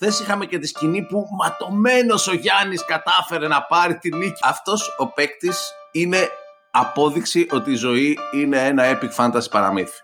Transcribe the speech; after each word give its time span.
Χθες 0.00 0.20
είχαμε 0.20 0.46
και 0.46 0.58
τη 0.58 0.66
σκηνή 0.66 1.02
που 1.02 1.26
ματωμένος 1.42 2.26
ο 2.26 2.34
Γιάννης 2.34 2.84
κατάφερε 2.84 3.48
να 3.48 3.62
πάρει 3.62 3.98
τη 3.98 4.14
νίκη. 4.14 4.40
Αυτός 4.42 4.94
ο 4.98 5.06
παίκτης 5.06 5.72
είναι 5.92 6.28
απόδειξη 6.70 7.46
ότι 7.50 7.70
η 7.70 7.74
ζωή 7.74 8.18
είναι 8.34 8.66
ένα 8.66 8.84
epic 8.98 9.24
fantasy 9.24 9.50
παραμύθι. 9.50 10.00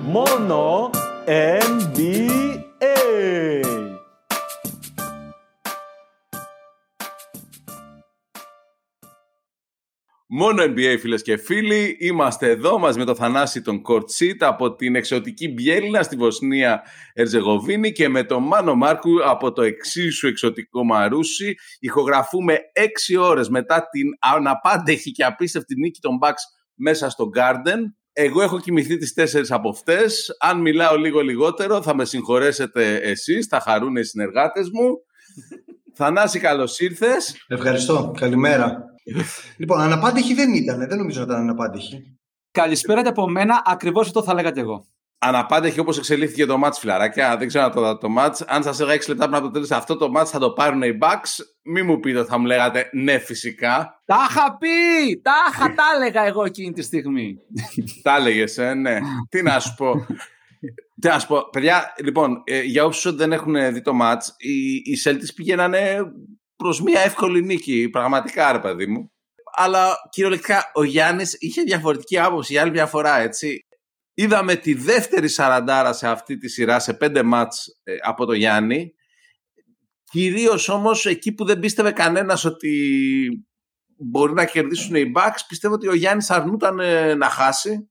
Μόνο 0.00 0.90
NBA. 1.56 2.50
Μόνο 10.32 10.62
NBA 10.62 10.96
φίλες 11.00 11.22
και 11.22 11.36
φίλοι, 11.36 11.96
είμαστε 12.00 12.48
εδώ 12.48 12.78
μαζί 12.78 12.98
με 12.98 13.04
το 13.04 13.14
Θανάση 13.14 13.62
τον 13.62 13.82
Κορτσίτ 13.82 14.42
από 14.42 14.74
την 14.74 14.94
εξωτική 14.94 15.48
Μπιέλινα 15.48 16.02
στη 16.02 16.16
Βοσνία 16.16 16.82
Ερζεγοβίνη 17.14 17.92
και 17.92 18.08
με 18.08 18.24
τον 18.24 18.42
Μάνο 18.42 18.74
Μάρκου 18.74 19.28
από 19.28 19.52
το 19.52 19.62
εξίσου 19.62 20.26
εξωτικό 20.26 20.84
Μαρούσι. 20.84 21.54
Ηχογραφούμε 21.80 22.58
έξι 22.72 23.16
ώρες 23.16 23.48
μετά 23.48 23.88
την 23.90 24.08
αναπάντεχη 24.36 25.10
και 25.10 25.24
απίστευτη 25.24 25.74
νίκη 25.74 26.00
των 26.00 26.18
Bucks 26.22 26.42
μέσα 26.74 27.10
στο 27.10 27.30
Garden. 27.36 27.78
Εγώ 28.12 28.42
έχω 28.42 28.60
κοιμηθεί 28.60 28.96
τις 28.96 29.12
τέσσερις 29.12 29.50
από 29.50 29.68
αυτές. 29.68 30.36
Αν 30.40 30.60
μιλάω 30.60 30.96
λίγο 30.96 31.20
λιγότερο 31.20 31.82
θα 31.82 31.94
με 31.94 32.04
συγχωρέσετε 32.04 32.96
εσείς, 32.96 33.46
θα 33.46 33.60
χαρούν 33.60 33.96
οι 33.96 34.04
συνεργάτες 34.04 34.70
μου. 34.72 34.90
Θανάση, 35.94 36.38
καλώς 36.38 36.80
ήρθες. 36.80 37.44
Ευχαριστώ. 37.48 38.14
Καλημέρα. 38.18 38.89
Λοιπόν, 39.56 39.80
αναπάντηχη 39.80 40.34
δεν 40.34 40.54
ήταν. 40.54 40.88
Δεν 40.88 40.98
νομίζω 40.98 41.18
να 41.18 41.24
ήταν 41.24 41.40
αναπάντηχη. 41.40 42.18
Καλησπέρα 42.50 43.02
και 43.02 43.08
από 43.08 43.28
μένα. 43.28 43.62
Ακριβώς 43.64 44.06
αυτό 44.06 44.22
θα 44.22 44.34
λέγατε 44.34 44.60
εγώ. 44.60 44.86
Αναπάντηχη 45.22 45.80
όπως 45.80 45.98
εξελίχθηκε 45.98 46.46
το 46.46 46.58
μάτ, 46.58 46.74
φιλαράκια. 46.74 47.36
Δεν 47.36 47.48
ξέρω 47.48 47.70
το, 47.70 47.98
το 47.98 48.08
μάτ. 48.08 48.36
Αν 48.46 48.62
σας 48.62 48.80
έλεγα 48.80 49.00
6 49.02 49.08
λεπτά 49.08 49.24
πριν 49.24 49.36
από 49.36 49.44
το 49.44 49.50
τέλος, 49.50 49.70
αυτό 49.70 49.96
το 49.96 50.10
μάτ 50.10 50.28
θα 50.30 50.38
το 50.38 50.50
πάρουν 50.50 50.82
οι 50.82 50.98
Bucks. 51.00 51.44
Μη 51.62 51.82
μου 51.82 52.00
πείτε 52.00 52.24
θα 52.24 52.38
μου 52.38 52.46
λέγατε 52.46 52.90
ναι, 52.92 53.18
φυσικά. 53.18 54.02
Τα 54.04 54.26
είχα 54.30 54.56
πει! 54.56 55.20
Τα 55.22 55.32
είχα, 55.50 55.74
τα 55.74 55.82
έλεγα 55.96 56.26
εγώ 56.26 56.44
εκείνη 56.44 56.72
τη 56.72 56.82
στιγμή. 56.82 57.36
τα 58.02 58.16
έλεγες, 58.16 58.58
ε, 58.58 58.74
ναι. 58.74 58.98
Τι 59.28 59.42
να 59.42 59.60
σου 59.60 59.74
πω. 59.74 60.06
Τι 61.00 61.08
να 61.08 61.18
σου 61.18 61.26
πω, 61.26 61.48
παιδιά, 61.50 61.94
λοιπόν, 62.02 62.42
ε, 62.44 62.60
για 62.60 62.84
όσους 62.84 63.14
δεν 63.14 63.32
έχουν 63.32 63.72
δει 63.72 63.80
το 63.80 63.92
match, 64.02 64.22
οι, 64.36 64.74
οι 64.74 64.98
Celtics 65.04 65.34
πηγαίνανε 65.34 65.98
προς 66.60 66.80
μια 66.82 67.00
εύκολη 67.00 67.42
νίκη, 67.42 67.88
πραγματικά, 67.88 68.52
ρε 68.52 68.58
παιδί 68.58 68.86
μου. 68.86 69.12
Αλλά 69.52 69.96
κυριολεκτικά 70.10 70.70
ο 70.74 70.82
Γιάννης 70.82 71.36
είχε 71.38 71.62
διαφορετική 71.62 72.18
άποψη 72.18 72.52
για 72.52 72.62
άλλη 72.62 72.70
μια 72.70 72.86
φορά, 72.86 73.18
έτσι. 73.18 73.66
Είδαμε 74.14 74.56
τη 74.56 74.74
δεύτερη 74.74 75.28
σαραντάρα 75.28 75.92
σε 75.92 76.08
αυτή 76.08 76.36
τη 76.36 76.48
σειρά, 76.48 76.78
σε 76.78 76.94
πέντε 76.94 77.22
μάτς 77.22 77.80
ε, 77.82 77.96
από 78.02 78.26
το 78.26 78.32
Γιάννη. 78.32 78.94
Κυρίως 80.04 80.68
όμως 80.68 81.06
εκεί 81.06 81.32
που 81.32 81.44
δεν 81.44 81.58
πίστευε 81.58 81.92
κανένας 81.92 82.44
ότι 82.44 83.28
μπορεί 83.96 84.32
να 84.32 84.44
κερδίσουν 84.44 84.94
οι 84.94 85.12
Bucks, 85.16 85.40
πιστεύω 85.48 85.74
ότι 85.74 85.88
ο 85.88 85.94
Γιάννης 85.94 86.30
αρνούταν 86.30 86.80
ε, 86.80 87.14
να 87.14 87.28
χάσει. 87.28 87.90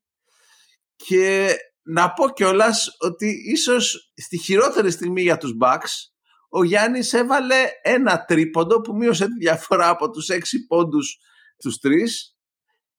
Και 0.95 1.55
να 1.83 2.13
πω 2.13 2.29
κιόλας 2.29 2.95
ότι 2.99 3.41
ίσως 3.45 4.11
στη 4.15 4.37
χειρότερη 4.37 4.91
στιγμή 4.91 5.21
για 5.21 5.37
τους 5.37 5.53
Bucks 5.61 6.11
ο 6.49 6.63
Γιάννης 6.63 7.13
έβαλε 7.13 7.55
ένα 7.81 8.25
τρίποντο 8.25 8.81
που 8.81 8.95
μείωσε 8.95 9.25
τη 9.25 9.37
διαφορά 9.39 9.89
από 9.89 10.09
τους 10.09 10.29
έξι 10.29 10.65
πόντους 10.65 11.17
τους 11.57 11.77
τρεις 11.77 12.33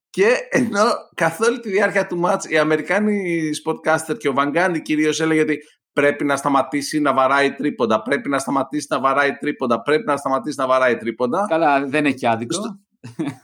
και 0.09 0.37
ενώ 0.49 0.85
καθ' 1.15 1.41
όλη 1.41 1.59
τη 1.59 1.69
διάρκεια 1.69 2.07
του 2.07 2.17
μάτς 2.17 2.49
οι 2.49 2.57
Αμερικάνοι 2.57 3.49
spotcaster 3.65 4.17
και 4.17 4.27
ο 4.27 4.33
Βαγκάνη 4.33 4.81
κυρίως 4.81 5.19
έλεγε 5.19 5.41
ότι 5.41 5.57
πρέπει 5.93 6.23
να 6.23 6.35
σταματήσει 6.35 6.99
να 6.99 7.13
βαράει 7.13 7.53
τρίποντα, 7.53 8.01
πρέπει 8.01 8.29
να 8.29 8.39
σταματήσει 8.39 8.87
να 8.89 8.99
βαράει 8.99 9.37
τρίποντα, 9.37 9.81
πρέπει 9.81 10.03
να 10.05 10.17
σταματήσει 10.17 10.59
να 10.59 10.67
βαράει 10.67 10.97
τρίποντα. 10.97 11.45
Καλά, 11.49 11.85
δεν 11.85 12.05
έχει 12.05 12.27
άδικο. 12.27 12.79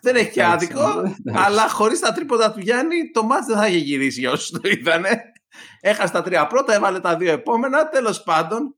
δεν 0.01 0.15
έχει 0.15 0.31
και 0.31 0.43
άδικο, 0.43 1.15
αλλά 1.45 1.69
χωρίς 1.69 1.99
τα 1.99 2.11
τρίποντα 2.11 2.51
του 2.51 2.59
Γιάννη 2.59 3.11
το 3.13 3.23
μάτς 3.23 3.45
δεν 3.45 3.57
θα 3.57 3.67
είχε 3.67 3.77
γυρίσει 3.77 4.19
για 4.19 4.31
όσους 4.31 4.49
το 4.49 4.69
είδανε. 4.69 5.21
Έχασε 5.81 6.13
τα 6.13 6.21
τρία 6.21 6.47
πρώτα, 6.47 6.73
έβαλε 6.73 6.99
τα 6.99 7.17
δύο 7.17 7.31
επόμενα. 7.31 7.89
Τέλος 7.89 8.23
πάντων, 8.23 8.75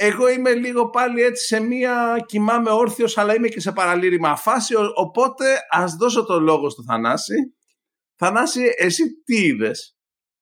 εγώ 0.00 0.28
είμαι 0.28 0.52
λίγο 0.52 0.90
πάλι 0.90 1.22
έτσι 1.22 1.44
σε 1.44 1.60
μία 1.60 2.24
κοιμάμαι 2.26 2.70
όρθιος 2.70 3.18
αλλά 3.18 3.34
είμαι 3.34 3.48
και 3.48 3.60
σε 3.60 3.72
παραλήρημα 3.72 4.36
φάση 4.36 4.74
οπότε 4.94 5.44
ας 5.70 5.94
δώσω 5.94 6.24
το 6.24 6.40
λόγο 6.40 6.70
στο 6.70 6.82
Θανάση. 6.82 7.34
Θανάση 8.16 8.60
εσύ 8.76 9.04
τι 9.24 9.36
είδες; 9.36 9.96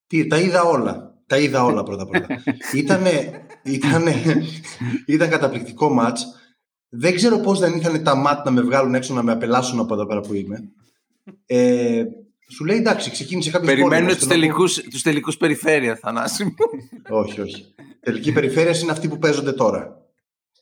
Τι, 0.06 0.26
τα 0.26 0.38
είδα 0.38 0.62
όλα. 0.62 1.14
Τα 1.26 1.38
είδα 1.38 1.64
όλα 1.64 1.82
πρώτα 1.82 2.06
πρώτα 2.06 2.26
ήτανε, 2.74 3.46
ήτανε, 3.62 4.12
ήταν 5.06 5.28
καταπληκτικό 5.28 5.88
μάτς. 5.88 6.26
Δεν 6.88 7.14
ξέρω 7.14 7.38
πώς 7.38 7.58
δεν 7.58 7.76
είχαν 7.76 8.02
τα 8.02 8.14
μάτ 8.14 8.44
να 8.44 8.50
με 8.50 8.60
βγάλουν 8.60 8.94
έξω 8.94 9.14
να 9.14 9.22
με 9.22 9.32
απελάσουν 9.32 9.78
από 9.78 9.94
εδώ 9.94 10.06
πέρα 10.06 10.20
που 10.20 10.34
είμαι. 10.34 10.58
Ε, 11.46 12.04
σου 12.48 12.64
λέει 12.64 12.76
εντάξει, 12.76 13.10
ξεκίνησε 13.10 13.50
κάποιος 13.50 13.74
Περιμένουν 13.74 14.16
τους 14.16 14.26
τελικού 14.26 14.64
τους 14.90 15.02
τελικούς 15.02 15.36
περιφέρεια, 15.36 15.96
Θανάση 15.96 16.44
μου. 16.44 16.54
όχι, 17.20 17.40
όχι. 17.40 17.74
Τελική 18.00 18.32
περιφέρεια 18.32 18.78
είναι 18.78 18.90
αυτή 18.90 19.08
που 19.08 19.18
παίζονται 19.18 19.52
τώρα. 19.52 20.04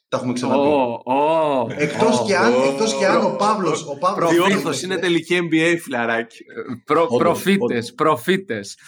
Τα 0.09 0.17
έχουμε 0.17 0.33
ξαναπεί. 0.33 0.69
Oh, 0.69 1.13
oh, 1.13 1.71
εκτός, 1.77 2.21
oh, 2.21 2.27
και 2.27 2.37
αν, 2.37 2.53
oh, 2.53 2.73
εκτός 2.73 2.95
και 2.95 3.07
αν 3.07 3.25
ο 3.25 3.37
Παύλος... 3.37 3.87
Ο 3.87 3.99
Παύλος 3.99 4.83
είναι 4.83 4.97
τελική 4.97 5.39
NBA, 5.43 5.77
φιλαράκι. 5.81 6.45
Προ, 6.85 7.07
προφήτες, 7.07 7.95
προφήτες. 7.95 8.79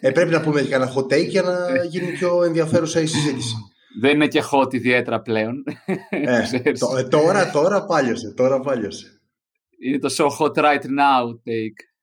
Ε, 0.00 0.10
πρέπει 0.10 0.30
να 0.30 0.40
πούμε 0.40 0.62
και 0.62 0.74
ένα 0.74 0.92
hot 0.94 1.12
take 1.12 1.28
για 1.28 1.42
να 1.42 1.84
γίνει 1.84 2.12
πιο 2.12 2.42
ενδιαφέρουσα 2.42 3.00
η 3.00 3.06
συζήτηση. 3.06 3.54
Δεν 4.00 4.14
είναι 4.14 4.26
και 4.26 4.42
hot 4.52 4.74
ιδιαίτερα 4.74 5.20
πλέον. 5.20 5.64
Ε, 6.08 6.40
ε, 6.62 7.02
τώρα, 7.02 7.50
τώρα 7.50 7.84
πάλιωσε, 7.84 8.34
τώρα 8.36 8.60
πάλιωσε. 8.60 9.20
Είναι 9.78 9.98
το 9.98 10.14
so 10.16 10.24
hot 10.24 10.54
right 10.64 10.82
now 10.82 11.24
take 11.44 11.93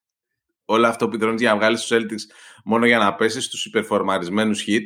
όλο 0.72 0.88
αυτό 0.88 1.10
που 1.10 1.18
τρώνε 1.18 1.36
για 1.38 1.50
να 1.52 1.58
βγάλεις 1.58 1.82
τους 1.82 1.98
Celtics 1.98 2.34
μόνο 2.66 2.86
για 2.86 2.98
να 2.98 3.16
πέσεις 3.16 3.46
στου 3.46 3.58
υπερφορμαρισμένους 3.64 4.64
hit. 4.68 4.86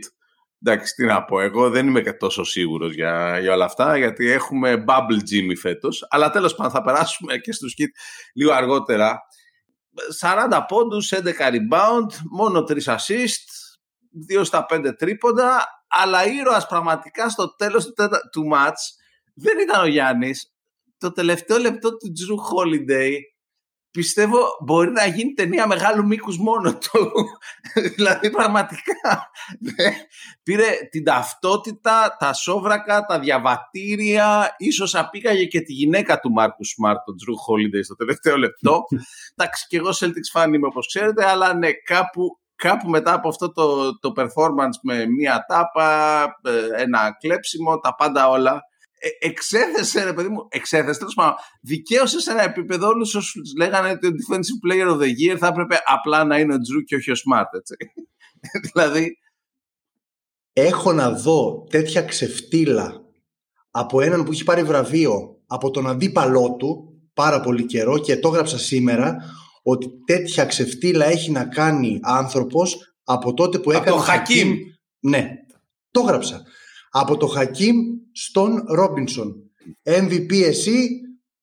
Εντάξει, 0.64 0.94
τι 0.94 1.06
να 1.06 1.24
πω, 1.24 1.40
εγώ 1.40 1.70
δεν 1.70 1.88
είμαι 1.88 2.02
τόσο 2.02 2.44
σίγουρος 2.44 2.94
για, 2.94 3.40
για 3.40 3.54
όλα 3.54 3.66
αυτά, 3.66 3.98
γιατί 3.98 4.30
έχουμε 4.30 4.84
bubble 4.88 5.20
Jimmy 5.32 5.56
φέτος. 5.60 6.06
Αλλά 6.10 6.30
τέλος 6.30 6.56
πάντων 6.56 6.72
θα 6.72 6.82
περάσουμε 6.82 7.38
και 7.38 7.52
στους 7.52 7.74
hit 7.78 7.90
λίγο 8.34 8.52
αργότερα. 8.52 9.20
40 10.20 10.66
πόντους, 10.68 11.12
11 11.12 11.52
rebound, 11.52 12.14
μόνο 12.32 12.64
3 12.64 12.96
assist, 12.96 13.48
2 14.38 14.44
στα 14.44 14.66
5 14.70 14.96
τρίποντα, 14.98 15.66
αλλά 15.88 16.26
ήρωας 16.26 16.68
πραγματικά 16.68 17.30
στο 17.30 17.56
τέλος 17.56 17.86
του, 17.86 17.94
του 18.32 18.50
match 18.54 19.04
δεν 19.34 19.60
ήταν 19.60 19.84
ο 19.84 19.88
Γιάννης. 19.88 20.54
Το 20.98 21.12
τελευταίο 21.12 21.58
λεπτό 21.58 21.98
του 21.98 22.08
Drew 22.08 22.36
Holiday 22.52 23.12
πιστεύω 23.96 24.40
μπορεί 24.66 24.92
να 24.92 25.06
γίνει 25.06 25.34
ταινία 25.34 25.68
μεγάλου 25.68 26.06
μήκους 26.06 26.38
μόνο 26.38 26.78
του. 26.78 27.12
δηλαδή 27.96 28.30
πραγματικά 28.30 29.30
ναι. 29.60 29.94
πήρε 30.44 30.66
την 30.92 31.04
ταυτότητα, 31.04 32.16
τα 32.20 32.34
σόβρακα, 32.34 33.06
τα 33.06 33.20
διαβατήρια, 33.20 34.56
ίσως 34.58 34.96
απήγαγε 34.96 35.46
και 35.46 35.62
τη 35.62 35.74
γυναίκα 35.74 36.20
του 36.20 36.32
Μάρκου 36.32 36.66
Σμάρτ, 36.66 37.00
τον 37.06 37.16
Τζρου 37.16 37.38
Χόλιντε 37.38 37.84
στο 37.84 37.96
τελευταίο 37.96 38.38
λεπτό. 38.38 38.84
Εντάξει 39.36 39.66
και 39.68 39.78
εγώ 39.78 39.90
Celtics 39.90 40.42
fan 40.42 40.54
είμαι 40.54 40.68
όπως 40.68 40.88
ξέρετε, 40.88 41.26
αλλά 41.26 41.54
ναι 41.54 41.72
κάπου, 41.72 42.40
κάπου 42.56 42.90
μετά 42.90 43.14
από 43.14 43.28
αυτό 43.28 43.52
το, 43.52 44.00
το 44.00 44.14
performance 44.16 44.78
με 44.84 45.06
μία 45.06 45.46
τάπα, 45.48 46.24
ε, 46.44 46.82
ένα 46.82 47.18
κλέψιμο, 47.20 47.80
τα 47.80 47.96
πάντα 47.96 48.30
όλα 48.30 48.52
ε, 48.52 48.75
εξέθεσε, 49.20 50.04
ρε 50.04 50.14
παιδί 50.14 50.30
μου, 50.30 50.48
εξέθεσε, 50.50 51.00
τέλος 51.00 51.14
πάντων, 51.14 51.36
δικαίωσε 51.62 52.20
σε 52.20 52.32
ένα 52.32 52.44
επίπεδο 52.44 52.88
όλους 52.88 53.16
όσους 53.16 53.54
λέγανε 53.58 53.90
ότι 53.90 54.08
ο 54.08 54.10
Defensive 54.10 54.72
Player 54.72 54.92
of 54.92 54.98
the 54.98 55.34
Year 55.34 55.38
θα 55.38 55.48
έπρεπε 55.48 55.78
απλά 55.86 56.24
να 56.24 56.40
είναι 56.40 56.54
ο 56.54 56.60
Τζρου 56.60 56.82
και 56.82 56.96
όχι 56.96 57.12
ο 57.12 57.14
Smart, 57.14 57.58
έτσι. 57.58 57.76
δηλαδή. 58.74 59.18
Έχω 60.54 60.94
να 60.94 61.12
δω 61.12 61.68
τέτοια 61.70 62.02
ξεφτύλα 62.02 63.02
από 63.72 64.02
έναν 64.02 64.24
που 64.24 64.32
έχει 64.32 64.44
πάρει 64.44 64.64
βραβείο 64.64 65.40
από 65.48 65.72
τον 65.72 65.88
αντίπαλό 65.88 66.56
του 66.56 67.00
πάρα 67.14 67.42
πολύ 67.42 67.66
καιρό 67.66 67.98
και 67.98 68.18
το 68.18 68.28
έγραψα 68.28 68.58
σήμερα 68.58 69.16
ότι 69.64 69.88
τέτοια 70.06 70.46
ξεφτύλα 70.46 71.06
έχει 71.06 71.32
να 71.32 71.46
κάνει 71.46 72.00
άνθρωπος 72.02 72.96
από 73.04 73.34
τότε 73.34 73.60
που 73.60 73.72
έκανε 73.72 73.90
το 73.90 73.98
Χακίμ. 73.98 74.54
Ναι, 75.00 75.28
το 75.92 76.00
έγραψα. 76.00 76.42
Από 76.90 77.18
το 77.18 77.28
Χακίμ 77.28 77.76
στον 78.16 78.64
Ρόμπινσον. 78.68 79.36
MVP 79.84 80.32
εσύ, 80.44 81.00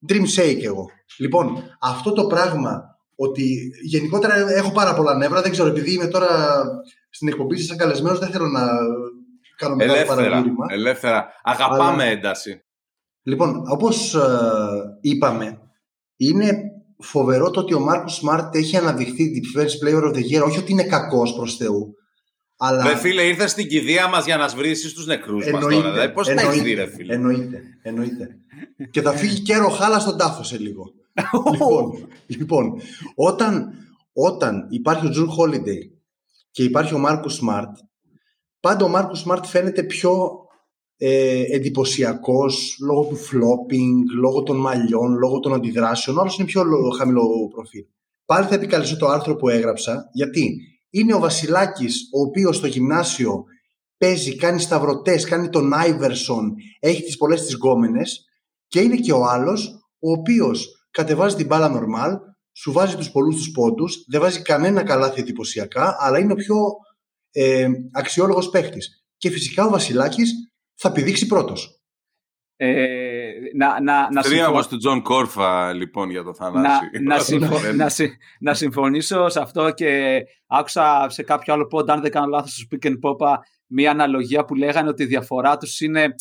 Dream 0.09 0.25
Shake 0.37 0.63
εγώ. 0.63 0.91
Λοιπόν, 1.19 1.63
αυτό 1.81 2.13
το 2.13 2.27
πράγμα 2.27 2.83
ότι 3.17 3.73
γενικότερα 3.83 4.35
έχω 4.51 4.73
πάρα 4.73 4.95
πολλά 4.95 5.17
νεύρα, 5.17 5.43
δεν 5.43 5.51
ξέρω, 5.51 5.69
επειδή 5.69 5.93
είμαι 5.93 6.07
τώρα 6.07 6.63
στην 7.11 7.29
εκπομπή 7.29 7.57
σας 7.57 7.67
σαν 7.67 7.77
καλεσμένος, 7.77 8.19
δεν 8.19 8.29
θέλω 8.29 8.47
να 8.47 8.67
κάνω 9.57 9.75
μεγάλο 9.75 10.07
παραγγείλημα. 10.07 10.67
Ελεύθερα, 10.71 11.27
αγαπάμε 11.43 12.03
Αλλά... 12.03 12.05
ένταση. 12.05 12.65
Λοιπόν, 13.23 13.63
όπως 13.71 14.15
ε, 14.15 14.21
είπαμε, 15.01 15.59
είναι 16.17 16.53
φοβερό 16.99 17.51
το 17.51 17.61
ότι 17.61 17.75
ο 17.75 17.81
Μάρκο 17.81 18.09
Σμαρτ 18.09 18.55
έχει 18.55 18.77
αναδειχθεί 18.77 19.31
Defense 19.41 19.87
Player 19.87 20.03
of 20.03 20.15
the 20.15 20.23
Year, 20.23 20.47
όχι 20.47 20.59
ότι 20.59 20.73
είναι 20.73 20.87
κακός 20.87 21.35
προς 21.35 21.57
Θεού, 21.57 21.95
Αλλά 22.64 22.88
Ρε 22.88 22.97
φίλε, 22.97 23.23
ήρθες 23.23 23.50
στην 23.50 23.69
κηδεία 23.69 24.09
μας 24.09 24.25
για 24.25 24.37
να 24.37 24.49
σβρίσει 24.49 24.94
τους 24.94 25.06
νεκρούς 25.06 25.50
μας 25.50 25.62
τώρα. 25.62 25.75
εννοείται, 25.75 25.91
Δηλαδή, 25.91 26.12
πώς 26.12 26.26
τα 26.26 26.32
έχεις 26.32 26.43
εννοείται, 26.44 26.64
δει, 26.64 26.75
ρε 26.75 26.87
φίλε; 26.87 27.14
εννοείται, 27.14 27.62
εννοείται. 27.82 28.37
και 28.91 29.03
θα 29.03 29.12
φύγει 29.12 29.41
και 29.41 29.56
ροχάλα 29.56 29.99
στον 29.99 30.17
τάφο 30.19 30.43
σε 30.43 30.59
λίγο. 30.59 30.93
λοιπόν, 31.53 32.09
λοιπόν 32.26 32.81
όταν, 33.14 33.73
όταν 34.12 34.67
υπάρχει 34.70 35.06
ο 35.06 35.11
Τζουν 35.11 35.29
Holiday 35.38 35.91
και 36.50 36.62
υπάρχει 36.62 36.94
ο 36.94 36.99
Μάρκο 36.99 37.29
Σμαρτ, 37.29 37.76
πάντα 38.61 38.85
ο 38.85 38.88
Μάρκο 38.88 39.14
Σμαρτ 39.14 39.44
φαίνεται 39.44 39.82
πιο 39.82 40.38
ε, 40.97 41.43
εντυπωσιακός 41.55 42.76
λόγω 42.81 43.05
του 43.05 43.17
flopping, 43.17 44.19
λόγω 44.20 44.43
των 44.43 44.56
μαλλιών, 44.56 45.17
λόγω 45.19 45.41
των 45.41 45.55
αντιδράσεων. 45.55 46.17
Ο 46.17 46.20
άλλος 46.20 46.38
είναι 46.38 46.47
πιο 46.47 46.64
λο- 46.64 46.91
χαμηλό 46.91 47.49
προφίλ. 47.55 47.85
Πάλι 48.25 48.47
θα 48.47 48.55
επικαλεστώ 48.55 48.97
το 48.97 49.06
άρθρο 49.06 49.37
που 49.37 49.49
έγραψα, 49.49 50.09
γιατί; 50.12 50.56
Είναι 50.93 51.15
ο 51.15 51.19
Βασιλάκης, 51.19 52.09
ο 52.15 52.21
οποίος 52.21 52.56
στο 52.56 52.67
γυμνάσιο 52.67 53.44
παίζει, 53.97 54.37
κάνει 54.37 54.61
σταυρωτές, 54.61 55.25
κάνει 55.25 55.49
τον 55.49 55.73
Άιβερσον, 55.73 56.55
έχει 56.81 57.03
τις 57.03 57.17
πολλές 57.17 57.43
τις 57.43 57.55
γκόμενες 57.55 58.25
και 58.67 58.81
είναι 58.81 58.97
και 58.97 59.12
ο 59.12 59.25
άλλος, 59.25 59.69
ο 59.99 60.11
οποίος 60.11 60.87
κατεβάζει 60.91 61.37
την 61.37 61.47
μπάλα 61.47 61.69
νορμάλ, 61.69 62.17
σου 62.53 62.73
βάζει 62.73 62.97
τους 62.97 63.11
πολλούς 63.11 63.37
τους 63.37 63.50
πόντους, 63.50 64.05
δεν 64.09 64.21
βάζει 64.21 64.43
κανένα 64.43 64.83
καλάθι 64.83 65.21
εντυπωσιακά, 65.21 65.97
αλλά 65.99 66.19
είναι 66.19 66.33
ο 66.33 66.37
πιο 66.37 66.56
ε, 67.31 67.69
αξιόλογος 67.93 68.49
παίχτης. 68.49 69.05
Και 69.17 69.31
φυσικά 69.31 69.67
ο 69.67 69.71
Βασιλάκης 69.71 70.33
θα 70.75 70.93
πηδήξει 70.93 71.27
πρώτος. 71.27 71.83
Ε, 72.56 73.01
να, 73.55 73.81
να, 73.83 74.00
να, 74.12 74.23
συμφω- 74.23 74.29
Τρίαμος 74.29 74.69
του 74.69 74.77
Τζον 74.77 75.03
Κόρφα, 75.03 75.73
λοιπόν, 75.73 76.11
για 76.11 76.23
το 76.23 76.29
να, 76.29 76.35
Θανάση. 76.35 76.85
να, 77.03 77.19
συμφω- 77.31 77.61
Δεν- 77.61 77.77
να, 77.77 77.89
συ- 77.89 78.12
να 78.41 78.55
συμφωνήσω 78.55 79.29
σε 79.29 79.41
αυτό 79.41 79.71
και 79.71 80.21
άκουσα 80.47 81.06
σε 81.09 81.23
κάποιο 81.23 81.53
άλλο 81.55 81.67
πόντ, 81.67 81.91
αν 81.91 82.00
δεν 82.00 82.11
κάνω 82.11 82.27
λάθος, 82.27 82.53
στο 82.53 82.67
Speak 82.71 82.87
and 82.87 82.99
Popa, 83.03 83.35
μία 83.67 83.91
αναλογία 83.91 84.44
που 84.44 84.55
λέγανε 84.55 84.89
ότι 84.89 85.03
η 85.03 85.06
διαφορά 85.06 85.56
τους 85.56 85.81
είναι, 85.81 86.15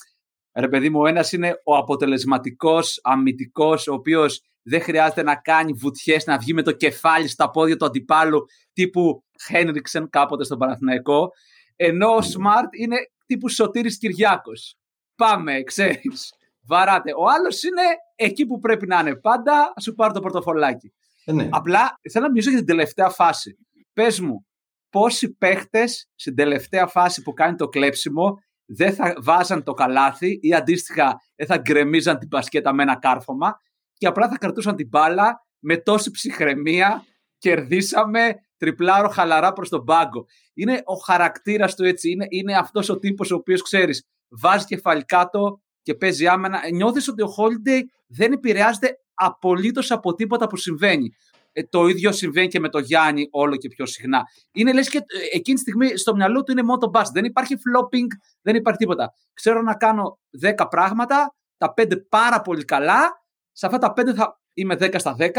ρε 0.53 0.67
παιδί 0.67 0.89
μου, 0.89 0.99
ο 0.99 1.07
ένας 1.07 1.31
είναι 1.31 1.53
ο 1.63 1.75
αποτελεσματικός 1.77 2.99
αμυντικός, 3.03 3.87
ο 3.87 3.93
οποίος 3.93 4.41
δεν 4.63 4.81
χρειάζεται 4.81 5.23
να 5.23 5.35
κάνει 5.35 5.73
βουτιές, 5.73 6.25
να 6.25 6.37
βγει 6.37 6.53
με 6.53 6.61
το 6.61 6.71
κεφάλι 6.71 7.27
στα 7.27 7.49
πόδια 7.49 7.77
του 7.77 7.85
αντιπάλου, 7.85 8.45
τύπου 8.73 9.23
Χένριξεν 9.47 10.09
κάποτε 10.09 10.43
στον 10.43 10.57
Παναθηναϊκό, 10.57 11.31
ενώ 11.75 12.07
ο 12.15 12.17
Smart 12.19 12.67
είναι 12.79 12.95
τύπου 13.25 13.49
Σωτήρης 13.49 13.97
Κυριάκος. 13.97 14.75
Πάμε, 15.15 15.61
ξέρεις. 15.61 16.33
Βαράτε. 16.67 17.11
Ο 17.17 17.29
άλλος 17.29 17.63
είναι 17.63 17.81
εκεί 18.15 18.45
που 18.45 18.59
πρέπει 18.59 18.87
να 18.87 18.99
είναι 18.99 19.15
πάντα, 19.15 19.73
σου 19.81 19.93
πάρει 19.93 20.13
το 20.13 20.19
πορτοφολάκι. 20.19 20.93
Ε, 21.25 21.31
ναι. 21.31 21.49
Απλά 21.51 21.99
θέλω 22.11 22.25
να 22.25 22.31
μιλήσω 22.31 22.49
για 22.49 22.59
την 22.59 22.67
τελευταία 22.67 23.09
φάση. 23.09 23.57
Πες 23.93 24.19
μου, 24.19 24.45
πόσοι 24.89 25.33
παίχτες 25.33 26.09
στην 26.15 26.35
τελευταία 26.35 26.87
φάση 26.87 27.21
που 27.21 27.33
κάνει 27.33 27.55
το 27.55 27.67
κλέψιμο 27.67 28.37
δεν 28.65 28.93
θα 28.93 29.13
βάζαν 29.21 29.63
το 29.63 29.73
καλάθι 29.73 30.39
ή 30.41 30.53
αντίστοιχα 30.53 31.21
δεν 31.35 31.47
θα 31.47 31.57
γκρεμίζαν 31.57 32.17
την 32.17 32.27
μπασκέτα 32.27 32.73
με 32.73 32.83
ένα 32.83 32.99
κάρφωμα 32.99 33.59
και 33.93 34.07
απλά 34.07 34.29
θα 34.29 34.37
κρατούσαν 34.37 34.75
την 34.75 34.87
μπάλα 34.87 35.45
με 35.59 35.77
τόση 35.77 36.11
ψυχραιμία. 36.11 37.05
Κερδίσαμε 37.37 38.33
τριπλάρο 38.57 39.09
χαλαρά 39.09 39.53
προς 39.53 39.69
τον 39.69 39.83
πάγκο. 39.83 40.25
Είναι 40.53 40.81
ο 40.85 40.93
χαρακτήρας 40.93 41.75
του 41.75 41.83
έτσι. 41.83 42.09
Είναι, 42.09 42.25
είναι 42.29 42.57
αυτός 42.57 42.89
ο 42.89 42.99
τύπος 42.99 43.31
ο 43.31 43.35
οποίος 43.35 43.61
ξέρεις 43.61 44.07
βάζει 44.29 44.65
κεφάλι 44.65 45.05
κάτω 45.05 45.61
και 45.81 45.95
παίζει 45.95 46.27
άμενα. 46.27 46.61
Νιώθεις 46.71 47.07
ότι 47.07 47.21
ο 47.21 47.27
Holiday 47.37 47.81
δεν 48.07 48.31
επηρεάζεται 48.31 48.99
απολύτως 49.13 49.91
από 49.91 50.13
τίποτα 50.13 50.47
που 50.47 50.57
συμβαίνει. 50.57 51.09
Ε, 51.53 51.63
το 51.63 51.87
ίδιο 51.87 52.11
συμβαίνει 52.11 52.47
και 52.47 52.59
με 52.59 52.69
το 52.69 52.79
Γιάννη 52.79 53.27
όλο 53.31 53.55
και 53.55 53.67
πιο 53.67 53.85
συχνά. 53.85 54.23
Είναι 54.51 54.73
λες 54.73 54.89
και 54.89 54.97
ε, 54.97 55.35
εκείνη 55.35 55.55
τη 55.55 55.61
στιγμή 55.61 55.97
στο 55.97 56.15
μυαλό 56.15 56.43
του 56.43 56.51
είναι 56.51 56.63
μόνο 56.63 56.77
το 56.77 56.89
μπάσκετ. 56.89 57.13
Δεν 57.13 57.25
υπάρχει 57.25 57.55
flopping, 57.55 58.07
δεν 58.41 58.55
υπάρχει 58.55 58.79
τίποτα. 58.79 59.13
Ξέρω 59.33 59.61
να 59.61 59.75
κάνω 59.75 60.19
10 60.57 60.67
πράγματα, 60.69 61.35
τα 61.57 61.73
5 61.77 61.91
πάρα 62.09 62.41
πολύ 62.41 62.65
καλά. 62.65 63.23
Σε 63.51 63.65
αυτά 63.65 63.77
τα 63.77 63.93
5 63.95 64.13
θα 64.15 64.41
είμαι 64.53 64.75
10 64.79 64.95
στα 64.97 65.15
10 65.19 65.29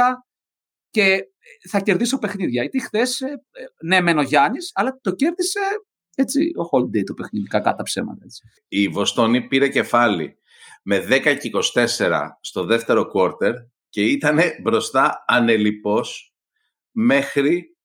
και 0.91 1.03
ε, 1.03 1.25
θα 1.69 1.81
κερδίσω 1.81 2.19
παιχνίδια. 2.19 2.63
Γιατί 2.63 2.81
χθες, 2.81 3.23
ναι, 3.85 4.01
μεν 4.01 4.19
ο 4.19 4.23
Γιάννης, 4.23 4.71
αλλά 4.75 4.99
το 5.01 5.15
κέρδισε 5.15 5.61
έτσι, 6.15 6.41
ο 6.41 6.63
Holiday 6.73 7.05
το 7.07 7.15
παιχνίδι, 7.15 7.47
κακά 7.47 7.75
τα 7.75 7.83
ψέματα. 7.83 8.21
Έτσι. 8.25 8.43
Η 8.69 8.89
Βοστόνη 8.89 9.47
πήρε 9.47 9.69
κεφάλι 9.69 10.37
με 10.83 11.07
10 11.09 11.37
και 11.41 11.51
24 11.75 12.29
στο 12.41 12.65
δεύτερο 12.65 13.11
quarter 13.15 13.53
και 13.89 14.05
ήταν 14.05 14.39
μπροστά 14.63 15.25
ανελιπώς 15.27 16.35
μέχρι 16.91 17.77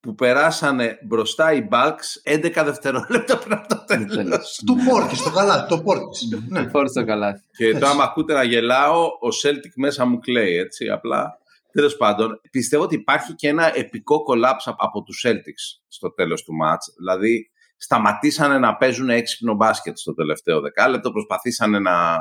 που 0.00 0.14
περάσανε 0.14 0.98
μπροστά 1.02 1.52
οι 1.52 1.68
Bucks 1.70 2.32
11 2.34 2.62
δευτερόλεπτα 2.64 3.38
πριν 3.38 3.52
από 3.52 3.68
το 3.68 3.84
τέλος. 3.86 4.62
Του 4.66 4.76
Πόρτης, 4.88 5.22
το 5.22 5.30
καλά, 5.30 5.66
το 5.66 5.82
Πόρτης. 5.82 6.28
ναι. 6.48 6.68
Φόρησε 6.68 7.00
το 7.00 7.06
καλάθι. 7.06 7.42
Και 7.56 7.78
το 7.78 7.86
άμα 7.86 8.04
ακούτε 8.04 8.32
να 8.34 8.42
γελάω, 8.42 9.04
ο 9.04 9.28
Celtic 9.42 9.72
μέσα 9.74 10.04
μου 10.04 10.18
κλαίει, 10.18 10.56
έτσι, 10.56 10.88
απλά. 10.88 11.38
Τέλος 11.76 11.96
πάντων, 11.96 12.40
πιστεύω 12.50 12.82
ότι 12.82 12.94
υπάρχει 12.94 13.34
και 13.34 13.48
ένα 13.48 13.76
επικό 13.76 14.16
collapse 14.28 14.74
από 14.76 15.02
τους 15.02 15.24
Celtics 15.26 15.82
στο 15.88 16.12
τέλος 16.12 16.42
του 16.42 16.54
μάτς. 16.54 16.94
Δηλαδή, 16.98 17.50
σταματήσανε 17.76 18.58
να 18.58 18.76
παίζουν 18.76 19.10
έξυπνο 19.10 19.54
μπάσκετ 19.54 19.96
στο 19.96 20.14
τελευταίο 20.14 20.60
δεκάλεπτο, 20.60 21.10
προσπαθήσανε 21.10 21.78
να, 21.78 22.18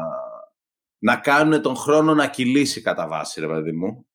να 0.98 1.16
κάνουν 1.16 1.62
τον 1.62 1.76
χρόνο 1.76 2.14
να 2.14 2.28
κυλήσει 2.28 2.82
κατά 2.82 3.08
βάση, 3.08 3.40
ρε 3.40 3.48
παιδί 3.48 3.72
μου. 3.72 4.06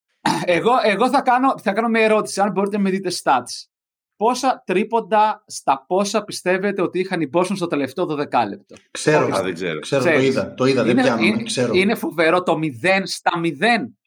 Εγώ, 0.44 0.72
εγώ 0.84 1.08
θα, 1.10 1.20
κάνω, 1.22 1.54
θα 1.62 1.72
κάνω 1.72 1.88
μια 1.88 2.02
ερώτηση, 2.02 2.40
αν 2.40 2.50
μπορείτε 2.50 2.76
να 2.76 2.82
με 2.82 2.90
δείτε 2.90 3.10
stats. 3.22 3.68
Πόσα 4.16 4.62
τρίποντα 4.66 5.44
στα 5.46 5.84
πόσα 5.86 6.24
πιστεύετε 6.24 6.82
ότι 6.82 6.98
είχαν 6.98 7.20
οι 7.20 7.30
Boston 7.32 7.52
στο 7.54 7.66
τελευταίο 7.66 8.04
12 8.04 8.16
λεπτό. 8.48 8.76
Ξέρω, 8.90 9.36
Α, 9.36 9.42
δεν 9.42 9.54
ξέρω. 9.54 9.78
ξέρω, 9.78 10.02
το 10.02 10.08
Ξέρεις. 10.08 10.28
είδα, 10.28 10.54
το 10.54 10.64
είδα, 10.64 10.82
δεν 10.82 10.92
είναι, 10.92 11.02
πιάνω, 11.02 11.22
είναι, 11.22 11.42
ξέρω. 11.42 11.72
είναι 11.74 11.94
φοβερό 11.94 12.42
το 12.42 12.58
0 12.82 13.02
στα 13.04 13.30
0. 13.44 13.46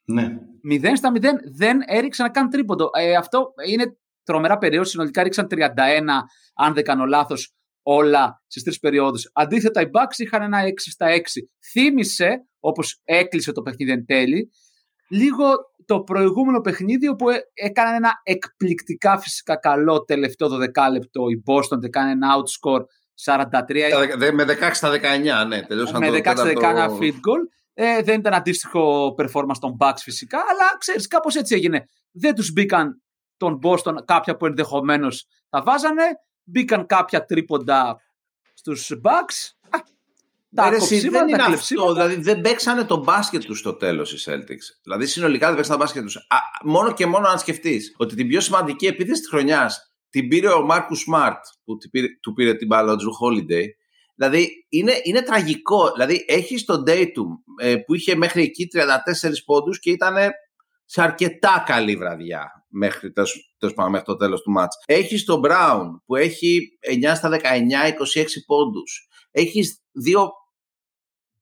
Ναι. 0.05 0.27
0 0.81 0.91
στα 0.95 1.11
0 1.15 1.19
δεν 1.55 1.79
έριξαν 1.85 2.31
καν 2.31 2.49
τρίποντο. 2.49 2.89
Ε, 2.97 3.15
αυτό 3.15 3.53
είναι 3.67 3.97
τρομερά 4.23 4.57
περίοδος. 4.57 4.89
Συνολικά 4.89 5.19
έριξαν 5.21 5.47
31, 5.47 6.23
αν 6.55 6.73
δεν 6.73 6.83
κάνω 6.83 7.05
λάθος, 7.05 7.53
όλα 7.81 8.43
στις 8.47 8.63
τρεις 8.63 8.79
περιόδους. 8.79 9.29
Αντίθετα, 9.33 9.81
οι 9.81 9.85
Bucks 9.85 10.17
είχαν 10.17 10.41
ένα 10.41 10.63
6 10.63 10.89
στα 10.91 11.07
6. 11.09 11.49
Θύμησε, 11.71 12.47
όπως 12.59 13.01
έκλεισε 13.03 13.51
το 13.51 13.61
παιχνίδι 13.61 13.91
εν 13.91 14.05
τέλει, 14.05 14.49
λίγο 15.09 15.45
το 15.85 16.01
προηγούμενο 16.01 16.61
παιχνίδι 16.61 17.07
όπου 17.07 17.29
ε- 17.29 17.39
έκανε 17.53 17.95
ένα 17.95 18.11
εκπληκτικά 18.23 19.17
φυσικά 19.19 19.55
καλό 19.55 20.03
τελευταίο 20.03 20.47
12 20.49 20.91
λεπτό 20.91 21.21
η 21.29 21.43
Boston 21.47 21.79
και 21.79 21.85
έκανε 21.85 22.11
ένα 22.11 22.27
outscore 22.35 22.81
43 23.25 23.89
Τα 23.89 23.99
δεκα- 23.99 24.17
δε- 24.17 24.31
Με 24.31 24.43
16 24.43 24.73
στα 24.73 24.89
19, 24.89 25.45
ναι, 25.47 25.61
τελείωσαν 25.61 25.99
με 25.99 26.07
το 26.07 26.13
16-19 26.13 26.43
τέταρτο- 26.53 26.97
feed 27.01 27.13
goal. 27.13 27.41
Ε, 27.73 28.01
δεν 28.01 28.19
ήταν 28.19 28.33
αντίστοιχο 28.33 29.15
performance 29.17 29.57
των 29.59 29.75
Bucks 29.79 29.97
φυσικά, 30.01 30.37
αλλά 30.37 30.77
ξέρεις 30.77 31.07
κάπως 31.07 31.35
έτσι 31.35 31.55
έγινε. 31.55 31.85
Δεν 32.11 32.35
τους 32.35 32.51
μπήκαν 32.51 33.01
τον 33.37 33.59
Boston 33.63 33.93
κάποια 34.05 34.35
που 34.35 34.45
ενδεχομένως 34.45 35.25
τα 35.49 35.61
βάζανε, 35.63 36.03
μπήκαν 36.43 36.85
κάποια 36.85 37.25
τρίποντα 37.25 37.97
στους 38.53 38.91
Bucks. 39.03 39.67
Α, 39.69 39.79
Τα 40.55 40.69
Ρε, 40.69 40.75
εσύ, 40.75 40.89
κοψίματα, 40.93 41.17
δεν 41.19 41.27
είναι 41.27 41.37
τα 41.37 41.43
αυτό. 41.43 41.53
κλεψίματα. 41.55 41.93
Δηλαδή 41.93 42.21
δεν 42.21 42.41
παίξανε 42.41 42.83
το 42.83 42.97
μπάσκετ 42.97 43.43
τους 43.43 43.59
στο 43.59 43.73
τέλος 43.73 44.13
οι 44.13 44.31
Celtics. 44.31 44.65
Δηλαδή 44.83 45.05
συνολικά 45.05 45.47
δεν 45.47 45.55
παίξαν 45.55 45.75
το 45.77 45.81
μπάσκετ 45.81 46.03
τους. 46.03 46.17
Μόνο 46.63 46.93
και 46.93 47.05
μόνο 47.05 47.27
αν 47.27 47.39
σκεφτείς 47.39 47.93
ότι 47.97 48.15
την 48.15 48.27
πιο 48.27 48.39
σημαντική 48.39 48.85
επίθεση 48.85 49.19
της 49.21 49.29
χρονιάς 49.29 49.93
την 50.09 50.27
πήρε 50.27 50.47
ο 50.49 50.61
Μάρκου 50.65 50.95
Σμαρτ 50.95 51.39
που 51.63 51.77
την 51.77 51.89
πήρε- 51.89 52.19
του 52.21 52.33
πήρε 52.33 52.53
την 52.55 52.67
μπάλα 52.67 52.91
ο 52.91 52.95
Τζου 52.95 53.09
Holiday. 53.21 53.65
Δηλαδή 54.15 54.65
είναι, 54.69 54.93
είναι 55.03 55.21
τραγικό. 55.21 55.91
Δηλαδή 55.91 56.25
έχεις 56.27 56.65
τον 56.65 56.83
Dayton 56.87 57.27
ε, 57.61 57.75
που 57.75 57.95
είχε 57.95 58.15
μέχρι 58.15 58.41
εκεί 58.43 58.67
34 58.73 58.79
πόντους 59.45 59.79
και 59.79 59.91
ήταν 59.91 60.15
σε 60.85 61.01
αρκετά 61.01 61.63
καλή 61.65 61.95
βραδιά 61.95 62.65
μέχρι, 62.67 63.11
τέλος, 63.11 63.55
τέλος 63.57 63.75
πάντων, 63.75 63.91
μέχρι 63.91 64.05
το 64.05 64.15
τέλος 64.15 64.41
του 64.41 64.51
μάτς. 64.51 64.75
Έχεις 64.85 65.23
τον 65.25 65.41
Brown 65.45 65.85
που 66.05 66.15
έχει 66.15 66.77
9 67.03 67.11
στα 67.15 67.29
19, 67.29 67.39
26 67.87 68.25
πόντους. 68.45 69.07
Έχεις 69.31 69.81
δύο 69.91 70.29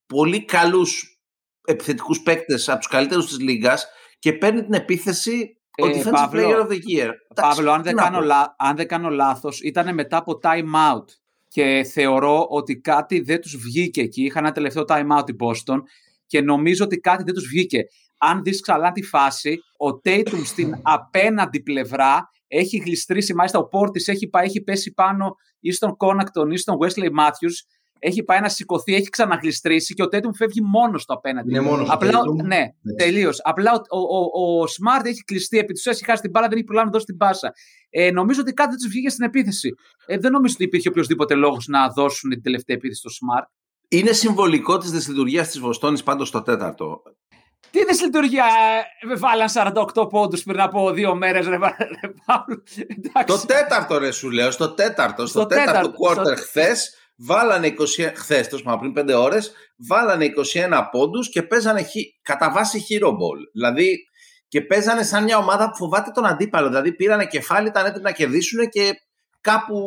πολύ 0.06 0.46
καλούς 0.46 1.20
επιθετικούς 1.66 2.22
παίκτες 2.22 2.70
από 2.70 2.78
τους 2.80 2.88
καλύτερους 2.88 3.28
της 3.28 3.40
λίγας 3.40 3.88
και 4.20 4.34
παίρνει 4.34 4.63
την 4.63 4.74
επίθεση 4.74 5.56
Ε, 5.75 5.84
ο 5.84 5.88
Defensive 5.88 6.12
Παύλο, 6.12 6.42
Player 6.50 6.62
of 6.62 6.68
the 6.68 6.75
Year. 6.75 7.10
Εντάξει, 7.10 7.16
Παύλο, 7.36 7.72
αν 7.72 7.78
τι 7.82 7.84
δεν, 7.88 7.96
να 7.96 8.01
κάνω, 8.04 8.18
πω. 8.20 8.24
λα- 8.25 8.56
αν 8.58 8.75
δεν 8.75 8.88
κάνω 8.88 9.10
λάθος, 9.10 9.62
ήταν 9.62 9.94
μετά 9.94 10.18
από 10.18 10.40
time 10.44 10.74
out. 10.94 11.06
Και 11.53 11.84
θεωρώ 11.91 12.46
ότι 12.50 12.75
κάτι 12.75 13.20
δεν 13.20 13.41
τους 13.41 13.55
βγήκε 13.58 14.01
εκεί. 14.01 14.24
Είχαν 14.24 14.43
ένα 14.43 14.53
τελευταίο 14.53 14.84
time 14.88 15.17
out 15.17 15.29
η 15.29 15.36
Boston 15.39 15.77
και 16.25 16.41
νομίζω 16.41 16.86
ότι 16.86 16.98
κάτι 16.98 17.24
δεν 17.24 17.34
τους 17.34 17.48
βγήκε. 17.48 17.84
Αν 18.17 18.43
δεις 18.43 18.62
καλά 18.62 18.91
τη 18.91 19.03
φάση, 19.03 19.58
ο 19.77 20.00
Tatum 20.05 20.41
στην 20.46 20.75
απέναντι 20.98 21.62
πλευρά 21.62 22.29
έχει 22.48 22.77
γλιστρήσει, 22.77 23.34
μάλιστα 23.34 23.60
ο 23.60 23.67
Πόρτης 23.67 24.08
έχει, 24.08 24.27
πάει, 24.27 24.46
έχει 24.46 24.62
πέσει 24.62 24.93
πάνω 24.93 25.36
ή 25.60 25.72
στον 25.72 25.98
Κόνατον 25.98 26.51
ή 26.51 26.58
στον 26.58 26.77
Wesley 26.81 27.05
Matthews 27.20 27.81
έχει 28.03 28.24
πάει 28.24 28.39
να 28.39 28.50
σηκωθεί, 28.50 28.96
έχει 28.96 29.10
ξαναγλιστρήσει 29.10 29.93
και 29.93 30.03
ο 30.03 30.08
Tatum 30.08 30.32
φεύγει 30.34 30.62
μόνος 30.62 31.05
του 31.05 31.13
απέναντι. 31.13 31.50
Είναι 31.50 31.60
μόνος 31.60 31.89
ο 31.89 31.91
Απλά, 31.93 32.10
Tatum. 32.20 32.43
ναι, 32.46 32.55
Έτσι. 32.55 32.96
τελείως. 32.98 33.39
Απλά 33.43 33.72
ο, 33.89 33.98
ο, 34.00 34.60
ο, 34.62 34.63
Smart 34.63 35.05
έχει 35.05 35.24
κλειστεί 35.24 35.58
επί 35.58 35.72
της 35.74 35.81
ουσίας, 35.81 35.96
έχει 35.96 36.05
χάσει 36.05 36.22
την 36.22 36.31
μπάλα, 36.31 36.48
δεν 36.48 36.58
έχει 36.58 36.65
προλάβει 36.65 36.86
να 36.88 36.93
δώσει 36.93 37.05
την 37.05 37.17
πάσα. 37.17 37.53
Ε, 37.89 38.12
νομίζω 38.12 38.41
ότι 38.41 38.53
κάτι 38.53 38.70
δεν 38.70 38.77
τους 38.79 38.88
βγήκε 38.88 39.10
στην 39.10 39.25
επίθεση. 39.25 39.70
Ε, 40.05 40.17
δεν 40.17 40.31
νομίζω 40.31 40.53
ότι 40.53 40.63
υπήρχε 40.63 40.89
οποιοδήποτε 40.89 41.34
λόγος 41.34 41.67
να 41.67 41.89
δώσουν 41.89 42.29
την 42.29 42.41
τελευταία 42.43 42.75
επίθεση 42.75 43.00
στο 43.00 43.10
Smart. 43.10 43.46
Είναι 43.88 44.12
συμβολικό 44.12 44.77
της 44.77 44.91
δυσλειτουργίας 44.91 45.48
της 45.48 45.60
Βοστόνης 45.60 46.03
πάντως 46.03 46.27
στο 46.27 46.41
τέταρτο. 46.41 47.01
Τι 47.72 47.86
δυσλειτουργία, 47.86 48.46
ε, 49.01 49.05
με 49.08 49.15
βάλαν 49.15 49.50
48 49.50 50.10
πόντους 50.10 50.43
πριν 50.43 50.60
από 50.62 50.91
δύο 50.91 51.15
μέρες, 51.15 51.48
ρε, 51.48 51.58
Πα- 51.60 51.75
ρε 52.01 52.10
Παύλο. 52.25 52.63
Εντάξει. 52.98 53.39
Το 53.41 53.46
τέταρτο 53.53 53.98
ρε 53.98 54.12
σου 54.12 54.29
λέω, 54.29 54.51
στο 54.51 54.70
τέταρτο, 54.70 55.25
στο, 55.25 55.39
Στο 55.39 55.48
τέταρτο 55.48 55.72
τέταρτο, 55.72 55.98
quarter 56.08 56.25
στο- 56.36 56.36
χθες 56.36 56.96
βάλανε 57.25 57.68
20, 57.68 58.12
χθες, 58.16 58.48
τέλος 58.48 58.63
πάντων, 58.63 58.80
πριν 58.94 58.94
5 58.94 59.13
ώρες, 59.22 59.51
βάλανε 59.88 60.25
21 60.25 60.90
πόντους 60.92 61.30
και 61.30 61.42
παίζανε 61.44 61.82
χι- 61.84 62.22
κατά 62.22 62.51
βάση 62.51 62.86
hero 62.90 63.08
ball. 63.10 63.40
Δηλαδή 63.54 63.98
και 64.48 64.62
παίζανε 64.62 65.04
σαν 65.04 65.24
μια 65.24 65.38
ομάδα 65.38 65.70
που 65.70 65.75
φοβάται 65.75 66.12
τον 66.13 66.25
αντίπαλο. 66.25 66.68
Δηλαδή 66.68 66.92
πήρανε 66.96 67.25
κεφάλι, 67.25 67.68
ήταν 67.68 67.86
έτοιμοι 67.86 68.04
να 68.04 68.12
κερδίσουν 68.12 68.70
και 68.70 68.92
κάπου 69.42 69.78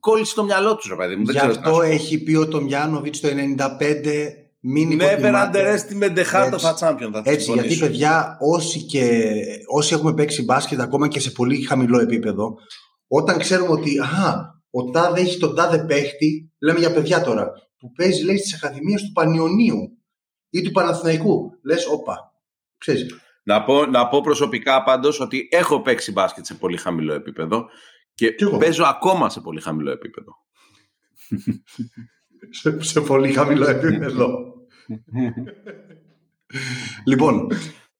κόλλησε 0.00 0.34
το 0.34 0.44
μυαλό 0.44 0.76
τους, 0.76 0.88
ρε 0.88 0.96
παιδί 0.96 1.16
μου. 1.16 1.24
Δεν 1.24 1.34
Γι' 1.34 1.38
ξέρω 1.40 1.52
τι 1.52 1.58
να 1.58 1.64
αυτό 1.68 1.82
σου 1.82 1.88
πω. 1.88 1.94
έχει 1.94 2.22
πει 2.22 2.34
ο 2.34 2.48
Τομιάνοβιτς 2.48 3.20
το 3.20 3.28
95 3.28 4.28
μην 4.60 4.88
Never 4.88 4.92
υποτιμάτε. 4.92 5.62
underestimate 5.62 6.16
the 6.18 6.24
heart 6.32 6.48
of 6.48 6.52
Έτσι. 6.52 6.66
a 6.66 6.88
champion. 6.88 7.10
Θα 7.12 7.22
Έτσι, 7.24 7.52
γιατί 7.52 7.68
συμφωνήσω. 7.68 7.86
παιδιά, 7.86 8.36
όσοι, 8.40 8.82
και, 8.82 9.32
όσοι 9.66 9.94
έχουμε 9.94 10.14
παίξει 10.14 10.44
μπάσκετ 10.44 10.80
ακόμα 10.80 11.08
και 11.08 11.20
σε 11.20 11.30
πολύ 11.30 11.62
χαμηλό 11.62 11.98
επίπεδο, 12.00 12.54
όταν 13.08 13.38
ξέρουμε 13.38 13.70
ότι 13.70 13.98
α, 13.98 14.56
ο 14.70 14.90
τάδε 14.90 15.20
έχει 15.20 15.38
τον 15.38 15.54
τάδε 15.54 15.84
παίχτη, 15.84 16.52
λέμε 16.58 16.78
για 16.78 16.92
παιδιά 16.92 17.22
τώρα, 17.22 17.52
που 17.78 17.92
παίζει 17.92 18.24
λέει 18.24 18.36
στις 18.38 18.54
ακαδημίες 18.54 19.02
του 19.02 19.12
Πανιωνίου 19.12 19.98
ή 20.50 20.62
του 20.62 20.70
Παναθηναϊκού. 20.70 21.50
Λες, 21.64 21.86
όπα, 21.86 22.32
ξέρεις, 22.78 23.06
Να 23.42 23.64
πω, 23.64 23.86
να 23.86 24.08
πω 24.08 24.20
προσωπικά 24.20 24.82
πάντως 24.82 25.20
ότι 25.20 25.48
έχω 25.50 25.80
παίξει 25.82 26.12
μπάσκετ 26.12 26.44
σε 26.44 26.54
πολύ 26.54 26.76
χαμηλό 26.76 27.12
επίπεδο 27.14 27.64
και 28.14 28.34
Κι 28.34 28.42
εγώ. 28.44 28.56
παίζω 28.58 28.84
ακόμα 28.84 29.30
σε 29.30 29.40
πολύ 29.40 29.60
χαμηλό 29.60 29.90
επίπεδο. 29.90 30.32
σε, 32.50 32.82
σε 32.82 33.00
πολύ 33.00 33.32
χαμηλό 33.32 33.68
επίπεδο. 33.68 34.28
λοιπόν, 37.06 37.46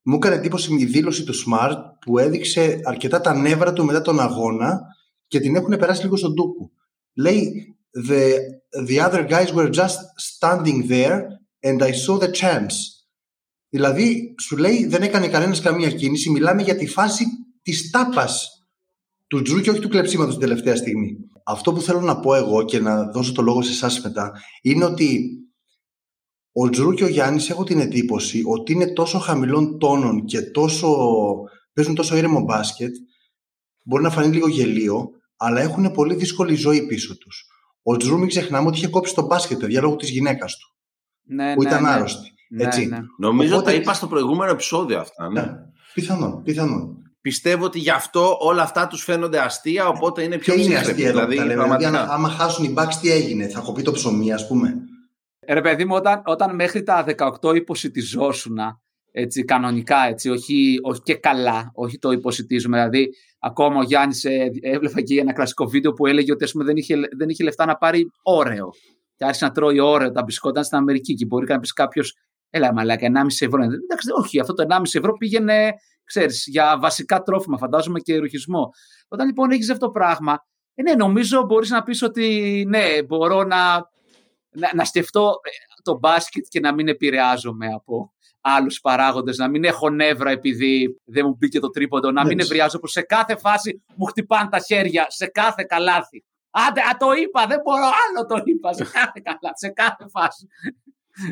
μου 0.03 0.15
έκανε 0.15 0.35
εντύπωση 0.35 0.75
η 0.75 0.85
δήλωση 0.85 1.25
του 1.25 1.33
Smart 1.35 1.77
που 2.01 2.19
έδειξε 2.19 2.81
αρκετά 2.85 3.21
τα 3.21 3.35
νεύρα 3.35 3.73
του 3.73 3.85
μετά 3.85 4.01
τον 4.03 4.21
αγώνα 4.21 4.81
και 5.29 5.41
την 5.41 5.57
έχουν 5.57 5.77
περάσει 5.79 6.03
λίγο 6.03 6.17
στον 6.17 6.35
Τούκου. 6.35 6.71
Λέει 7.15 7.77
the, 8.09 8.39
the 8.87 8.99
other 9.01 9.25
guys 9.29 9.53
were 9.53 9.71
just 9.71 9.99
standing 10.17 10.89
there 10.89 11.19
and 11.63 11.83
I 11.83 11.93
saw 11.93 12.19
the 12.19 12.33
chance. 12.33 12.75
Δηλαδή, 13.71 14.35
σου 14.41 14.57
λέει 14.57 14.87
δεν 14.87 15.03
έκανε 15.03 15.29
κανένας 15.29 15.61
καμία 15.61 15.91
κίνηση. 15.91 16.31
Μιλάμε 16.31 16.63
για 16.63 16.77
τη 16.77 16.87
φάση 16.87 17.25
της 17.63 17.91
τάπας 17.91 18.49
του 19.27 19.43
Τζρου 19.43 19.61
και 19.61 19.71
όχι 19.71 19.81
του 19.81 19.89
κλεψίματος 19.89 20.39
την 20.39 20.49
τελευταία 20.49 20.77
στιγμή. 20.77 21.17
Αυτό 21.45 21.73
που 21.73 21.81
θέλω 21.81 22.01
να 22.01 22.21
πω 22.21 22.35
εγώ 22.35 22.65
και 22.65 22.81
να 22.81 23.11
δώσω 23.11 23.33
το 23.33 23.43
λόγο 23.43 23.63
σε 23.63 23.71
εσάς 23.71 24.01
μετά 24.01 24.33
είναι 24.63 24.85
ότι 24.85 25.29
ο 26.53 26.69
Τζρου 26.69 26.93
και 26.93 27.05
ο 27.05 27.09
Γιάννης 27.09 27.51
έχω 27.51 27.65
την 27.65 27.81
εντύπωση 27.81 28.43
ότι 28.47 28.73
είναι 28.73 28.93
τόσο 28.93 29.19
χαμηλών 29.19 29.79
τόνων 29.79 30.25
και 30.25 30.43
τόσο, 30.43 30.97
παίζουν 31.73 31.95
τόσο 31.95 32.17
ήρεμο 32.17 32.41
μπάσκετ 32.41 32.95
μπορεί 33.89 34.03
να 34.03 34.11
φανεί 34.11 34.35
λίγο 34.35 34.49
γελίο 34.49 35.11
αλλά 35.37 35.61
έχουν 35.61 35.91
πολύ 35.93 36.15
δύσκολη 36.15 36.55
ζωή 36.55 36.87
πίσω 36.87 37.19
τους. 37.19 37.47
Ο 37.83 37.97
Τζρου 37.97 38.19
μην 38.19 38.29
ξεχνάμε 38.29 38.69
ότι 38.69 38.77
είχε 38.79 38.89
κόψει 38.89 39.15
το 39.15 39.27
μπάσκετ 39.27 39.59
παιδιά 39.59 39.81
λόγω 39.81 39.97
της 39.97 40.11
γυναίκας 40.11 40.57
του 40.57 40.75
Ναι, 41.23 41.55
που 41.55 41.63
ναι, 41.63 41.69
ήταν 41.69 41.83
ναι. 41.83 41.89
άρρωστη. 41.89 42.33
Ναι, 42.51 42.65
έτσι. 42.65 42.87
ναι. 42.87 42.99
Νομίζω 43.19 43.55
Οπότε- 43.57 43.71
τα 43.71 43.77
είπα 43.81 43.93
στο 43.93 44.07
προηγούμενο 44.07 44.51
επεισόδιο 44.51 44.99
αυτά. 45.01 45.29
Ναι. 45.29 45.41
Ναι. 45.41 45.53
Πιθανόν, 45.95 46.43
πιθανόν. 46.43 46.97
Πιστεύω 47.21 47.65
ότι 47.65 47.79
γι' 47.79 47.91
αυτό 47.91 48.37
όλα 48.41 48.63
αυτά 48.63 48.87
τους 48.87 49.03
φαίνονται 49.03 49.39
αστεία, 49.41 49.87
οπότε 49.89 50.23
είναι 50.23 50.39
πιο 50.39 50.55
Ποια 50.55 50.63
είναι 50.65 50.75
ψύχρεμοι. 50.75 50.91
αστεία 50.93 51.09
εδώ 51.09 51.19
που 51.21 51.27
τα 51.27 51.31
λέμε. 51.35 51.43
Δηλαδή, 51.43 51.59
πραγματικά. 51.69 52.03
αν- 52.03 52.11
άμα 52.11 52.29
χάσουν 52.29 52.65
οι 52.65 52.75
Bucks 52.77 52.95
τι 53.01 53.11
έγινε, 53.11 53.49
θα 53.49 53.61
κοπεί 53.61 53.83
το 53.83 53.93
ψωμί, 53.93 54.33
ας 54.33 54.47
πούμε. 54.47 54.75
Ε, 55.39 55.55
Ρε 55.55 55.61
παιδί 55.61 55.85
μου, 55.85 55.95
όταν, 55.95 56.23
όταν 56.27 56.55
μέχρι 56.55 56.83
τα 56.83 57.05
18 57.05 57.55
υποσυτιζόσουν, 57.55 58.59
έτσι, 59.21 59.45
κανονικά, 59.45 60.07
έτσι, 60.07 60.31
όχι, 60.31 60.79
όχι 60.83 61.01
και 61.03 61.15
καλά, 61.15 61.71
όχι 61.75 61.99
το 61.99 62.11
υποσυτίζουμε. 62.11 62.77
Δηλαδή, 62.77 63.09
ακόμα 63.39 63.79
ο 63.79 63.83
Γιάννης 63.83 64.25
έβλεπα 64.61 64.95
εκεί 64.99 65.17
ένα 65.17 65.33
κλασικό 65.33 65.67
βίντεο 65.67 65.93
που 65.93 66.07
έλεγε 66.07 66.33
ότι 66.33 66.45
ας 66.45 66.53
πούμε, 66.53 66.65
δεν, 66.65 66.77
είχε, 66.77 66.95
δεν 67.17 67.29
είχε 67.29 67.45
λεφτά 67.45 67.65
να 67.65 67.77
πάρει 67.77 68.11
όρεο. 68.23 68.71
Και 69.17 69.25
άρχισε 69.25 69.45
να 69.45 69.51
τρώει 69.51 69.81
όρεο 69.81 70.13
τα 70.13 70.23
μπισκότα 70.23 70.63
στην 70.63 70.79
Αμερική. 70.79 71.15
Και 71.15 71.27
μπορεί 71.27 71.47
να 71.49 71.59
πει 71.59 71.69
κάποιος, 71.69 72.15
Έλα, 72.51 72.73
μαλάκα, 72.73 73.07
1,5 73.07 73.47
ευρώ. 73.47 73.63
Εντάξει, 73.63 74.11
όχι, 74.19 74.41
αυτό 74.41 74.55
το 74.55 74.67
1,5 74.69 74.83
ευρώ 74.93 75.13
πήγαινε, 75.13 75.73
ξέρεις, 76.05 76.47
για 76.47 76.79
βασικά 76.81 77.23
τρόφιμα, 77.23 77.59
φαντάζομαι 77.59 78.01
και 78.01 78.19
ρουχισμό. 78.19 78.71
Όταν 79.09 79.27
λοιπόν 79.27 79.51
έχεις 79.51 79.71
αυτό 79.71 79.87
το 79.87 79.93
πράγμα, 79.93 80.39
ε, 80.75 80.83
ναι, 80.83 80.95
νομίζω 80.95 81.45
μπορείς 81.45 81.71
να 81.71 81.83
πεις 81.83 82.03
ότι 82.03 82.65
ναι, 82.69 83.03
μπορώ 83.03 83.45
να, 83.45 83.75
να, 84.51 84.71
να 84.75 84.85
σκεφτώ 84.85 85.33
ε, 85.43 85.51
το 85.83 85.99
μπάσκετ 85.99 86.45
και 86.49 86.61
να 86.61 86.75
μην 86.75 86.89
επηρεάζομαι 86.89 87.67
από 87.67 88.13
άλλους 88.41 88.81
παράγοντες, 88.81 89.37
να 89.37 89.49
μην 89.49 89.65
έχω 89.65 89.91
νεύρα 89.91 90.31
επειδή 90.31 91.01
δεν 91.05 91.25
μου 91.27 91.37
μπήκε 91.39 91.61
το 91.61 91.71
τρίποντο, 91.71 92.11
να 92.11 92.25
μην 92.25 92.39
Έτσι. 92.39 92.51
ευριάζω 92.51 92.79
που 92.79 92.87
σε 92.87 93.03
κάθε 93.03 93.37
φάση 93.37 93.83
μου 93.95 94.05
χτυπάνε 94.05 94.49
τα 94.49 94.59
χέρια, 94.59 95.07
σε 95.09 95.27
κάθε 95.27 95.65
καλάθι. 95.69 96.25
Άντε, 96.51 96.81
α, 96.81 96.97
το 96.99 97.13
είπα, 97.13 97.47
δεν 97.47 97.61
μπορώ 97.65 97.85
άλλο 97.85 98.27
το 98.29 98.43
είπα, 98.45 98.73
σε 98.73 98.85
κάθε 98.85 99.21
καλάθι, 99.23 99.59
σε 99.59 99.69
κάθε 99.69 100.07
φάση. 100.11 100.47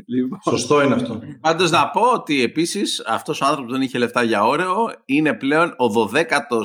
Λοιπόν, 0.07 0.39
Σωστό 0.43 0.83
είναι 0.83 0.95
αυτό. 0.95 1.21
Πάντως 1.41 1.71
να 1.71 1.91
πω 1.91 2.01
ότι 2.01 2.43
επίσης 2.43 3.03
αυτός 3.07 3.41
ο 3.41 3.45
άνθρωπος 3.45 3.67
που 3.67 3.73
δεν 3.73 3.83
είχε 3.83 3.99
λεφτά 3.99 4.23
για 4.23 4.45
όρεο 4.45 4.93
είναι 5.05 5.35
πλέον 5.35 5.69
ο 5.69 6.11
12ο 6.11 6.63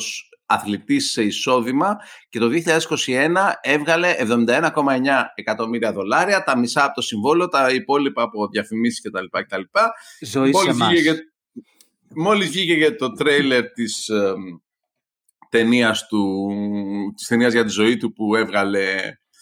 αθλητής 0.53 1.11
σε 1.11 1.23
εισόδημα 1.23 1.97
και 2.29 2.39
το 2.39 2.49
2021 3.07 3.51
έβγαλε 3.61 4.15
71,9 4.17 4.61
εκατομμύρια 5.35 5.91
δολάρια, 5.93 6.43
τα 6.43 6.57
μισά 6.57 6.83
από 6.83 6.93
το 6.93 7.01
συμβόλαιο, 7.01 7.47
τα 7.47 7.69
υπόλοιπα 7.73 8.21
από 8.21 8.47
διαφημίσεις 8.47 9.01
κτλ. 9.01 9.25
κτλ. 9.41 9.61
ζωή 10.21 10.53
σε 10.53 10.57
Μόλις 10.57 10.73
εμάς. 10.75 10.87
βγήκε, 10.87 11.01
για- 11.01 11.15
μόλις 12.15 12.49
βγήκε 12.49 12.73
για 12.73 12.95
το 12.95 13.11
τρέιλερ 13.11 13.71
της 13.71 14.07
ε, 14.09 14.33
ταινίας, 15.49 16.07
του, 16.07 16.47
της 17.15 17.27
ταινίας 17.27 17.53
για 17.53 17.63
τη 17.63 17.69
ζωή 17.71 17.97
του 17.97 18.13
που 18.13 18.35
έβγαλε 18.35 18.85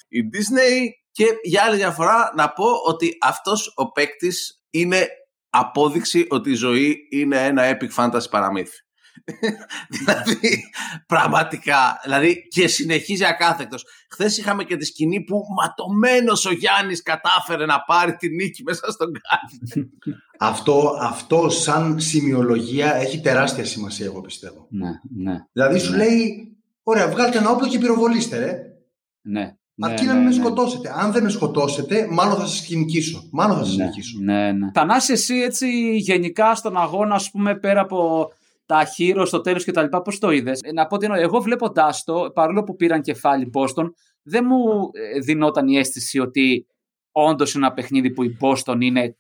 η 0.08 0.20
Disney 0.34 0.88
και 1.12 1.26
για 1.44 1.64
άλλη 1.64 1.76
μια 1.76 1.92
φορά 1.92 2.32
να 2.36 2.50
πω 2.52 2.66
ότι 2.86 3.18
αυτός 3.22 3.74
ο 3.76 3.92
παίκτης 3.92 4.64
είναι 4.70 5.08
απόδειξη 5.50 6.26
ότι 6.30 6.50
η 6.52 6.56
ζωή 6.56 6.98
είναι 7.12 7.46
ένα 7.46 7.78
epic 7.78 7.94
fantasy 7.96 8.30
παραμύθι. 8.30 8.78
δηλαδή, 9.98 10.64
πραγματικά, 11.08 12.00
δηλαδή 12.04 12.48
και 12.48 12.68
συνεχίζει 12.68 13.26
ακάθεκτος. 13.26 13.86
Χθες 14.10 14.38
είχαμε 14.38 14.64
και 14.64 14.78
τη 14.78 14.86
σκηνή 14.86 15.24
που 15.24 15.42
ματωμένος 15.62 16.46
ο 16.46 16.52
Γιάννης 16.54 17.02
κατάφερε 17.04 17.66
να 17.66 17.82
πάρει 17.82 18.16
τη 18.16 18.30
νίκη 18.30 18.64
μέσα 18.64 18.92
στον 18.92 19.12
κάτι. 19.12 19.90
αυτό, 20.52 20.98
αυτό 21.02 21.50
σαν 21.50 22.00
σημειολογία 22.00 22.96
έχει 22.96 23.22
τεράστια 23.22 23.66
σημασία, 23.66 24.06
εγώ 24.06 24.22
πιστεύω. 24.22 24.68
Ναι, 24.70 24.90
ναι, 25.32 25.38
Δηλαδή 25.52 25.80
σου 25.80 25.92
Ναι. 25.92 25.98
λέει, 25.98 26.58
ωραία, 26.84 27.08
βγάλτε 27.10 27.38
ένα 27.38 27.50
όπλο 27.50 27.68
και 27.68 27.80
πυροβολήστε, 27.80 28.38
ρε. 28.38 28.58
ναι. 29.22 29.54
Αρκεί 29.82 30.04
ναι, 30.06 30.08
να 30.08 30.14
μην 30.14 30.24
ναι, 30.24 30.30
με 30.30 30.36
ναι. 30.36 30.42
σκοτώσετε. 30.44 30.92
Αν 30.96 31.12
δεν 31.12 31.24
με 31.24 31.30
σκοτώσετε, 31.30 32.08
μάλλον 32.12 32.36
θα 32.36 32.46
σας 32.46 32.62
κυνηγήσω. 32.66 33.28
Μάλλον 33.32 33.58
θα 33.58 33.64
σας 33.64 33.76
Ναι, 33.76 33.84
νικήσω. 33.86 34.18
ναι, 34.22 34.52
ναι. 34.52 34.72
Θανάση, 34.74 35.14
εσύ 35.14 35.36
έτσι 35.36 35.96
γενικά 35.96 36.56
στον 36.56 36.78
αγώνα, 36.78 37.16
ας 37.16 37.32
πούμε, 37.32 37.56
πέρα 37.56 37.82
από 37.82 38.30
τα 38.70 38.86
χείρο 38.86 39.26
στο 39.26 39.42
τέλος 39.42 39.64
και 39.64 39.72
τα 39.72 39.82
λοιπά, 39.82 40.02
πώς 40.02 40.20
το 40.20 40.32
είδες; 40.32 40.60
Ε, 40.64 40.72
Να 40.72 40.88
πω 40.88 40.96
ότι 40.96 41.06
εννοώ, 41.06 41.22
εγώ 41.22 41.40
βλέποντάς 41.42 42.04
το, 42.04 42.32
παρόλο 42.34 42.64
που 42.64 42.76
πήραν 42.76 43.02
κεφάλι 43.02 43.52
Boston, 43.54 43.90
δεν 44.22 44.46
μου 44.48 44.90
ε, 44.94 45.20
δινόταν 45.20 45.68
η 45.68 45.78
αίσθηση 45.78 46.20
ότι 46.20 46.68
όντως 47.12 47.54
είναι 47.54 47.66
ένα 47.66 47.74
παιχνίδι 47.74 48.12
που 48.12 48.24
η 48.24 48.38
Boston 48.42 48.78
είναι 48.80 49.18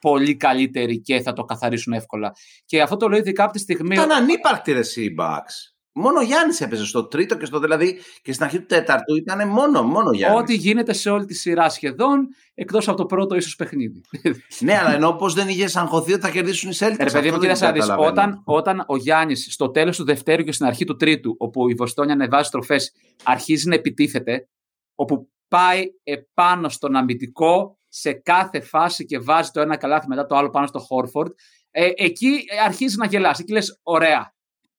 πολύ 0.00 0.36
καλύτερη 0.36 1.00
και 1.00 1.20
θα 1.20 1.32
το 1.32 1.44
καθαρίσουν 1.44 1.92
εύκολα. 1.92 2.32
Και 2.64 2.82
αυτό 2.82 2.96
το 2.96 3.08
λέω 3.08 3.18
ειδικά 3.18 3.44
από 3.44 3.52
τη 3.52 3.58
στιγμή... 3.58 3.94
Ήταν 3.94 4.10
ανύπαρκτη 4.10 4.72
ρε 4.72 4.78
εσύ 4.78 5.04
η 5.04 5.14
Bucks. 5.18 5.75
Μόνο 5.98 6.18
ο 6.18 6.22
Γιάννης 6.22 6.60
έπαιζε 6.60 6.86
στο 6.86 7.06
τρίτο 7.06 7.36
και 7.36 7.44
στο 7.44 7.58
δηλαδή 7.58 7.98
και 8.22 8.32
στην 8.32 8.44
αρχή 8.44 8.58
του 8.58 8.66
τέταρτου 8.66 9.16
ήταν 9.16 9.48
μόνο, 9.48 9.82
μόνο 9.82 10.10
Γιάννης. 10.12 10.40
Ό,τι 10.40 10.54
γίνεται 10.54 10.92
σε 10.92 11.10
όλη 11.10 11.24
τη 11.24 11.34
σειρά 11.34 11.68
σχεδόν, 11.68 12.28
εκτός 12.54 12.88
από 12.88 12.96
το 12.96 13.06
πρώτο 13.06 13.34
ίσως 13.34 13.56
παιχνίδι. 13.56 14.00
Ναι, 14.60 14.78
αλλά 14.78 14.94
ενώ 14.94 15.12
πώ 15.12 15.28
δεν 15.28 15.48
είχε 15.48 15.78
αγχωθεί 15.78 16.12
ότι 16.12 16.20
θα 16.20 16.30
κερδίσουν 16.30 16.70
οι 16.70 16.74
Celtics. 16.78 16.98
Ε, 16.98 17.04
Ρε 17.04 17.10
παιδί 17.10 17.28
μου, 17.28 17.34
αυτό 17.34 17.40
κοίταξε 17.40 17.64
δεν 17.64 17.74
να 17.74 17.80
δεις, 17.80 17.86
καταλαβαίνω. 17.86 18.10
όταν, 18.10 18.42
όταν 18.44 18.84
ο 18.86 18.96
Γιάννης 18.96 19.46
στο 19.50 19.70
τέλος 19.70 19.96
του 19.96 20.04
δευτέρου 20.04 20.42
και 20.42 20.52
στην 20.52 20.66
αρχή 20.66 20.84
του 20.84 20.96
τρίτου, 20.96 21.34
όπου 21.38 21.68
η 21.70 21.74
Βοστόνια 21.74 22.14
ανεβάζει 22.14 22.50
τροφές, 22.50 22.92
αρχίζει 23.22 23.68
να 23.68 23.74
επιτίθεται, 23.74 24.48
όπου 24.94 25.30
πάει 25.48 25.84
επάνω 26.02 26.68
στον 26.68 26.96
αμυντικό 26.96 27.78
σε 27.88 28.12
κάθε 28.12 28.60
φάση 28.60 29.04
και 29.04 29.18
βάζει 29.18 29.50
το 29.50 29.60
ένα 29.60 29.76
καλάθι 29.76 30.08
μετά 30.08 30.26
το 30.26 30.36
άλλο 30.36 30.50
πάνω 30.50 30.66
στο 30.66 30.78
Χόρφορντ, 30.78 31.30
ε, 31.70 31.90
εκεί 31.94 32.44
ε, 32.48 32.60
αρχίζει 32.64 32.96
να 32.96 33.06
γελάσει. 33.06 33.42
Εκεί 33.42 33.52
λες, 33.52 33.80
ωραία, 33.82 34.34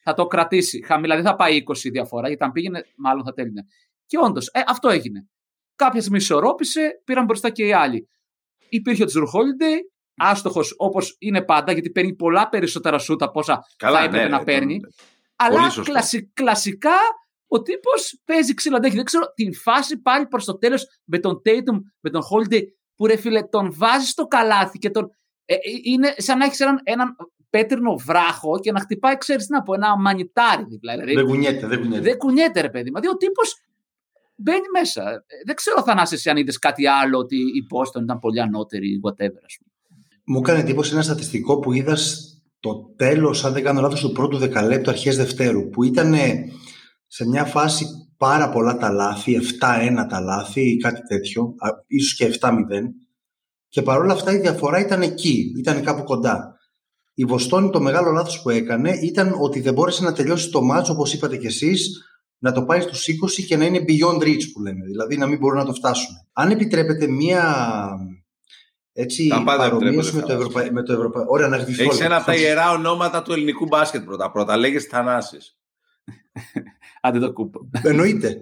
θα 0.08 0.14
το 0.14 0.26
κρατήσει. 0.28 0.84
Χαμηλά, 0.86 1.16
δεν 1.16 1.24
θα 1.24 1.36
πάει 1.36 1.64
20 1.68 1.90
διαφορά, 1.92 2.28
γιατί 2.28 2.44
αν 2.44 2.52
πήγαινε, 2.52 2.84
μάλλον 2.98 3.24
θα 3.24 3.34
τέλεινε. 3.34 3.64
Και 4.06 4.18
όντως, 4.22 4.48
ε, 4.48 4.62
αυτό 4.68 4.90
έγινε. 4.90 5.28
κάποια 5.76 6.00
στιγμή 6.02 6.18
ισορρόπησε, 6.18 7.02
πήραν 7.04 7.26
μπροστά 7.26 7.50
και 7.50 7.66
οι 7.66 7.74
άλλοι. 7.74 8.08
Υπήρχε 8.70 9.04
ο 9.04 9.06
Τζουρ 9.06 9.24
Holiday, 9.24 9.78
άστοχος 10.16 10.74
όπως 10.78 11.16
είναι 11.20 11.42
πάντα, 11.42 11.72
γιατί 11.72 11.90
παίρνει 11.90 12.16
πολλά 12.16 12.50
περισσότερα 12.50 12.98
σούτ 12.98 13.22
από 13.24 13.40
όσα 13.40 13.60
Καλά, 13.78 13.98
θα 14.00 14.04
έπρεπε 14.04 14.24
ναι, 14.24 14.30
να 14.30 14.38
ναι, 14.38 14.44
παίρνει. 14.44 14.80
το- 14.80 14.88
Αλλά 15.36 15.58
Πολύ 15.60 15.72
σωστό. 15.72 15.92
κλασι- 15.92 16.30
κλασικά 16.34 16.96
ο 17.48 17.62
τύπος 17.62 18.22
παίζει 18.26 18.54
ξύλο 18.54 18.76
αντέχει. 18.76 18.96
Δεν 18.96 19.06
ξέρω 19.06 19.26
την 19.36 19.54
φάση 19.56 20.02
πάλι 20.02 20.28
προς 20.28 20.46
το 20.46 20.58
τέλος 20.58 20.86
με 21.06 21.20
τον 21.20 21.42
Tatum, 21.46 21.78
με 22.00 22.10
τον 22.10 22.22
Holiday, 22.22 22.62
που 22.96 23.06
ρε 23.08 23.16
φίλε 23.18 23.42
τον 23.44 23.74
βάζεις 23.74 24.10
στο 24.10 24.26
καλάθι 24.28 24.78
και 24.78 24.90
τον. 24.90 25.10
ε, 25.46 25.54
ε, 25.54 25.58
είναι 25.84 26.14
σαν 26.18 26.38
να 26.38 26.46
έχεις 26.46 26.60
έναν, 26.60 26.80
έναν 26.84 27.16
πέτρινο 27.50 27.96
βράχο 27.96 28.60
και 28.60 28.72
να 28.72 28.80
χτυπάει, 28.80 29.18
ξέρεις 29.18 29.46
τι 29.46 29.52
να 29.54 29.62
πω, 29.64 29.74
ένα 29.74 29.98
μανιτάρι 29.98 30.66
δίπλα. 30.70 30.94
Δηλαδή, 30.94 31.14
Δεν 31.14 31.26
κουνιέται, 31.26 31.68
δεν 31.68 31.80
κουνιέται. 31.80 32.02
δεν 32.04 32.18
κουνιέται, 32.18 32.62
ρε 32.62 32.70
παιδί. 32.70 32.84
Δηλαδή 32.84 33.08
ο 33.08 33.18
τύπος 33.18 33.56
μπαίνει 34.36 34.70
μέσα. 34.80 35.10
Ε, 35.12 35.22
Δεν 35.46 35.56
ξέρω, 35.56 35.84
Θανάση, 35.84 36.16
εσύ 36.16 36.30
αν 36.30 36.38
είδες 36.38 36.58
κάτι 36.60 36.88
άλλο, 36.88 37.18
ότι 37.18 37.36
η 37.36 37.62
Boston 37.74 38.02
ήταν 38.02 38.20
πολύ 38.20 38.42
ανώτερη, 38.42 39.00
whatever, 39.08 39.42
ας 39.46 39.58
πούμε. 39.58 39.72
Μου 40.26 40.38
έκανε 40.40 40.60
εντύπωση 40.60 40.94
ένα 40.94 41.02
στατιστικό 41.02 41.60
που 41.60 41.74
είδα 41.74 41.96
στο 41.96 42.94
τέλος, 42.96 43.46
αν 43.46 43.54
δεν 43.54 43.64
κάνω 43.64 43.82
λάθος, 43.82 44.00
του 44.02 44.12
πρώτου 44.12 44.38
δεκαλέπτου 44.38 44.90
αρχές 44.90 45.18
Δευτέρου, 45.18 45.70
που 45.70 45.84
ήταν 45.84 46.14
σε 47.08 47.28
μια 47.28 47.46
φάση 47.46 47.86
πάρα 48.18 48.50
πολλά 48.50 48.78
τα 48.78 48.90
λάθη, 48.92 49.36
7-1 49.36 50.06
τα 50.10 50.20
λάθη 50.20 50.62
ή 50.62 50.78
κάτι 50.78 51.02
τέτοιο, 51.02 51.56
α, 51.58 51.70
ίσως 51.88 52.16
και 52.16 52.26
7-0. 52.26 52.94
Και 53.68 53.82
παρόλα 53.82 54.14
αυτά 54.14 54.34
η 54.34 54.38
διαφορά 54.40 54.80
ήταν 54.80 55.02
εκεί, 55.02 55.54
ήταν 55.58 55.84
κάπου 55.84 56.04
κοντά. 56.04 56.57
Η 57.20 57.26
Βοστόνη 57.26 57.70
το 57.70 57.82
μεγάλο 57.82 58.12
λάθος 58.12 58.42
που 58.42 58.50
έκανε 58.50 58.92
ήταν 58.92 59.36
ότι 59.40 59.60
δεν 59.60 59.74
μπόρεσε 59.74 60.04
να 60.04 60.14
τελειώσει 60.14 60.50
το 60.50 60.62
μάτσο 60.62 60.94
όπως 60.94 61.14
είπατε 61.14 61.38
κι 61.38 61.46
εσείς, 61.46 62.04
να 62.38 62.52
το 62.52 62.64
πάει 62.64 62.82
στους 62.82 63.06
20 63.08 63.44
και 63.48 63.58
να 63.58 63.66
είναι 63.66 63.84
beyond 63.88 64.22
reach 64.24 64.52
που 64.54 64.62
λέμε, 64.62 64.86
δηλαδή 64.86 65.18
να 65.18 65.28
μην 65.28 65.38
μπορούν 65.38 65.58
να 65.58 65.66
το 65.66 65.74
φτάσουν. 65.74 66.16
Αν 66.34 66.52
επιτρέπετε 66.52 67.08
μία 67.08 67.44
έτσι, 68.94 69.28
Τα 69.28 69.44
πάντα 69.44 69.70
παρομοίωση 69.70 70.14
με 70.14 70.20
επιτρέπονται, 70.20 70.34
το, 70.34 70.60
Ευρωπα... 70.60 70.74
με 70.74 70.84
το 70.84 70.94
Ευρωπαϊκό. 70.94 71.30
Ωραία, 71.32 71.48
να 71.48 71.58
γδυθώ. 71.58 71.84
Έχεις 71.84 71.94
λίγο. 71.94 72.06
ένα 72.06 72.16
από 72.16 72.26
τα 72.26 72.36
ιερά 72.36 72.72
ονόματα 72.72 73.22
του 73.22 73.34
ελληνικού 73.34 73.66
μπάσκετ 73.66 74.04
πρώτα-πρώτα. 74.04 74.58
Λέγεσαι 74.58 74.88
Θανάσης. 74.88 75.58
Άντε 77.02 77.20
το 77.20 77.34
κούπο. 77.34 77.70
Εννοείται. 77.84 78.38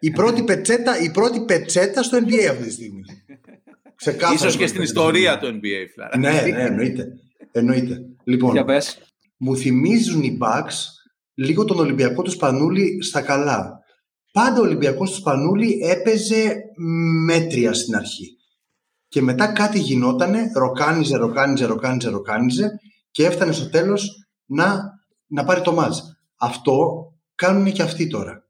Η 0.00 0.10
πρώτη, 0.10 0.42
πετσέτα, 0.42 1.00
η 1.00 1.10
πρώτη 1.10 1.40
πετσέτα 1.40 2.02
στο 2.02 2.18
NBA 2.18 2.46
αυτή 2.50 2.64
τη 2.64 2.70
στιγμή. 2.70 3.02
Ξεκάθαρα 4.00 4.34
Ίσως 4.34 4.54
η 4.54 4.58
και 4.58 4.64
πρώτη 4.64 4.68
στην 4.68 4.80
πετσέτα. 4.80 5.00
ιστορία 5.00 5.38
του 5.38 5.46
NBA, 5.46 5.86
Φλάρα. 5.94 6.18
Ναι, 6.18 6.30
ναι, 6.30 6.62
εννοείται. 6.62 7.08
εννοείται. 7.52 8.04
Λοιπόν, 8.30 8.52
Για 8.52 8.64
πες. 8.64 8.98
μου 9.36 9.56
θυμίζουν 9.56 10.22
οι 10.22 10.38
Bucks 10.40 10.74
λίγο 11.34 11.64
τον 11.64 11.78
Ολυμπιακό 11.78 12.22
του 12.22 12.30
Σπανούλη 12.30 13.02
στα 13.02 13.20
καλά. 13.20 13.78
Πάντα 14.32 14.60
ο 14.60 14.62
Ολυμπιακός 14.62 15.10
του 15.10 15.16
Σπανούλη 15.16 15.78
έπαιζε 15.82 16.54
μέτρια 17.26 17.72
στην 17.72 17.96
αρχή. 17.96 18.36
Και 19.08 19.22
μετά 19.22 19.52
κάτι 19.52 19.78
γινότανε, 19.78 20.50
ροκάνιζε, 20.54 21.16
ροκάνιζε, 21.16 21.64
ροκάνιζε, 21.66 22.08
ροκάνιζε 22.08 22.70
και 23.10 23.26
έφτανε 23.26 23.52
στο 23.52 23.68
τέλος 23.70 24.26
να, 24.46 24.82
να 25.26 25.44
πάρει 25.44 25.60
το 25.60 25.72
μάτς. 25.72 26.02
Αυτό 26.36 27.04
κάνουν 27.34 27.72
και 27.72 27.82
αυτοί 27.82 28.06
τώρα. 28.06 28.44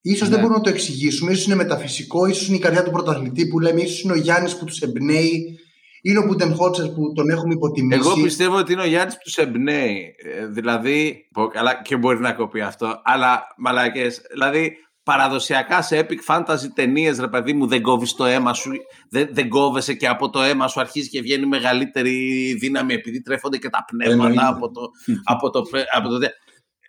Ίσως 0.00 0.28
δεν 0.28 0.36
Ναι. 0.36 0.42
μπορούμε 0.42 0.58
να 0.58 0.64
το 0.64 0.70
εξηγήσουμε, 0.70 1.32
ίσως 1.32 1.46
είναι 1.46 1.54
μεταφυσικό, 1.54 2.26
ίσως 2.26 2.46
είναι 2.48 2.56
η 2.56 2.60
καρδιά 2.60 2.82
του 2.84 2.90
πρωταθλητή 2.90 3.46
που 3.48 3.60
λέμε, 3.60 3.80
ίσως 3.82 4.00
είναι 4.02 4.12
ο 4.12 4.16
Γιάννης 4.16 4.56
που 4.58 4.64
τους 4.64 4.80
εμπνέει, 4.80 5.58
είναι 6.02 6.18
ο 6.18 6.22
Μπουντενχότσερ 6.26 6.88
που 6.88 7.12
τον 7.14 7.30
έχουμε 7.30 7.54
υποτιμήσει. 7.54 8.00
Εγώ 8.00 8.22
πιστεύω 8.22 8.56
ότι 8.56 8.72
είναι 8.72 8.82
ο 8.82 8.86
Γιάννης 8.86 9.14
που 9.14 9.20
τους 9.24 9.36
εμπνέει. 9.36 10.14
Ε, 10.38 10.46
δηλαδή, 10.46 11.28
πω, 11.32 11.46
καλά 11.46 11.82
και 11.82 11.96
μπορεί 11.96 12.20
να 12.20 12.32
κοπεί 12.32 12.60
αυτό, 12.60 13.00
αλλά 13.04 13.42
μαλακές. 13.56 14.22
Δηλαδή, 14.30 14.76
παραδοσιακά 15.02 15.82
σε 15.82 16.06
epic 16.06 16.34
fantasy 16.34 16.68
ταινίες, 16.74 17.18
ρε 17.18 17.28
παιδί 17.28 17.52
μου, 17.52 17.66
δεν 17.66 17.82
κόβεις 17.82 18.14
το 18.14 18.24
αίμα 18.24 18.52
σου, 18.54 18.70
δεν, 19.10 19.28
δεν 19.30 19.48
κόβεσαι 19.48 19.94
και 19.94 20.08
από 20.08 20.30
το 20.30 20.42
αίμα 20.42 20.68
σου 20.68 20.80
αρχίζει 20.80 21.08
και 21.08 21.20
βγαίνει 21.20 21.46
μεγαλύτερη 21.46 22.16
δύναμη 22.60 22.94
επειδή 22.94 23.22
τρέφονται 23.22 23.58
και 23.58 23.68
τα 23.68 23.84
πνεύματα 23.86 24.28
Εννοείται. 24.28 24.48
από 24.48 24.70
το, 24.70 24.80
από 25.24 25.50
το, 25.50 25.62
από 25.96 26.08
το, 26.08 26.18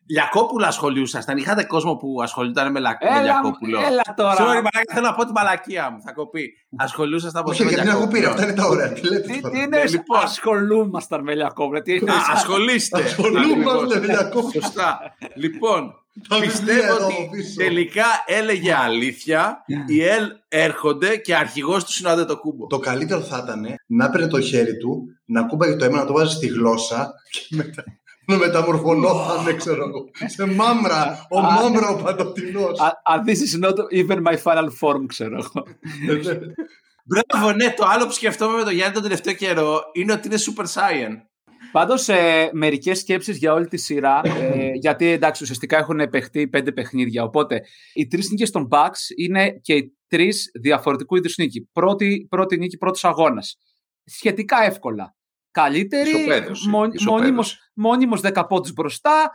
Λιακόπουλο 0.09 0.65
ασχολιούσασταν. 0.65 1.37
Είχατε 1.37 1.63
κόσμο 1.63 1.95
που 1.95 2.19
ασχολιόταν 2.21 2.71
με, 2.71 2.79
λα... 2.79 2.89
με 3.01 3.09
Έλα, 3.09 3.21
Λιακόπουλο. 3.21 3.79
έλα 3.79 4.01
τώρα. 4.15 4.35
Sorry, 4.35 4.45
μαλάκα, 4.55 4.93
θέλω 4.93 5.05
να 5.05 5.13
πω 5.13 5.25
τη 5.25 5.31
μαλακία 5.31 5.89
μου. 5.91 6.01
Θα 6.01 6.11
κοπεί. 6.11 6.53
Ασχολούσασταν 6.77 7.41
από 7.41 7.49
Όχι, 7.51 7.63
γιατί 7.63 7.79
την 7.81 7.89
έχω 7.89 8.07
πει, 8.07 8.23
αυτά 8.25 8.43
είναι 8.43 8.53
τα 8.53 8.65
ωραία. 8.65 8.93
Τι 8.93 9.01
λέτε 9.07 9.31
Τι, 9.31 9.39
τώρα. 9.41 9.53
τι 9.55 9.61
είναι, 9.61 9.83
λοιπόν. 9.87 10.19
ασχολούμασταν 10.23 11.23
με 11.23 11.35
Λιακόβρε. 11.35 11.81
Τι 11.81 11.91
Α, 11.93 11.95
είναι, 11.95 12.11
ασχολείστε. 12.33 13.01
Ασχολούμαστε 13.03 13.99
με 13.99 14.05
Λιακόπουλο. 14.05 14.51
Σωστά. 14.63 14.99
Λοιπόν, 15.35 15.93
Τα 16.27 16.35
βιβλία 16.39 16.51
πιστεύω 16.51 16.95
εδώ 16.95 17.05
ότι 17.05 17.29
πίσω. 17.31 17.55
τελικά 17.55 18.05
έλεγε 18.25 18.73
αλήθεια. 18.73 19.63
Οι 19.87 20.03
ΕΛ 20.03 20.23
έρχονται 20.47 21.15
και 21.17 21.35
αρχηγός 21.35 21.83
του 21.83 21.91
είναι 21.99 22.09
ο 22.09 22.11
Αντετοκούμπο. 22.11 22.67
Το 22.67 22.79
καλύτερο 22.79 23.21
θα 23.21 23.41
ήταν 23.43 23.65
να 23.85 24.05
έπαιρνε 24.05 24.27
το 24.27 24.41
χέρι 24.41 24.77
του, 24.77 25.03
να 25.25 25.43
κούμπαγε 25.43 25.75
το 25.75 25.85
αίμα, 25.85 25.97
να 25.97 26.05
το 26.05 26.13
βάζει 26.13 26.35
στη 26.35 26.47
γλώσσα 26.47 27.13
και 27.31 27.55
μετά 27.55 27.83
να 27.85 27.93
μεταμορφωνόταν, 28.37 29.57
ξέρω 29.57 29.83
εγώ, 29.87 30.09
σε 30.25 30.45
μάμρα. 30.45 31.27
Ο 31.29 31.41
μάμρα 31.41 31.89
ο 31.89 32.01
παντοτινός. 32.03 32.79
Α, 32.79 32.85
α, 32.85 33.23
this 33.25 33.29
is 33.29 33.65
not 33.65 33.75
even 34.05 34.17
my 34.23 34.37
final 34.43 34.69
form, 34.79 35.05
ξέρω 35.07 35.35
εγώ. 35.37 35.65
Μπράβο, 37.05 37.51
ναι, 37.51 37.73
το 37.73 37.85
άλλο 37.85 38.05
που 38.05 38.11
σκεφτόμαι 38.11 38.57
με 38.57 38.63
τον 38.63 38.73
Γιάννη 38.73 38.93
τον 38.93 39.03
τελευταίο 39.03 39.33
καιρό 39.33 39.81
είναι 39.93 40.13
ότι 40.13 40.27
είναι 40.27 40.37
super 40.37 40.63
saiyan. 40.63 41.15
Πάντως, 41.71 42.07
ε, 42.09 42.49
μερικές 42.53 42.99
σκέψεις 42.99 43.37
για 43.37 43.53
όλη 43.53 43.67
τη 43.67 43.77
σειρά. 43.77 44.21
ε, 44.23 44.69
γιατί 44.73 45.05
εντάξει, 45.05 45.43
ουσιαστικά 45.43 45.77
έχουν 45.77 46.09
παιχτεί 46.09 46.47
πέντε 46.47 46.71
παιχνίδια. 46.71 47.23
Οπότε, 47.23 47.61
οι 47.93 48.07
τρεις 48.07 48.29
νίκες 48.29 48.51
των 48.51 48.67
Bucks 48.71 49.17
είναι 49.17 49.49
και 49.61 49.73
οι 49.73 49.97
τρεις 50.07 50.49
διαφορετικού 50.61 51.15
είδους 51.15 51.37
νίκη. 51.37 51.69
Πρώτη, 51.73 52.27
πρώτη 52.29 52.57
νίκη, 52.57 52.77
πρώτος 52.77 53.03
αγώνας. 53.05 53.57
Σχετικά 54.03 54.63
εύκολα. 54.63 55.15
Καλύτερη, 55.51 56.09
Ισοπαίδωση, 56.09 56.69
μο, 56.69 56.83
ισοπαίδωση. 56.83 57.05
μόνιμος, 57.09 57.69
μόνιμος 57.73 58.21
10 58.21 58.45
πόντους 58.47 58.73
μπροστά. 58.73 59.31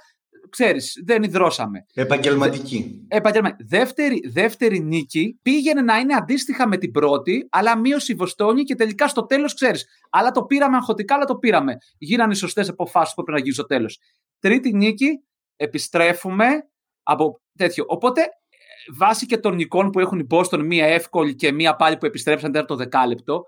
Ξέρεις, 0.49 1.03
δεν 1.07 1.23
υδρώσαμε. 1.23 1.85
Επαγγελματική. 1.95 3.05
Επαγγελμα- 3.09 3.57
Δεύτερη, 3.59 4.21
δεύτερη 4.33 4.81
νίκη 4.81 5.39
πήγαινε 5.43 5.81
να 5.81 5.99
είναι 5.99 6.15
αντίστοιχα 6.15 6.69
με 6.69 6.77
την 6.77 6.91
πρώτη, 6.91 7.47
αλλά 7.51 7.79
μείωσε 7.79 8.13
η 8.13 8.15
Βοστόνη 8.15 8.63
και 8.63 8.75
τελικά 8.75 9.09
στο 9.09 9.27
τέλος 9.27 9.55
ξέρεις. 9.55 9.87
Αλλά 10.11 10.31
το 10.31 10.43
πήραμε 10.45 10.77
αγχωτικά, 10.77 11.15
αλλά 11.15 11.25
το 11.25 11.37
πήραμε. 11.37 11.77
Γίνανε 11.99 12.33
οι 12.33 12.37
σωστές 12.37 12.69
αποφάσεις 12.69 13.15
που 13.15 13.21
έπρεπε 13.21 13.39
να 13.39 13.45
γίνουν 13.45 13.55
στο 13.59 13.67
τέλος. 13.67 13.99
Τρίτη 14.39 14.73
νίκη, 14.73 15.23
επιστρέφουμε 15.57 16.47
από 17.03 17.41
τέτοιο. 17.59 17.85
Οπότε, 17.89 18.21
ε, 18.21 18.27
βάσει 18.97 19.27
και 19.27 19.39
των 19.39 19.55
νικών 19.55 19.91
που 19.91 20.01
έχουν 20.01 20.19
οι 20.19 20.27
Boston, 20.31 20.59
μία 20.65 20.87
εύκολη 20.87 21.35
και 21.35 21.53
μία 21.53 21.77
πάλι 21.77 21.97
που 21.97 22.07
επιστρέψαν 22.07 22.53
τέταρτο 22.53 22.77
δεκάλεπτο, 22.77 23.45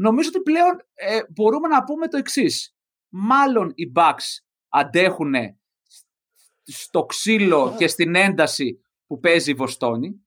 νομίζω 0.00 0.28
ότι 0.34 0.40
πλέον 0.40 0.72
ε, 0.94 1.20
μπορούμε 1.34 1.68
να 1.68 1.84
πούμε 1.84 2.08
το 2.08 2.16
εξής. 2.16 2.74
Μάλλον 3.08 3.72
οι 3.74 3.92
Bucks 3.94 4.26
αντέχουν 4.68 5.34
στο 6.62 7.04
ξύλο 7.04 7.74
και 7.78 7.86
στην 7.86 8.14
ένταση 8.14 8.80
που 9.06 9.18
παίζει 9.18 9.50
η 9.50 9.54
Βοστόνη. 9.54 10.26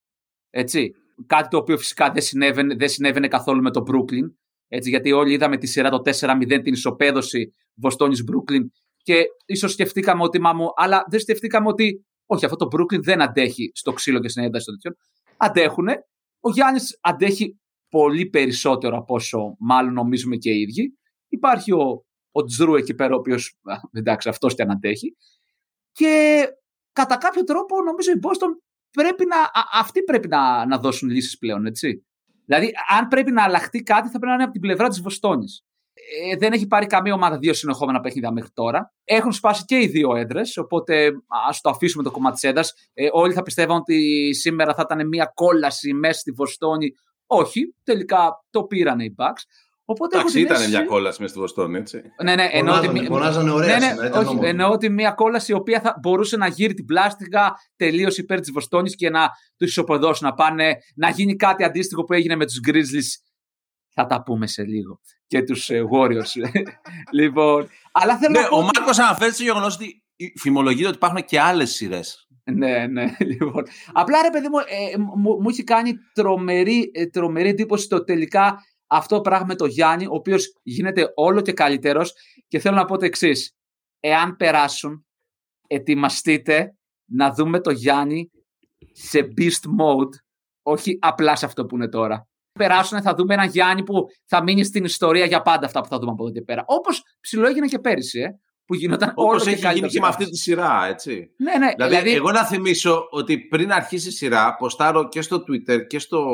Έτσι. 0.49 0.91
Κάτι 1.25 1.47
το 1.47 1.57
οποίο 1.57 1.77
φυσικά 1.77 2.12
δεν 2.12 2.21
συνέβαινε, 2.21 2.75
δεν 2.75 2.89
συνέβαινε 2.89 3.27
καθόλου 3.27 3.62
με 3.62 3.71
το 3.71 3.83
Brooklyn. 3.88 4.33
Έτσι, 4.67 4.89
γιατί 4.89 5.12
όλοι 5.12 5.33
είδαμε 5.33 5.57
τη 5.57 5.67
σειρά 5.67 5.89
το 5.89 6.01
4-0, 6.05 6.62
την 6.63 6.73
ισοπαίδωση 6.73 7.53
Βοστόνης 7.73 8.23
Brooklyn 8.31 8.63
και 9.03 9.25
ίσως 9.45 9.71
σκεφτήκαμε 9.71 10.23
ότι 10.23 10.41
μα 10.41 10.53
μου, 10.53 10.67
αλλά 10.75 11.05
δεν 11.09 11.19
σκεφτήκαμε 11.19 11.67
ότι 11.67 12.05
όχι, 12.25 12.45
αυτό 12.45 12.57
το 12.57 12.67
Brooklyn 12.71 13.03
δεν 13.03 13.21
αντέχει 13.21 13.71
στο 13.73 13.93
ξύλο 13.93 14.19
και 14.19 14.29
στην 14.29 14.43
ένταση 14.43 14.65
των 14.65 14.73
τέτοιων. 14.73 14.95
Αντέχουν. 15.38 15.88
Ο 16.39 16.49
Γιάννης 16.49 16.97
αντέχει 17.01 17.59
πολύ 17.93 18.25
περισσότερο 18.25 18.97
από 18.97 19.13
όσο 19.13 19.56
μάλλον 19.60 19.93
νομίζουμε 19.93 20.36
και 20.36 20.51
οι 20.51 20.62
ίδιοι. 20.62 20.97
Υπάρχει 21.27 21.71
ο, 21.71 22.06
ο 22.32 22.43
Τζρου 22.43 22.75
εκεί 22.75 22.93
πέρα, 22.93 23.13
ο 23.15 23.17
οποίος 23.17 23.60
εντάξει, 23.91 24.29
αυτός 24.29 24.56
και 24.56 24.62
αν 24.62 24.71
αντέχει. 24.71 25.15
Και 25.91 26.43
κατά 26.93 27.17
κάποιο 27.17 27.43
τρόπο 27.43 27.82
νομίζω 27.82 28.12
η 28.12 28.19
Boston 28.21 28.51
πρέπει 28.91 29.25
να, 29.25 29.41
α- 29.41 29.69
αυτοί 29.79 30.03
πρέπει 30.03 30.27
να, 30.27 30.65
να 30.65 30.77
δώσουν 30.77 31.10
λύσεις 31.10 31.38
πλέον, 31.38 31.65
έτσι. 31.65 32.06
Δηλαδή, 32.45 32.71
αν 32.97 33.08
πρέπει 33.08 33.32
να 33.32 33.43
αλλάχτεί 33.43 33.84
κάτι, 33.84 34.10
θα 34.10 34.19
πρέπει 34.19 34.25
να 34.25 34.34
είναι 34.34 34.43
από 34.43 34.51
την 34.51 34.62
πλευρά 34.62 34.88
της 34.88 35.01
Βοστόνης. 35.01 35.65
Ε, 36.32 36.38
δεν 36.38 36.53
έχει 36.53 36.67
πάρει 36.67 36.86
καμία 36.86 37.13
ομάδα 37.13 37.38
δύο 37.38 37.53
συνεχόμενα 37.53 37.99
παιχνίδια 37.99 38.32
μέχρι 38.32 38.49
τώρα. 38.53 38.93
Έχουν 39.03 39.32
σπάσει 39.32 39.65
και 39.65 39.79
οι 39.79 39.88
δύο 39.88 40.15
έδρες, 40.15 40.58
οπότε 40.58 41.12
ας 41.47 41.62
το 41.62 41.69
αφήσουμε 41.69 42.03
το 42.03 42.12
κομμάτι 42.12 42.36
της 42.36 42.43
έδρας. 42.43 42.73
Ε, 42.93 43.08
όλοι 43.12 43.34
θα 43.34 43.41
πιστεύαν 43.41 43.77
ότι 43.77 44.29
σήμερα 44.34 44.73
θα 44.73 44.82
ήταν 44.86 45.08
μια 45.08 45.32
κόλαση 45.34 45.93
μέσα 45.93 46.19
στη 46.19 46.32
Βοστόνη. 46.32 46.88
Όχι, 47.34 47.76
τελικά 47.84 48.46
το 48.50 48.63
πήρανε 48.63 49.04
οι 49.04 49.15
Bucks. 49.17 49.41
Οπότε 49.86 50.15
έχω 50.17 50.22
Εντάξει, 50.28 50.34
την 50.34 50.46
ήταν 50.46 50.56
αίσθηση- 50.62 50.80
μια 50.80 50.88
κόλαση 50.89 51.22
μες 51.22 51.30
στη 51.30 51.39
Βοστόνη, 51.39 51.78
έτσι. 51.78 52.02
ναι, 52.24 52.36
ναι, 52.36 52.48
εννοώ 52.52 52.76
ότι, 52.76 52.86
Φωνάζανε, 52.86 53.00
μη- 53.02 53.08
φωνάζανε 53.08 53.52
ωραία 53.52 53.67
ναι, 53.80 53.86
ναι, 53.86 53.89
σήμερα, 53.91 54.08
ήταν 54.08 54.19
όχι, 54.22 54.30
όμορφο. 54.30 54.50
εννοώ 54.50 54.69
ότι 54.72 54.89
μια 54.89 55.12
κόλαση 55.12 55.52
η 55.52 55.56
οποία 55.56 55.82
θα 55.82 55.98
μπορούσε 56.02 56.38
να 56.38 56.48
γύρει 56.48 56.74
την 56.74 56.86
πλάστιγα 56.86 57.52
τελείω 57.76 58.08
υπέρ 58.15 58.39
της 58.39 58.52
Βοστόνης 58.52 58.96
και 58.96 59.10
να 59.10 59.30
τους 59.58 59.69
ισοπεδώσουν 59.69 60.28
να 60.28 60.34
πάνε 60.34 60.76
να 60.96 61.10
γίνει 61.10 61.36
κάτι 61.36 61.63
αντίστοιχο 61.63 62.04
που 62.04 62.13
έγινε 62.13 62.36
με 62.36 62.46
τους 62.46 62.60
Grizzlies. 62.67 63.10
Θα 63.93 64.06
τα 64.06 64.24
πούμε 64.24 64.48
σε 64.48 64.63
λίγο. 64.63 65.00
Και 65.28 65.43
τους 65.43 65.69
Warriors. 65.91 66.32
λοιπόν. 67.19 67.67
Αλλά 67.91 68.17
θέλω 68.17 68.32
Ναι, 68.32 68.39
να 68.41 68.48
πω. 68.48 68.56
ο 68.56 68.60
ότι- 68.65 68.72
Μάρκος 68.78 69.00
αναφέρει 69.00 69.32
στο 69.34 69.43
γεγονός 69.43 69.76
ότι 69.76 70.04
φημολογείται 70.39 70.88
ότι 70.88 70.96
υπάρχουν 70.96 71.24
και 71.26 71.39
άλλες 71.39 71.72
σειρές 71.72 72.28
Ναι, 72.51 72.88
ναι, 72.88 73.15
λοιπόν. 73.32 73.63
Απλά 73.93 74.21
ρε 74.21 74.29
παιδί 74.29 74.47
μου, 74.47 74.58
ε, 74.58 74.97
μου, 74.97 75.41
μου 75.41 75.49
έχει 75.49 75.63
κάνει 75.63 75.93
τρομερή, 76.13 76.91
ε, 76.93 77.06
τρομερή 77.06 77.49
εντύπωση 77.49 77.88
το 77.88 78.03
τελικά 78.03 78.63
αυτό 78.88 79.21
πράγμα 79.21 79.45
με 79.45 79.56
το 79.56 79.65
Γιάννη, 79.65 80.06
ο 80.06 80.13
οποίος 80.13 80.60
γίνεται 80.63 81.12
όλο 81.15 81.41
και 81.41 81.53
καλύτερος. 81.53 82.13
Και 82.47 82.60
θέλω 82.60 82.75
να 82.75 82.86
πω 82.86 82.97
το 82.97 83.06
εξής. 83.06 83.56
Εάν 83.99 84.36
περάσουν, 84.36 85.06
ετοιμαστείτε 85.67 86.75
να 87.06 87.34
δούμε 87.34 87.60
το 87.60 87.71
Γιάννη 87.71 88.32
σε 88.91 89.34
beast 89.38 89.65
mode, 89.79 90.15
όχι 90.63 90.97
απλά 91.01 91.36
σε 91.36 91.45
αυτό 91.45 91.65
που 91.65 91.75
είναι 91.75 91.89
τώρα. 91.89 92.27
Περάσουν, 92.51 93.01
θα 93.01 93.13
δούμε 93.13 93.34
ένα 93.34 93.45
Γιάννη 93.45 93.84
που 93.84 94.06
θα 94.25 94.43
μείνει 94.43 94.63
στην 94.63 94.84
ιστορία 94.84 95.25
για 95.25 95.41
πάντα 95.41 95.65
αυτά 95.65 95.82
που 95.82 95.88
θα 95.88 95.99
δούμε 95.99 96.12
από 96.12 96.23
εδώ 96.23 96.34
και 96.34 96.41
πέρα. 96.41 96.63
Όπως 96.65 97.03
ψηλό 97.19 97.47
έγινε 97.47 97.67
και 97.67 97.79
πέρυσι, 97.79 98.19
ε, 98.19 98.29
που 98.65 98.76
γινόταν 98.76 99.12
όλο 99.15 99.28
Όπως 99.28 99.47
έχει 99.47 99.73
γίνει 99.73 99.88
και 99.88 99.99
με 99.99 100.08
αυτή 100.08 100.30
τη 100.30 100.38
σειρά, 100.38 100.86
έτσι. 100.86 101.30
Ναι, 101.38 101.58
ναι. 101.58 101.71
Δηλαδή, 101.76 101.95
δηλαδή, 101.95 102.12
εγώ 102.12 102.32
να 102.32 102.45
θυμίσω 102.45 103.08
ότι 103.10 103.39
πριν 103.39 103.71
αρχίσει 103.71 104.08
η 104.08 104.12
σειρά, 104.12 104.56
ποστάρω 104.56 105.10
και 105.10 105.21
στο 105.21 105.43
Twitter 105.47 105.88
και 105.88 105.99
στο 105.99 106.26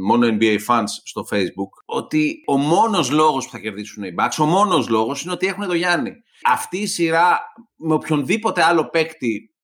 μόνο 0.00 0.36
NBA 0.40 0.58
fans 0.66 0.84
στο 1.04 1.26
Facebook, 1.30 1.82
ότι 1.84 2.42
ο 2.46 2.56
μόνος 2.56 3.10
λόγος 3.10 3.44
που 3.44 3.50
θα 3.50 3.58
κερδίσουν 3.58 4.04
οι 4.04 4.14
Bucks, 4.18 4.36
ο 4.38 4.44
μόνος 4.44 4.88
λόγος 4.88 5.22
είναι 5.22 5.32
ότι 5.32 5.46
έχουν 5.46 5.66
το 5.66 5.74
Γιάννη. 5.74 6.12
Αυτή 6.44 6.78
η 6.78 6.86
σειρά 6.86 7.40
με 7.76 7.94
οποιονδήποτε 7.94 8.62
άλλο 8.62 8.88
παίκτη 8.88 9.54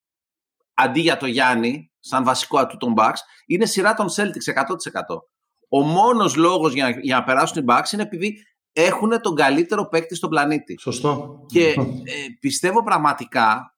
αντί 0.74 1.00
για 1.00 1.16
το 1.16 1.26
Γιάννη, 1.26 1.92
σαν 1.98 2.24
βασικό 2.24 2.58
ατού 2.58 2.76
των 2.76 2.94
Bucks, 2.96 3.18
είναι 3.46 3.66
σειρά 3.66 3.94
των 3.94 4.06
Celtics 4.16 4.52
100%. 4.54 5.16
Ο 5.68 5.82
μόνος 5.82 6.36
λόγος 6.36 6.72
για, 6.72 6.90
για 7.02 7.16
να 7.16 7.24
περάσουν 7.24 7.62
οι 7.62 7.64
Bucks 7.68 7.92
είναι 7.92 8.02
επειδή 8.02 8.36
έχουν 8.72 9.20
τον 9.20 9.35
καλύτερο 9.35 9.88
παίκτη 9.88 10.14
στον 10.14 10.30
πλανήτη. 10.30 10.76
Σωστό. 10.80 11.44
Και 11.48 11.68
ε, 11.68 11.74
πιστεύω 12.40 12.83
πραγματικά 12.83 13.74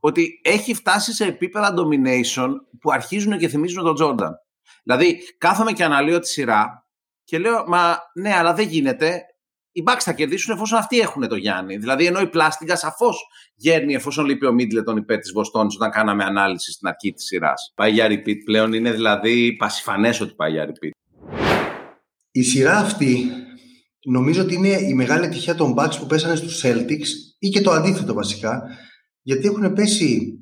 ότι 0.00 0.40
έχει 0.42 0.74
φτάσει 0.74 1.12
σε 1.12 1.24
επίπεδα 1.24 1.74
domination 1.76 2.48
που 2.80 2.90
αρχίζουν 2.92 3.38
και 3.38 3.48
θυμίζουν 3.48 3.84
τον 3.84 3.94
Τζόρνταν. 3.94 4.34
Δηλαδή, 4.82 5.18
κάθομαι 5.38 5.72
και 5.72 5.84
αναλύω 5.84 6.18
τη 6.18 6.28
σειρά 6.28 6.86
και 7.24 7.38
λέω, 7.38 7.64
μα 7.66 7.98
ναι, 8.14 8.34
αλλά 8.34 8.54
δεν 8.54 8.68
γίνεται. 8.68 9.22
Οι 9.72 9.82
Bucks 9.86 10.00
θα 10.00 10.12
κερδίσουν 10.12 10.54
εφόσον 10.54 10.78
αυτοί 10.78 10.98
έχουν 10.98 11.28
το 11.28 11.36
Γιάννη. 11.36 11.76
Δηλαδή, 11.76 12.06
ενώ 12.06 12.20
η 12.20 12.28
πλάστιγκα 12.28 12.76
σαφώς 12.76 13.26
γέρνει 13.54 13.94
εφόσον 13.94 14.24
λείπει 14.24 14.46
ο 14.46 14.52
Μίτλετον 14.52 14.96
υπέρ 14.96 15.18
της 15.18 15.32
Βοστόνης 15.32 15.74
όταν 15.74 15.90
κάναμε 15.90 16.24
ανάλυση 16.24 16.72
στην 16.72 16.88
αρχή 16.88 17.12
της 17.12 17.24
σειράς. 17.24 17.72
Πάει 17.74 17.90
για 17.90 18.06
repeat 18.06 18.36
πλέον. 18.44 18.72
Είναι 18.72 18.92
δηλαδή 18.92 19.56
πασιφανές 19.56 20.20
ότι 20.20 20.34
πάει 20.34 20.50
για 20.50 20.66
repeat. 20.66 20.90
Η 22.30 22.42
σειρά 22.42 22.76
αυτή 22.76 23.30
νομίζω 24.04 24.42
ότι 24.42 24.54
είναι 24.54 24.68
η 24.68 24.94
μεγάλη 24.94 25.24
επιτυχία 25.24 25.54
των 25.54 25.74
Bucks 25.78 25.96
που 25.98 26.06
πέσανε 26.06 26.36
στους 26.36 26.62
Celtics 26.64 27.06
ή 27.38 27.48
και 27.48 27.60
το 27.60 27.70
αντίθετο 27.70 28.14
βασικά 28.14 28.62
γιατί 29.22 29.46
έχουν 29.46 29.72
πέσει, 29.72 30.38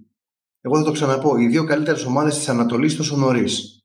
εγώ 0.61 0.79
θα 0.79 0.85
το 0.85 0.93
ξαναπώ, 0.93 1.37
οι 1.37 1.47
δύο 1.47 1.65
καλύτερες 1.65 2.05
ομάδες 2.05 2.37
της 2.37 2.49
Ανατολής 2.49 2.97
τόσο 2.97 3.17
νωρίς. 3.17 3.85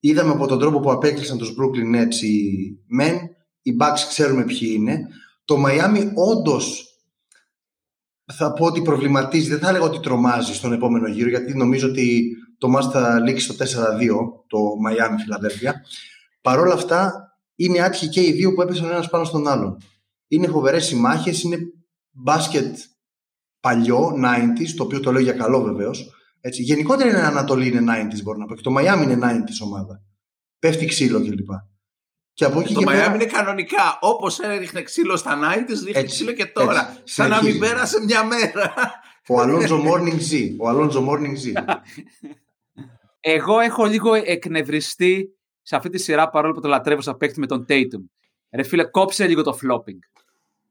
Είδαμε 0.00 0.32
από 0.32 0.46
τον 0.46 0.58
τρόπο 0.58 0.80
που 0.80 0.90
απέκλεισαν 0.90 1.38
τους 1.38 1.54
Brooklyn 1.58 1.96
Nets 1.96 2.22
οι 2.22 2.50
Men, 3.00 3.16
οι 3.62 3.76
Bucks 3.80 4.00
ξέρουμε 4.08 4.44
ποιοι 4.44 4.72
είναι. 4.74 5.06
Το 5.44 5.56
Miami 5.66 6.10
όντως 6.14 6.84
θα 8.32 8.52
πω 8.52 8.64
ότι 8.64 8.82
προβληματίζει, 8.82 9.48
δεν 9.48 9.58
θα 9.58 9.68
έλεγα 9.68 9.84
ότι 9.84 10.00
τρομάζει 10.00 10.54
στον 10.54 10.72
επόμενο 10.72 11.08
γύρο 11.08 11.28
γιατί 11.28 11.56
νομίζω 11.56 11.88
ότι 11.88 12.36
το 12.58 12.68
μάτς 12.68 12.86
θα 12.86 13.20
λήξει 13.20 13.44
στο 13.44 13.54
4-2 13.54 13.64
το 14.46 14.58
Miami 14.58 15.20
Φιλαδέλφια. 15.22 15.74
Παρ' 16.40 16.58
όλα 16.58 16.74
αυτά 16.74 17.29
είναι 17.64 17.80
άτυχοι 17.80 18.08
και 18.08 18.26
οι 18.26 18.32
δύο 18.32 18.54
που 18.54 18.62
έπεσαν 18.62 18.88
ο 18.88 18.90
ένας 18.90 19.08
πάνω 19.10 19.24
στον 19.24 19.48
άλλον. 19.48 19.76
Είναι 20.28 20.46
φοβερές 20.46 20.84
συμμάχες, 20.84 21.42
είναι 21.42 21.58
μπάσκετ 22.10 22.76
παλιό, 23.60 24.08
90s, 24.08 24.68
το 24.76 24.82
οποίο 24.82 25.00
το 25.00 25.12
λέω 25.12 25.22
για 25.22 25.32
καλό 25.32 25.62
βεβαίως. 25.62 26.10
Γενικότερα 26.42 27.08
είναι 27.08 27.20
Ανατολή, 27.20 27.68
είναι 27.68 27.92
90s 27.92 28.22
μπορώ 28.22 28.38
να 28.38 28.46
πω. 28.46 28.54
Και 28.54 28.62
το 28.62 28.74
Miami 28.78 29.02
είναι 29.02 29.18
90s 29.22 29.66
ομάδα. 29.66 30.02
Πέφτει 30.58 30.86
ξύλο 30.86 31.20
κλπ. 31.20 31.48
Και 32.32 32.44
από 32.44 32.60
εκεί 32.60 32.74
το 32.74 32.80
Miami 32.86 33.14
είναι 33.14 33.24
κανονικά. 33.24 33.98
Όπως 34.00 34.38
έριχνε 34.38 34.82
ξύλο 34.82 35.16
στα 35.16 35.38
90s, 35.38 35.84
ρίχνει 35.84 36.04
ξύλο 36.04 36.32
και 36.32 36.46
τώρα. 36.46 36.90
Έτσι, 36.90 37.14
σαν 37.14 37.30
να 37.30 37.42
μην 37.42 37.58
πέρασε 37.58 38.04
μια 38.04 38.24
μέρα. 38.24 38.74
Ο 39.28 39.40
Αλόντζο 39.40 39.82
Morning 39.84 40.32
Z. 40.32 40.54
Ο 40.58 40.68
Αλόντζο 40.68 41.08
Morning 41.10 41.62
Z. 41.64 41.74
Εγώ 43.20 43.58
έχω 43.58 43.84
λίγο 43.84 44.14
εκνευριστεί 44.14 45.34
σε 45.62 45.76
αυτή 45.76 45.88
τη 45.88 45.98
σειρά 45.98 46.28
παρόλο 46.28 46.54
που 46.54 46.60
το 46.60 46.68
λατρεύω 46.68 47.00
σαν 47.00 47.16
παίκτη 47.16 47.40
με 47.40 47.46
τον 47.46 47.64
Tatum. 47.68 48.04
Ρε 48.50 48.62
φίλε, 48.62 48.84
κόψε 48.84 49.26
λίγο 49.26 49.42
το 49.42 49.58
flopping. 49.62 49.98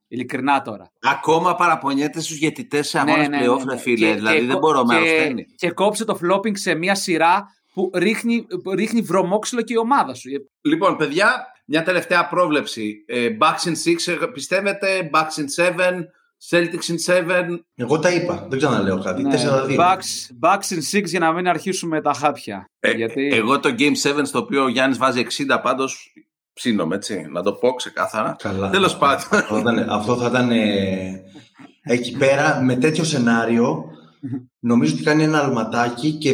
Ειλικρινά 0.07 0.61
τώρα. 0.61 0.91
Ακόμα 1.01 1.55
παραπονιέται 1.55 2.21
στους 2.21 2.37
γετητές 2.37 2.89
σε 2.89 2.99
αγώνες 2.99 3.27
ναι, 3.27 3.37
ναι, 3.37 3.47
ναι, 3.47 3.63
ναι. 3.63 3.77
φίλε. 3.77 4.07
Και, 4.07 4.13
δηλαδή 4.13 4.39
και, 4.39 4.45
δεν 4.45 4.57
μπορώ 4.57 4.83
να 4.83 4.99
και, 4.99 5.45
και 5.55 5.71
κόψε 5.71 6.05
το 6.05 6.19
flopping 6.23 6.57
σε 6.57 6.75
μια 6.75 6.95
σειρά 6.95 7.45
που 7.73 7.91
ρίχνει, 7.93 8.47
ρίχνει 8.75 9.01
βρωμόξυλο 9.01 9.61
και 9.61 9.73
η 9.73 9.77
ομάδα 9.77 10.13
σου. 10.13 10.29
Λοιπόν, 10.61 10.97
παιδιά, 10.97 11.45
μια 11.65 11.83
τελευταία 11.83 12.27
πρόβλεψη. 12.27 13.03
Ε, 13.07 13.37
Bucks 13.39 13.67
in 13.67 13.73
6, 14.23 14.29
πιστεύετε, 14.33 15.09
Bucks 15.13 15.63
in 15.65 15.75
7, 15.77 15.91
Celtics 16.49 16.89
in 16.91 16.97
7. 17.05 17.59
Εγώ 17.75 17.99
τα 17.99 18.13
είπα, 18.13 18.45
δεν 18.49 18.59
ξαναλέω 18.59 19.01
κάτι. 19.01 19.21
Ναι. 19.23 19.35
4-2. 19.67 19.77
Bucks, 19.77 20.37
Bucks 20.41 20.95
in 20.95 20.99
6 20.99 21.03
για 21.03 21.19
να 21.19 21.31
μην 21.33 21.47
αρχίσουμε 21.47 22.01
τα 22.01 22.13
χάπια. 22.13 22.69
Ε, 22.79 22.91
γιατί... 22.91 23.27
Εγώ 23.33 23.59
το 23.59 23.75
Game 23.77 24.17
7 24.17 24.21
στο 24.23 24.39
οποίο 24.39 24.63
ο 24.63 24.67
Γιάννης 24.67 24.97
βάζει 24.97 25.25
60 25.47 25.59
πάντως 25.61 26.13
ψήνομαι, 26.53 26.95
έτσι. 26.95 27.27
Να 27.31 27.43
το 27.43 27.53
πω 27.53 27.73
ξεκάθαρα. 27.73 28.35
Τέλος 28.71 28.97
πάντων. 28.97 29.89
Αυτό 29.89 30.17
θα 30.17 30.27
ήταν. 30.27 30.51
Ε, 30.51 31.21
εκεί 31.81 32.17
πέρα 32.17 32.61
με 32.61 32.75
τέτοιο 32.75 33.03
σενάριο 33.03 33.85
νομίζω 34.59 34.93
ότι 34.93 35.03
κάνει 35.03 35.23
ένα 35.23 35.39
αλματάκι 35.39 36.11
και 36.11 36.33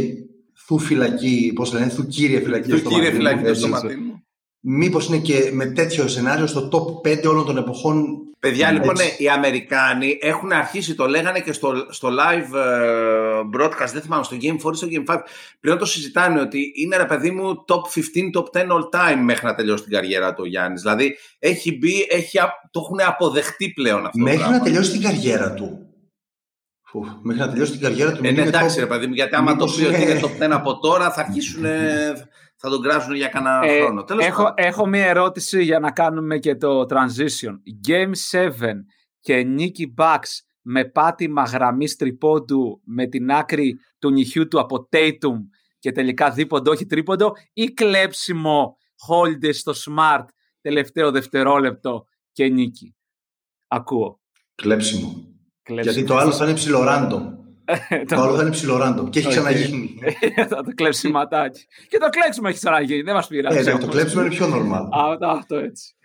θου 0.65 0.80
φυλακή, 0.80 1.52
πώς 1.56 1.74
λένε, 1.74 1.89
θου 1.89 2.08
κύριε 2.08 2.39
φυλακή. 2.39 2.70
Θου 2.70 2.89
κύριε 2.89 3.12
φυλακή 3.12 3.54
στο 3.54 3.68
μου. 3.68 4.25
Μήπως 4.67 5.08
είναι 5.08 5.17
και 5.17 5.49
με 5.54 5.65
τέτοιο 5.65 6.08
σενάριο 6.08 6.47
στο 6.47 6.69
top 6.71 7.10
5 7.10 7.23
όλων 7.25 7.45
των 7.45 7.58
εποχών; 7.58 8.17
Παιδιά, 8.39 8.71
λοιπόν, 8.71 8.95
οι 9.17 9.30
Αμερικάνοι 9.30 10.17
έχουν 10.21 10.51
αρχίσει, 10.51 10.95
το 10.95 11.08
λέγανε 11.08 11.39
και 11.39 11.51
στο, 11.51 11.73
στο 11.89 12.10
live 12.10 12.58
ε, 12.58 13.41
broadcast, 13.58 13.89
δεν 13.93 14.01
θυμάμαι, 14.01 14.23
στο 14.23 14.38
Game 14.41 14.67
4 14.67 14.73
ή 14.73 14.75
στο 14.75 14.88
Game 14.91 15.13
5. 15.13 15.17
Πλέον 15.60 15.78
το 15.78 15.86
συζητάνε 15.86 16.41
ότι 16.41 16.71
είναι 16.75 16.97
ρε 16.97 17.06
παιδί 17.06 17.32
μου 17.32 17.65
top 17.67 17.75
15, 17.75 18.41
top 18.41 18.62
10 18.62 18.62
all 18.62 18.89
time 18.99 19.19
μέχρι 19.23 19.45
να 19.45 19.56
τελειώσει 19.56 19.84
την 19.84 19.91
καριέρα 19.91 20.34
του 20.34 20.41
ο 20.45 20.47
Γιάννης. 20.47 20.82
Δηλαδή 20.82 21.17
έχει 21.39 21.78
μπει, 21.78 22.08
έχει, 22.10 22.38
το 22.71 22.80
έχουν 22.84 22.99
αποδεχτεί 23.08 23.69
πλέον 23.69 24.06
αυτό. 24.06 24.21
Μέχρι 24.21 24.51
να 24.51 24.62
τελειώσει 24.62 24.91
την 24.91 25.01
καριέρα 25.01 25.54
του. 25.54 25.80
Φου, 26.82 27.06
μέχρι 27.21 27.41
να 27.41 27.49
τελειώσει 27.49 27.71
την 27.71 27.82
καριέρα 27.82 28.12
του. 28.12 28.25
Ε, 28.25 28.32
ναι, 28.32 28.41
εντάξει, 28.41 28.75
top... 28.78 28.80
ρε 28.80 28.88
παιδί 28.88 29.08
μου, 29.08 29.13
γιατί 29.13 29.36
άμα 29.36 29.56
το 29.56 29.65
πει 29.65 29.84
ότι 29.84 30.01
είναι 30.01 30.19
top 30.23 30.45
10 30.45 30.49
από 30.51 30.80
τώρα 30.80 31.12
θα 31.12 31.21
αρχίσουν 31.21 31.65
θα 32.65 32.71
τον 32.71 32.82
κράζουν 32.82 33.15
για 33.15 33.28
κανένα 33.28 33.65
ε, 33.65 33.80
χρόνο. 33.80 34.04
Τέλος 34.04 34.25
έχω, 34.25 34.54
έχω 34.56 34.86
μία 34.86 35.06
ερώτηση 35.06 35.63
για 35.63 35.80
να 35.80 35.91
κάνουμε 35.91 36.38
και 36.38 36.56
το 36.56 36.86
transition. 36.89 37.54
Game 37.88 38.12
7 38.32 38.49
και 39.19 39.43
νίκη 39.43 39.93
Bucks 39.97 40.39
με 40.62 40.86
πάτημα 40.86 41.43
γραμμής 41.43 41.95
τρυπόντου 41.95 42.82
με 42.86 43.06
την 43.06 43.32
άκρη 43.32 43.80
του 43.99 44.12
νυχιού 44.12 44.47
του 44.47 44.60
από 44.60 44.89
Tatum 44.91 45.38
και 45.80 45.91
τελικά 45.91 46.32
δίποντο, 46.32 46.71
όχι 46.71 46.86
τρίποντο 46.86 47.32
ή 47.54 47.65
κλέψιμο 47.65 48.78
Holiday 49.10 49.54
στο 49.54 49.73
Smart 49.86 50.25
τελευταίο 50.62 51.12
δευτερόλεπτο 51.12 52.06
και 52.32 52.47
νίκη. 52.47 52.95
Ακούω. 53.67 54.19
Κλέψιμο. 54.56 55.36
κλέψιμο. 55.63 55.93
Γιατί 55.93 56.08
το 56.08 56.17
άλλο 56.17 56.32
θα 56.32 56.45
είναι 56.45 56.54
ψιλοράντο. 56.54 57.45
Το 58.08 58.21
άλλο 58.21 58.36
θα 58.36 58.41
είναι 58.41 58.51
ψιλοράντο 58.51 59.10
και 59.10 59.19
έχει 59.19 59.28
ξαναγίνει. 59.28 59.95
Θα 60.49 60.63
το 60.63 60.71
κλέψει 60.75 61.08
ματάκι. 61.08 61.65
Και 61.89 61.97
το 61.97 62.10
κλέψιμο 62.10 62.47
έχει 62.49 62.58
ξαναγίνει. 62.58 63.01
Δεν 63.01 63.13
μας 63.13 63.28
πειράζει. 63.28 63.69
Ε, 63.69 63.78
το 63.78 63.88
κλέψιμο 63.88 64.21
είναι 64.21 64.36
πιο 64.36 64.47
normal. 64.54 64.88
Αυτό 65.21 65.56
έτσι. 65.56 65.95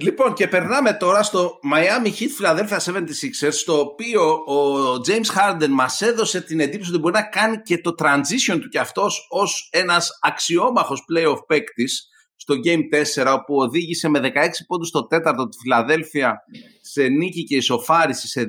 Λοιπόν, 0.00 0.34
και 0.34 0.48
περνάμε 0.48 0.92
τώρα 0.92 1.22
στο 1.22 1.52
Miami 1.72 2.06
Heat 2.06 2.46
Philadelphia 2.46 2.92
76ers, 2.92 3.52
στο 3.52 3.80
οποίο 3.80 4.22
ο 4.30 4.94
James 5.06 5.36
Harden 5.36 5.68
μας 5.68 6.00
έδωσε 6.00 6.40
την 6.40 6.60
εντύπωση 6.60 6.90
ότι 6.90 6.98
μπορεί 6.98 7.14
να 7.14 7.22
κάνει 7.22 7.62
και 7.62 7.78
το 7.78 7.94
transition 7.98 8.58
του 8.60 8.68
κι 8.68 8.78
αυτός 8.78 9.26
ως 9.30 9.68
ένας 9.72 10.18
αξιόμαχος 10.22 11.04
playoff 11.12 11.46
παίκτης 11.46 12.08
στο 12.36 12.54
Game 12.64 13.22
4, 13.24 13.34
όπου 13.34 13.56
οδήγησε 13.56 14.08
με 14.08 14.20
16 14.22 14.28
πόντους 14.66 14.88
στο 14.88 15.06
τέταρτο 15.06 15.48
τη 15.48 15.56
Φιλαδέλφια 15.62 16.38
σε 16.80 17.02
νίκη 17.02 17.44
και 17.44 17.56
ισοφάριση 17.56 18.28
σε 18.28 18.42
2-2. 18.42 18.46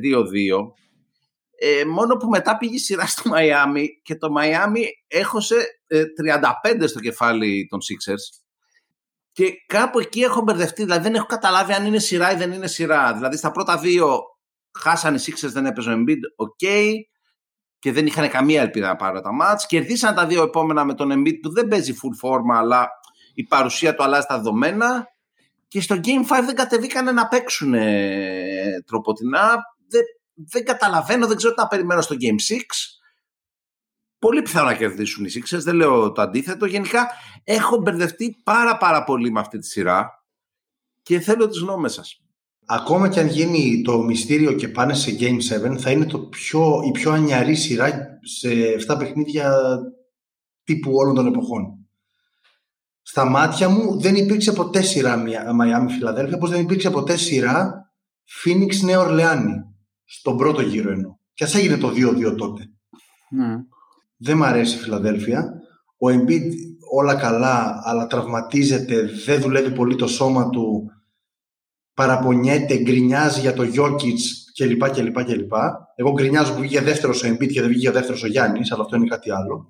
Ε, 1.64 1.86
μόνο 1.86 2.16
που 2.16 2.28
μετά 2.28 2.58
πήγε 2.58 2.76
η 2.76 2.80
σειρά 2.80 3.06
στο 3.06 3.30
Μαϊάμι 3.30 3.88
και 4.04 4.16
το 4.16 4.32
Μαϊάμι 4.32 4.86
έχωσε 5.08 5.56
35 6.78 6.84
στο 6.88 7.00
κεφάλι 7.00 7.68
των 7.70 7.80
Sixers 7.80 8.42
και 9.32 9.54
κάπου 9.68 10.00
εκεί 10.00 10.22
έχω 10.22 10.42
μπερδευτεί, 10.42 10.84
δηλαδή 10.84 11.04
δεν 11.04 11.16
έχω 11.16 11.26
καταλάβει 11.26 11.74
αν 11.74 11.86
είναι 11.86 12.00
σειρά 12.00 12.32
ή 12.32 12.36
δεν 12.36 12.52
είναι 12.52 12.68
σειρά. 12.68 13.14
Δηλαδή 13.14 13.38
στα 13.38 13.52
πρώτα 13.52 13.78
δύο 13.78 14.20
χάσανε 14.80 15.18
οι 15.18 15.22
Sixers, 15.26 15.52
δεν 15.52 15.66
έπαιζε 15.66 15.92
ο 15.92 15.94
Embiid, 15.94 16.20
οκ, 16.36 16.60
και 17.80 17.92
δεν 17.92 18.06
είχαν 18.06 18.30
καμία 18.30 18.62
ελπίδα 18.62 18.88
να 18.88 18.96
πάρουν 18.96 19.22
τα 19.22 19.34
ματς. 19.34 19.66
Κερδίσαν 19.66 20.16
τα 20.16 20.26
δύο 20.26 20.44
επόμενα 20.44 20.86
με 20.86 20.94
τον 20.94 21.12
Embiid 21.12 21.40
που 21.42 21.52
δεν 21.54 21.68
παίζει 21.68 21.94
full 21.94 22.30
forma, 22.30 22.58
αλλά 22.58 22.90
η 23.34 23.44
παρουσία 23.44 23.96
του 23.96 24.04
αλλάζει 24.04 24.26
τα 24.28 24.36
δεδομένα. 24.36 25.06
Και 25.68 25.82
στο 25.82 25.96
Game 26.04 26.38
5 26.38 26.44
δεν 26.46 26.56
κατεβήκανε 26.56 27.12
να 27.12 27.28
παίξουν 27.28 27.74
τροποτινά. 28.86 29.58
Δεν, 29.88 30.02
δεν 30.50 30.66
καταλαβαίνω, 30.66 31.28
δεν 31.28 31.38
ξέρω 31.38 31.54
τι 31.54 31.62
να 31.62 31.68
περιμένω 31.68 32.02
στο 32.02 32.16
Game 32.20 32.54
6. 32.54 32.62
πολύ 34.20 34.42
πιθανό 34.42 34.66
να 34.66 34.76
κερδίσουν 34.76 35.26
οι 35.26 35.30
Sixers, 35.34 35.60
δεν 35.62 35.76
λέω 35.76 36.12
το 36.12 36.22
αντίθετο. 36.22 36.66
Γενικά 36.66 37.08
έχω 37.44 37.78
μπερδευτεί 37.78 38.42
πάρα 38.44 38.78
πάρα 38.78 39.04
πολύ 39.04 39.32
με 39.32 39.40
αυτή 39.40 39.58
τη 39.58 39.66
σειρά 39.66 40.10
και 41.02 41.20
θέλω 41.20 41.48
τις 41.48 41.60
γνώμες 41.60 41.94
σας. 41.94 42.22
Ακόμα 42.66 43.10
και 43.10 43.20
αν 43.20 43.28
γίνει 43.28 43.82
το 43.82 44.04
μυστήριο 44.04 44.54
και 44.54 44.68
πάνε 44.68 44.94
σε 44.94 45.18
Game 45.20 45.72
7, 45.74 45.78
θα 45.78 45.92
είναι 45.92 46.06
το 46.06 46.20
πιο, 46.20 46.82
η 46.88 46.92
πιο 46.92 47.12
ανιαρή 47.12 47.56
σειρά 47.56 48.20
σε 48.22 48.50
7 48.88 48.96
παιχνίδια 49.00 49.56
τύπου 50.64 50.92
όλων 50.94 51.16
των 51.16 51.28
εποχών. 51.28 51.76
Στα 53.02 53.26
μάτια 53.26 53.70
μου 53.70 54.00
δεν 54.00 54.16
υπήρξε 54.16 54.52
ποτέ 54.52 54.82
σειρά 54.82 55.24
Miami 55.26 55.90
Φιλαδέλφια, 55.90 56.36
όπως 56.36 56.50
δεν 56.50 56.62
υπήρξε 56.62 56.90
ποτέ 56.90 57.18
σειρά 57.18 57.92
Phoenix 58.44 58.76
Νέο 58.84 59.02
Ορλεάνη, 59.02 59.54
στον 60.14 60.38
πρώτο 60.38 60.62
γύρο 60.62 60.92
εννοώ. 60.92 61.16
Και 61.34 61.44
ας 61.44 61.56
έγινε 61.56 61.78
το 61.78 61.88
2-2 61.88 62.36
τότε. 62.38 62.70
Ναι. 63.30 63.56
Δεν 64.18 64.38
μ' 64.38 64.44
αρέσει 64.44 64.76
η 64.76 64.80
Φιλαδέλφια. 64.80 65.54
Ο 65.98 66.08
Embiid 66.08 66.52
όλα 66.92 67.16
καλά, 67.16 67.82
αλλά 67.84 68.08
τραυματίζεται, 68.08 69.10
δεν 69.26 69.42
δουλεύει 69.42 69.72
πολύ 69.72 69.96
το 69.96 70.08
σώμα 70.08 70.50
του, 70.50 70.92
παραπονιέται, 71.94 72.78
γκρινιάζει 72.78 73.40
για 73.40 73.54
το 73.54 73.64
Jokic 73.64 74.18
κλπ. 74.54 74.90
κλπ, 74.90 75.24
κλπ. 75.24 75.54
Εγώ 75.96 76.12
γκρινιάζω 76.12 76.54
που 76.54 76.60
βγήκε 76.60 76.82
δεύτερος 76.82 77.24
ο 77.24 77.28
Embiid 77.28 77.52
και 77.52 77.62
δεν 77.62 77.70
βγήκε 77.70 77.92
δεύτερος 77.92 78.24
ο 78.24 78.28
Γιάννης, 78.28 78.72
αλλά 78.72 78.84
αυτό 78.84 78.96
είναι 78.96 79.08
κάτι 79.08 79.32
άλλο. 79.32 79.70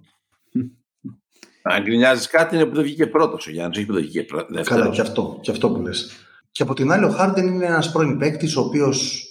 Αν 1.64 1.84
γκρινιάζεις 1.84 2.28
κάτι 2.28 2.56
είναι 2.56 2.66
που 2.66 2.76
δεν 2.76 2.84
βγήκε 2.84 3.08
πρώτος 3.08 3.48
ο 3.48 3.52
Γιάννης, 3.52 3.78
όχι 3.78 3.86
που 3.86 3.94
δεν 3.94 4.02
βγήκε 4.02 4.26
δεύτερο. 4.50 4.64
Καλά, 4.64 4.90
και 4.90 5.02
αυτό, 5.02 5.40
και 5.42 5.52
αυτό 5.52 5.72
που 5.72 5.82
λες. 5.82 6.12
Και 6.52 6.64
από 6.64 6.74
την 6.74 6.92
άλλη, 6.92 7.06
ο 7.06 7.10
Χάρντεν 7.10 7.48
είναι 7.48 7.66
ένας 7.66 7.92
πρώην 7.92 8.18
παίκτης, 8.18 8.56
ο 8.56 8.62
οποίος 8.62 9.26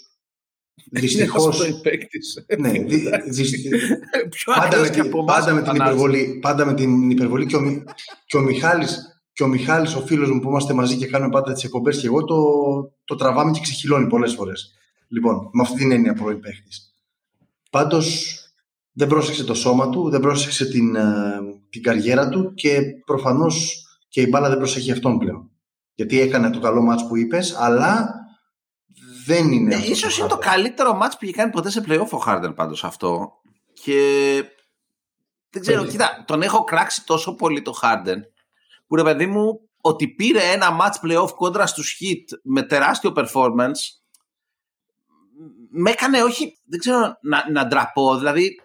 Δυστυχώ. 0.91 1.53
ναι, 2.59 2.73
πάντα, 4.61 4.81
με 4.81 4.89
την, 4.89 5.11
πάντα, 5.25 5.55
με 5.55 5.63
την 5.63 5.75
υπερβολή, 5.75 6.39
πάντα 6.43 6.65
με 6.65 6.75
την 6.75 7.11
υπερβολή 7.11 7.47
και 7.47 7.57
ο, 7.57 7.61
και 8.27 8.37
ο 8.37 8.41
Μιχάλης 8.41 9.21
και 9.41 9.47
ο 9.47 9.49
Μιχάλης, 9.49 9.95
ο 9.95 10.01
φίλος 10.01 10.31
μου 10.31 10.41
που 10.41 10.49
είμαστε 10.49 10.73
μαζί 10.73 10.97
και 10.97 11.07
κάνουμε 11.07 11.31
πάντα 11.31 11.53
τις 11.53 11.65
εκπομπές 11.65 11.99
και 12.01 12.07
εγώ 12.07 12.25
το, 12.25 12.37
το 13.05 13.15
τραβάμε 13.15 13.51
και 13.51 13.61
ξεχυλώνει 13.61 14.07
πολλές 14.07 14.35
φορές. 14.35 14.75
Λοιπόν, 15.09 15.51
με 15.53 15.63
αυτή 15.63 15.77
την 15.77 15.93
έννοια 15.93 16.15
πρώην 16.15 16.41
παίχτης. 16.41 16.95
Πάντως 17.71 18.35
δεν 18.93 19.09
πρόσεξε 19.09 19.45
το 19.45 19.55
σώμα 19.55 19.89
του, 19.91 20.11
δεν 20.11 20.21
πρόσεξε 20.21 20.67
την, 20.67 20.97
ε, 20.97 21.03
την 21.71 21.83
καριέρα 21.83 22.29
του 22.29 22.55
και 22.55 22.81
προφανώς 23.05 23.85
και 24.09 24.21
η 24.21 24.27
μπάλα 24.31 24.49
δεν 24.49 24.59
προσέχει 24.59 24.93
αυτόν 24.93 25.19
πλέον. 25.19 25.51
Γιατί 25.95 26.21
έκανε 26.21 26.51
το 26.51 26.61
καλό 26.61 26.83
μάτς 26.83 27.07
που 27.07 27.17
είπες, 27.17 27.57
αλλά 27.59 28.15
δεν 29.31 29.53
είναι. 29.53 29.77
Ναι, 29.77 29.83
ίσως 29.83 30.19
είναι 30.19 30.29
το 30.29 30.39
καλύτερο 30.39 30.95
μάτς 30.95 31.17
που 31.19 31.25
είχε 31.25 31.35
κάνει 31.35 31.51
ποτέ 31.51 31.71
σε 31.71 31.85
playoff 31.89 32.09
ο 32.11 32.17
Χάρντεν 32.17 32.55
πάντως 32.55 32.85
αυτό. 32.85 33.33
Και 33.73 34.01
δεν 35.51 35.63
ξέρω, 35.63 35.87
κοίτα, 35.87 36.25
τον 36.27 36.43
έχω 36.43 36.65
κράξει 36.65 37.05
τόσο 37.05 37.35
πολύ 37.35 37.63
το 37.63 37.73
Χάρντεν 37.73 38.25
που 38.87 38.97
ρε 38.97 39.03
παιδί 39.03 39.27
μου 39.27 39.61
ότι 39.81 40.09
πήρε 40.09 40.43
ένα 40.43 40.79
match 40.81 41.07
playoff 41.07 41.31
κόντρα 41.35 41.67
στους 41.67 41.99
Heat 42.01 42.39
με 42.43 42.63
τεράστιο 42.63 43.13
performance 43.17 43.81
με 45.71 45.91
έκανε 45.91 46.23
όχι, 46.23 46.59
δεν 46.65 46.79
ξέρω 46.79 47.19
να, 47.21 47.51
να 47.51 47.67
ντραπώ, 47.67 48.17
δηλαδή 48.17 48.61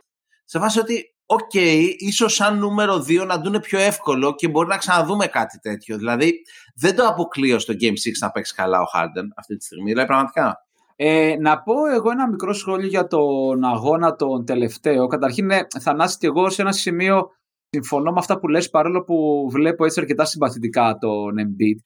σε 0.45 0.59
βάση 0.59 0.79
ότι 0.79 1.15
οκ, 1.25 1.39
okay, 1.53 1.93
ίσως 1.97 2.33
σαν 2.33 2.57
νούμερο 2.57 2.95
2 2.95 3.25
να 3.25 3.39
δουν 3.41 3.59
πιο 3.59 3.79
εύκολο 3.79 4.35
και 4.35 4.47
μπορεί 4.47 4.67
να 4.67 4.77
ξαναδούμε 4.77 5.27
κάτι 5.27 5.59
τέτοιο. 5.59 5.97
Δηλαδή 5.97 6.41
δεν 6.75 6.95
το 6.95 7.07
αποκλείω 7.07 7.59
στο 7.59 7.73
Game 7.73 7.85
6 7.85 7.93
να 8.19 8.31
παίξει 8.31 8.53
καλά 8.53 8.79
ο 8.79 8.85
Harden 8.93 9.27
αυτή 9.35 9.57
τη 9.57 9.63
στιγμή, 9.65 9.89
δηλαδή 9.89 10.07
πραγματικά. 10.07 10.57
Ε, 10.95 11.35
να 11.39 11.61
πω 11.61 11.73
εγώ 11.93 12.11
ένα 12.11 12.29
μικρό 12.29 12.53
σχόλιο 12.53 12.87
για 12.87 13.07
τον 13.07 13.63
αγώνα 13.63 14.15
τον 14.15 14.45
τελευταίο. 14.45 15.07
Καταρχήν, 15.07 15.45
ναι, 15.45 15.59
Θανάση 15.79 16.17
και 16.17 16.27
εγώ 16.27 16.49
σε 16.49 16.61
ένα 16.61 16.71
σημείο 16.71 17.29
συμφωνώ 17.69 18.11
με 18.11 18.19
αυτά 18.19 18.39
που 18.39 18.47
λες 18.47 18.69
παρόλο 18.69 19.03
που 19.03 19.47
βλέπω 19.51 19.85
έτσι 19.85 19.99
αρκετά 19.99 20.25
συμπαθητικά 20.25 20.97
τον 20.99 21.33
Embiid. 21.39 21.79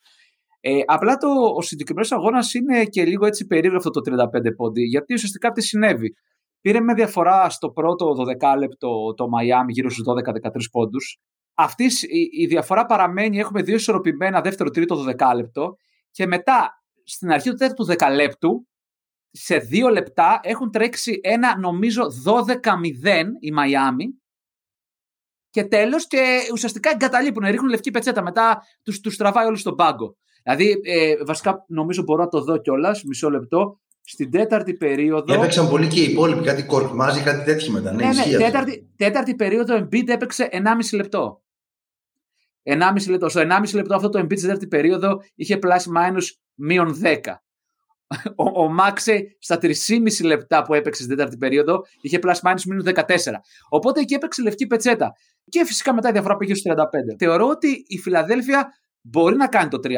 Ε, 0.62 0.80
απλά 0.86 1.18
το, 1.18 1.28
ο 1.56 1.62
συγκεκριμένος 1.62 2.12
αγώνας 2.12 2.54
είναι 2.54 2.86
και 2.86 3.06
λίγο 3.06 3.26
έτσι 3.26 3.46
περίεργο 3.46 3.78
αυτό 3.78 3.90
το 3.90 4.02
35 4.02 4.56
πόντι, 4.56 4.82
γιατί 4.82 5.14
ουσιαστικά 5.14 5.52
τι 5.52 5.62
συνέβη. 5.62 6.16
Πήρε 6.62 6.80
με 6.80 6.94
διαφορά 6.94 7.50
στο 7.50 7.70
πρώτο 7.70 8.06
12 8.52 8.58
λεπτό 8.58 9.14
το 9.14 9.26
Miami 9.26 9.68
γύρω 9.68 9.90
στους 9.90 10.06
12-13 10.08 10.50
πόντους. 10.72 11.20
Αυτής 11.62 12.04
η, 12.04 12.30
η, 12.32 12.46
διαφορά 12.46 12.86
παραμένει, 12.86 13.40
έχουμε 13.40 13.62
δύο 13.62 13.76
ισορροπημένα 13.76 14.42
δεύτερο-τρίτο 14.42 15.06
12 15.20 15.32
λεπτό 15.36 15.76
και 16.12 16.28
μετά 16.28 16.84
στην 17.04 17.32
αρχή 17.32 17.50
του 17.50 17.56
τέταρτου 17.56 17.84
δεκαλέπτου 17.84 18.68
σε 19.32 19.58
δύο 19.58 19.90
λεπτά 19.90 20.40
έχουν 20.44 20.72
τρέξει 20.72 21.20
ένα 21.24 21.60
νομίζω 21.60 22.04
12-0 22.26 22.46
η 23.40 23.52
Μαϊάμι 23.52 24.06
και 25.50 25.64
τέλος 25.64 26.08
και 26.08 26.40
ουσιαστικά 26.54 26.90
εγκαταλείπουν, 26.90 27.46
ρίχνουν 27.46 27.70
λευκή 27.70 27.92
πετσέτα. 27.92 28.22
Μετά 28.22 28.62
τους 28.84 29.00
τους 29.00 29.18
τραβάει 29.18 29.46
όλους 29.46 29.60
στον 29.60 29.76
πάγκο. 29.76 30.16
Δηλαδή, 30.44 30.82
ε, 30.84 31.24
βασικά 31.26 31.66
νομίζω 31.68 32.04
μπορώ 32.04 32.24
να 32.24 32.30
το 32.30 32.42
δω 32.42 32.58
κιόλας, 32.58 33.04
μισό 33.04 33.30
λεπτό. 33.30 33.80
Στην 34.02 34.32
τέταρτη 34.32 34.74
περίοδο. 34.74 35.34
Έπαιξαν 35.34 35.70
πολύ 35.70 35.88
και 35.88 36.02
οι 36.02 36.12
υπόλοιποι, 36.12 36.44
κάτι 36.44 36.64
κορκμάζει, 36.64 37.22
κάτι 37.22 37.44
τέτοιο 37.44 37.72
μετά. 37.72 37.94
Ναι, 37.94 38.06
ναι, 38.06 38.26
ναι 38.26 38.38
τέταρτη, 38.38 38.90
τέταρτη 38.96 39.36
περίοδο 39.36 39.78
Embiid 39.78 40.08
έπαιξε 40.08 40.50
1,5 40.52 40.60
λεπτό. 40.94 41.42
1,5 42.70 43.10
λεπτό. 43.10 43.30
Στο 43.30 43.42
1,5 43.42 43.74
λεπτό 43.74 43.96
αυτό 43.96 44.10
το 44.10 44.20
Embiid 44.20 44.38
στην 44.38 44.42
τέταρτη 44.42 44.68
περίοδο 44.68 45.22
είχε 45.36 45.58
πλάσει 45.58 45.90
minus 45.96 46.24
μείον 46.56 47.02
10. 47.04 47.18
Ο, 48.36 48.64
ο 48.64 48.68
Μάξε 48.70 49.36
στα 49.40 49.58
3,5 49.62 49.72
λεπτά 50.24 50.62
που 50.62 50.74
έπαιξε 50.74 51.04
στην 51.04 51.16
τέταρτη 51.16 51.38
περίοδο 51.38 51.82
είχε 52.02 52.20
πλάσει 52.20 52.42
minus 52.46 52.62
μείον 52.68 52.82
14. 52.96 53.02
Οπότε 53.70 54.00
εκεί 54.00 54.14
έπαιξε 54.14 54.42
λευκή 54.42 54.68
πετσέτα. 54.68 55.12
Και 55.50 55.66
φυσικά 55.66 55.94
μετά 55.94 56.10
η 56.10 56.12
διαφορά 56.12 56.38
πήγε 56.38 56.56
στους 56.56 56.74
35. 56.76 56.84
Θεωρώ 57.18 57.48
ότι 57.48 57.84
η 57.88 57.98
Φιλαδέλφια 57.98 58.70
μπορεί 59.02 59.36
να 59.36 59.48
κάνει 59.48 59.70
το 59.70 59.80
3-3 59.84 59.92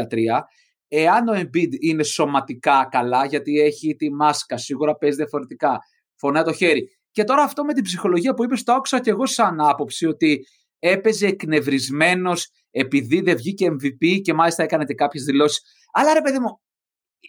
εάν 0.93 1.27
ο 1.27 1.33
Embiid 1.35 1.73
είναι 1.79 2.03
σωματικά 2.03 2.87
καλά, 2.91 3.25
γιατί 3.25 3.59
έχει 3.59 3.95
τη 3.95 4.13
μάσκα, 4.13 4.57
σίγουρα 4.57 4.95
παίζει 4.95 5.15
διαφορετικά, 5.15 5.79
φωνάει 6.15 6.43
το 6.43 6.53
χέρι. 6.53 6.87
Και 7.11 7.23
τώρα 7.23 7.43
αυτό 7.43 7.63
με 7.63 7.73
την 7.73 7.83
ψυχολογία 7.83 8.33
που 8.33 8.43
είπε, 8.43 8.55
το 8.63 8.73
άκουσα 8.73 8.99
και 8.99 9.09
εγώ 9.09 9.25
σαν 9.25 9.61
άποψη 9.61 10.05
ότι 10.05 10.45
έπαιζε 10.81 11.27
εκνευρισμένος 11.27 12.51
επειδή 12.71 13.21
δεν 13.21 13.35
βγήκε 13.35 13.67
MVP 13.71 14.21
και 14.21 14.33
μάλιστα 14.33 14.63
έκανε 14.63 14.85
και 14.85 14.93
κάποιες 14.93 15.23
δηλώσεις. 15.23 15.61
Αλλά 15.91 16.13
ρε 16.13 16.21
παιδί 16.21 16.39
μου, 16.39 16.61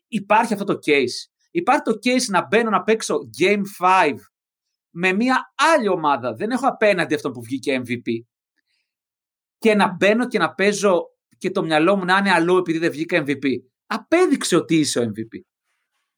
υπάρχει 0.08 0.52
αυτό 0.52 0.64
το 0.64 0.78
case. 0.86 1.30
Υπάρχει 1.50 1.82
το 1.82 1.92
case 2.04 2.26
να 2.28 2.46
μπαίνω 2.46 2.70
να 2.70 2.82
παίξω 2.82 3.16
Game 3.40 3.62
5 3.78 4.14
με 4.90 5.12
μια 5.12 5.52
άλλη 5.74 5.88
ομάδα. 5.88 6.34
Δεν 6.34 6.50
έχω 6.50 6.66
απέναντι 6.66 7.14
αυτό 7.14 7.30
που 7.30 7.42
βγήκε 7.42 7.82
MVP. 7.86 8.10
Και 9.58 9.74
να 9.74 9.94
μπαίνω 9.96 10.26
και 10.26 10.38
να 10.38 10.54
παίζω 10.54 11.02
και 11.38 11.50
το 11.50 11.62
μυαλό 11.62 11.96
μου 11.96 12.04
να 12.04 12.16
είναι 12.16 12.32
αλλού 12.32 12.56
επειδή 12.56 12.78
δεν 12.78 12.90
βγήκα 12.90 13.24
MVP. 13.26 13.44
Απέδειξε 13.86 14.56
ότι 14.56 14.76
είσαι 14.76 14.98
ο 15.00 15.02
MVP. 15.02 15.40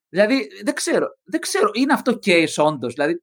Δηλαδή, 0.08 0.48
δεν 0.64 0.74
ξέρω. 0.74 1.06
Δεν 1.24 1.40
ξέρω. 1.40 1.70
Είναι 1.72 1.92
αυτό 1.92 2.18
case 2.24 2.64
όντως. 2.64 2.94
Δηλαδή, 2.94 3.22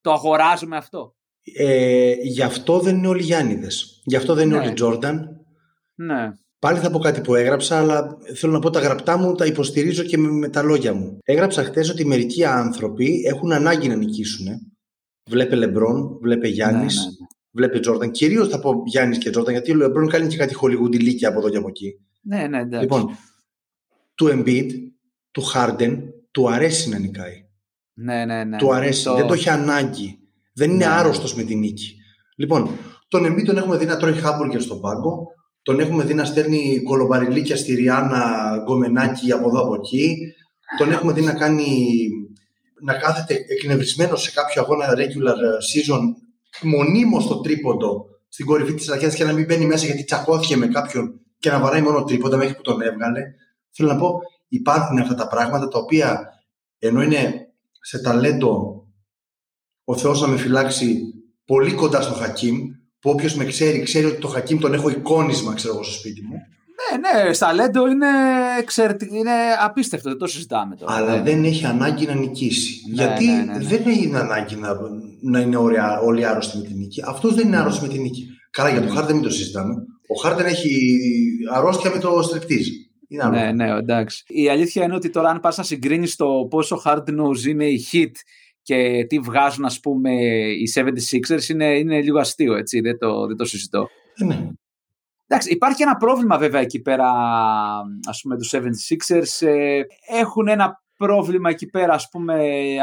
το 0.00 0.12
αγοράζουμε 0.12 0.76
αυτό. 0.76 1.14
Ε, 1.42 2.14
γι' 2.22 2.42
αυτό 2.42 2.78
δεν 2.78 2.96
είναι 2.96 3.08
όλοι 3.08 3.22
Γιάννηδες. 3.22 4.02
Γι' 4.04 4.16
αυτό 4.16 4.34
δεν 4.34 4.46
είναι 4.48 4.58
ναι. 4.58 4.64
όλοι 4.64 4.72
Τζόρνταν. 4.72 5.44
Ναι. 5.94 6.32
Πάλι 6.58 6.78
θα 6.78 6.90
πω 6.90 6.98
κάτι 6.98 7.20
που 7.20 7.34
έγραψα, 7.34 7.78
αλλά 7.78 8.18
θέλω 8.34 8.52
να 8.52 8.58
πω 8.58 8.70
τα 8.70 8.80
γραπτά 8.80 9.18
μου 9.18 9.34
τα 9.34 9.46
υποστηρίζω 9.46 10.02
και 10.02 10.18
με, 10.18 10.30
με 10.30 10.48
τα 10.48 10.62
λόγια 10.62 10.94
μου. 10.94 11.18
Έγραψα 11.24 11.64
χθες 11.64 11.90
ότι 11.90 12.06
μερικοί 12.06 12.44
άνθρωποι 12.44 13.22
έχουν 13.26 13.52
ανάγκη 13.52 13.88
να 13.88 13.94
νικήσουν. 13.94 14.46
Βλέπε 15.30 15.54
Λεμπρόν, 15.54 16.18
βλέπε 16.20 16.48
Γιάννης, 16.48 16.96
ναι, 16.96 17.02
ναι, 17.02 17.10
ναι. 17.10 17.26
βλέπε 17.50 17.80
Τζόρνταν. 17.80 18.10
Κυρίως 18.10 18.48
θα 18.48 18.60
πω 18.60 18.82
Γιάννης 18.86 19.18
και 19.18 19.30
Τζόρνταν, 19.30 19.54
γιατί 19.54 19.70
ο 19.70 19.74
Λεμπρόν 19.74 20.08
κάνει 20.08 20.28
και 20.28 20.36
κάτι 20.36 20.54
χολιγουντιλίκια 20.54 21.28
από 21.28 21.38
εδώ 21.38 21.48
και 21.48 21.56
από 21.56 21.68
εκεί. 21.68 22.00
Ναι, 22.22 22.46
ναι, 22.46 22.60
εντάξει. 22.60 22.80
Λοιπόν, 22.80 23.16
του 24.14 24.28
Embiid, 24.32 24.68
του 25.30 25.42
Harden, 25.54 25.98
του 26.30 26.50
αρέσει 26.50 26.88
να 26.88 26.98
νικάει. 26.98 27.44
Ναι, 27.94 28.24
ναι, 28.24 28.44
ναι. 28.44 28.56
Του 28.56 28.74
αρέσει. 28.74 29.04
Το... 29.04 29.14
Δεν 29.14 29.26
το 29.26 29.32
έχει 29.32 29.48
ανάγκη. 29.48 30.19
Δεν 30.60 30.70
είναι 30.70 30.86
ναι. 30.86 30.92
άρρωστος 30.92 31.34
με 31.34 31.42
τη 31.42 31.54
νίκη. 31.54 31.96
Λοιπόν, 32.36 32.70
τον 33.08 33.26
Embiid 33.26 33.44
τον 33.44 33.56
έχουμε 33.56 33.76
δει 33.76 33.84
να 33.84 33.96
τρώει 33.96 34.12
χάμπουργκερ 34.12 34.60
στον 34.60 34.80
πάγκο. 34.80 35.26
Τον 35.62 35.80
έχουμε 35.80 36.04
δει 36.04 36.14
να 36.14 36.24
στέλνει 36.24 36.82
κολομπαριλίκια 36.82 37.56
στη 37.56 37.74
Ριάννα 37.74 38.52
γκομενάκι 38.64 39.32
από 39.32 39.48
εδώ 39.48 39.60
από 39.60 39.74
εκεί. 39.74 40.16
Τον 40.78 40.92
έχουμε 40.92 41.12
δει 41.12 41.20
να 41.20 41.32
κάνει 41.32 41.66
να 42.82 42.94
κάθεται 42.94 43.34
εκνευρισμένος 43.48 44.22
σε 44.22 44.30
κάποιο 44.30 44.62
αγώνα 44.62 44.94
regular 44.96 45.40
season 45.70 46.00
μονίμως 46.62 47.24
στο 47.24 47.40
τρίποντο 47.40 48.04
στην 48.28 48.46
κορυφή 48.46 48.74
της 48.74 48.90
αρχή 48.90 49.16
και 49.16 49.24
να 49.24 49.32
μην 49.32 49.44
μπαίνει 49.44 49.66
μέσα 49.66 49.86
γιατί 49.86 50.04
τσακώθηκε 50.04 50.56
με 50.56 50.66
κάποιον 50.66 51.20
και 51.38 51.50
να 51.50 51.60
βαράει 51.60 51.82
μόνο 51.82 52.04
τρίποντα 52.04 52.36
μέχρι 52.36 52.54
που 52.54 52.62
τον 52.62 52.80
έβγαλε. 52.80 53.20
Θέλω 53.70 53.92
να 53.92 53.98
πω, 53.98 54.20
υπάρχουν 54.48 54.98
αυτά 54.98 55.14
τα 55.14 55.28
πράγματα 55.28 55.68
τα 55.68 55.78
οποία 55.78 56.28
ενώ 56.78 57.02
είναι 57.02 57.48
σε 57.80 58.00
ταλέντο 58.00 58.79
ο 59.90 59.96
Θεός 59.96 60.20
να 60.20 60.26
με 60.28 60.36
φυλάξει 60.36 61.00
πολύ 61.44 61.72
κοντά 61.72 62.00
στο 62.00 62.14
Χακίμ, 62.14 62.56
που 63.00 63.10
όποιος 63.10 63.34
με 63.34 63.44
ξέρει, 63.44 63.82
ξέρει 63.82 64.06
ότι 64.06 64.20
το 64.20 64.28
Χακίμ 64.28 64.58
τον 64.58 64.74
έχω 64.74 64.88
εικόνισμα, 64.90 65.54
ξέρω 65.54 65.74
εγώ, 65.74 65.82
στο 65.82 65.92
σπίτι 65.92 66.22
μου. 66.22 66.34
Ναι, 66.34 67.22
ναι, 67.24 67.32
στα 67.32 67.52
Λέντο 67.52 67.86
είναι, 67.86 68.06
εξαιρετικό, 68.58 69.14
είναι 69.14 69.30
απίστευτο, 69.64 70.08
δεν 70.08 70.18
το 70.18 70.26
συζητάμε 70.26 70.76
τώρα. 70.76 70.94
Αλλά 70.94 71.16
Ναι. 71.16 71.22
δεν 71.22 71.44
έχει 71.44 71.64
ανάγκη 71.66 72.06
να 72.06 72.14
νικήσει. 72.14 72.82
Ναι, 72.88 72.94
Γιατί 72.94 73.26
ναι, 73.26 73.32
ναι, 73.32 73.42
ναι. 73.52 73.64
δεν 73.64 73.82
έχει 73.86 74.10
ανάγκη 74.14 74.56
να, 74.56 74.68
να 75.22 75.40
είναι 75.40 75.56
όλοι, 75.56 75.76
όλοι 76.04 76.26
άρρωστοι 76.26 76.56
με 76.58 76.62
την 76.64 76.76
νίκη. 76.76 77.02
Αυτός 77.06 77.34
δεν 77.34 77.46
είναι 77.46 77.56
Ναι. 77.56 77.62
άρρωστος 77.62 77.82
με 77.82 77.88
την 77.92 78.02
νίκη. 78.02 78.26
Καλά, 78.50 78.70
για 78.70 78.80
τον 78.80 78.90
Χάρντεν 78.90 79.14
μην 79.14 79.24
το 79.24 79.30
συζητάμε. 79.30 79.74
Ο 80.08 80.14
Χάρντεν 80.22 80.46
έχει 80.46 80.70
αρρώστια 81.52 81.90
με 81.90 81.98
το 81.98 82.22
στριπτίζ. 82.22 82.66
Είναι 83.08 83.22
άλλο. 83.24 83.36
Ναι, 83.36 83.52
ναι, 83.52 83.70
εντάξει. 83.78 84.22
Η 84.26 84.48
αλήθεια 84.48 84.84
είναι 84.84 84.94
ότι 84.94 85.10
τώρα, 85.10 85.28
αν 85.28 85.40
πας 85.40 85.56
να 85.56 85.62
συγκρίνεις 85.62 86.16
το 86.16 86.26
πόσο 86.50 86.82
hard 86.84 87.04
nose 87.08 87.44
είναι 87.48 87.64
η 87.66 87.84
hit 87.92 88.12
και 88.70 89.04
τι 89.08 89.18
βγάζουν, 89.18 89.64
ας 89.64 89.80
πούμε, 89.80 90.12
οι 90.50 90.72
76ers, 90.74 91.48
είναι, 91.48 91.78
είναι 91.78 92.00
λίγο 92.00 92.18
αστείο, 92.18 92.54
έτσι. 92.54 92.80
Δεν 92.80 92.98
το, 92.98 93.26
δεν 93.26 93.36
το 93.36 93.44
συζητώ. 93.44 93.88
Ε, 94.14 94.24
ναι. 94.24 94.48
Εντάξει, 95.26 95.52
υπάρχει 95.52 95.82
ένα 95.82 95.96
πρόβλημα 95.96 96.38
βέβαια 96.38 96.60
εκεί 96.60 96.80
πέρα, 96.80 97.10
ας 98.08 98.20
πούμε, 98.22 98.36
τους 98.36 98.52
76ers. 98.54 99.46
Ε, 99.46 99.80
έχουν 100.08 100.48
ένα 100.48 100.82
πρόβλημα 100.96 101.50
εκεί 101.50 101.66
πέρα, 101.66 101.94
ας 101.94 102.08
πούμε, 102.10 102.36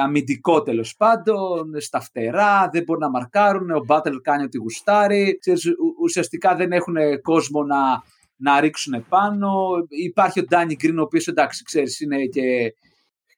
αμυντικό 0.03 0.61
τέλος 0.61 0.95
πάντων, 0.95 1.79
στα 1.79 1.99
φτερά, 1.99 2.69
δεν 2.71 2.83
μπορούν 2.83 3.01
να 3.01 3.09
μαρκάρουν, 3.09 3.71
ο 3.71 3.83
Μπάτελ 3.85 4.21
κάνει 4.21 4.43
ό,τι 4.43 4.57
γουστάρει. 4.57 5.37
Ξέρεις, 5.39 5.65
ου- 5.65 5.95
ουσιαστικά 6.01 6.55
δεν 6.55 6.71
έχουν 6.71 6.95
κόσμο 7.21 7.63
να, 7.63 7.77
να 8.35 8.59
ρίξουν 8.59 9.05
πάνω. 9.09 9.49
Υπάρχει 9.89 10.39
ο 10.39 10.43
Ντάνι 10.43 10.75
Γκριν, 10.75 10.99
ο 10.99 11.01
οποίος 11.01 11.27
εντάξει, 11.27 11.63
ξέρεις, 11.63 11.99
είναι 11.99 12.25
και... 12.25 12.73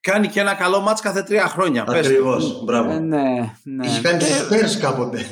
Κάνει 0.01 0.27
και 0.27 0.39
ένα 0.39 0.53
καλό 0.53 0.79
μάτς 0.79 1.01
κάθε 1.01 1.23
τρία 1.23 1.47
χρόνια. 1.47 1.83
πες. 1.83 2.07
Ακριβώς. 2.07 2.63
Μπράβο. 2.63 2.91
Ε, 2.91 2.99
ναι, 2.99 3.53
ναι. 3.63 3.85
Είχε 3.85 4.01
κάνει 4.01 4.17
τους 4.17 4.27
Spurs 4.27 4.79
κάποτε. 4.81 5.25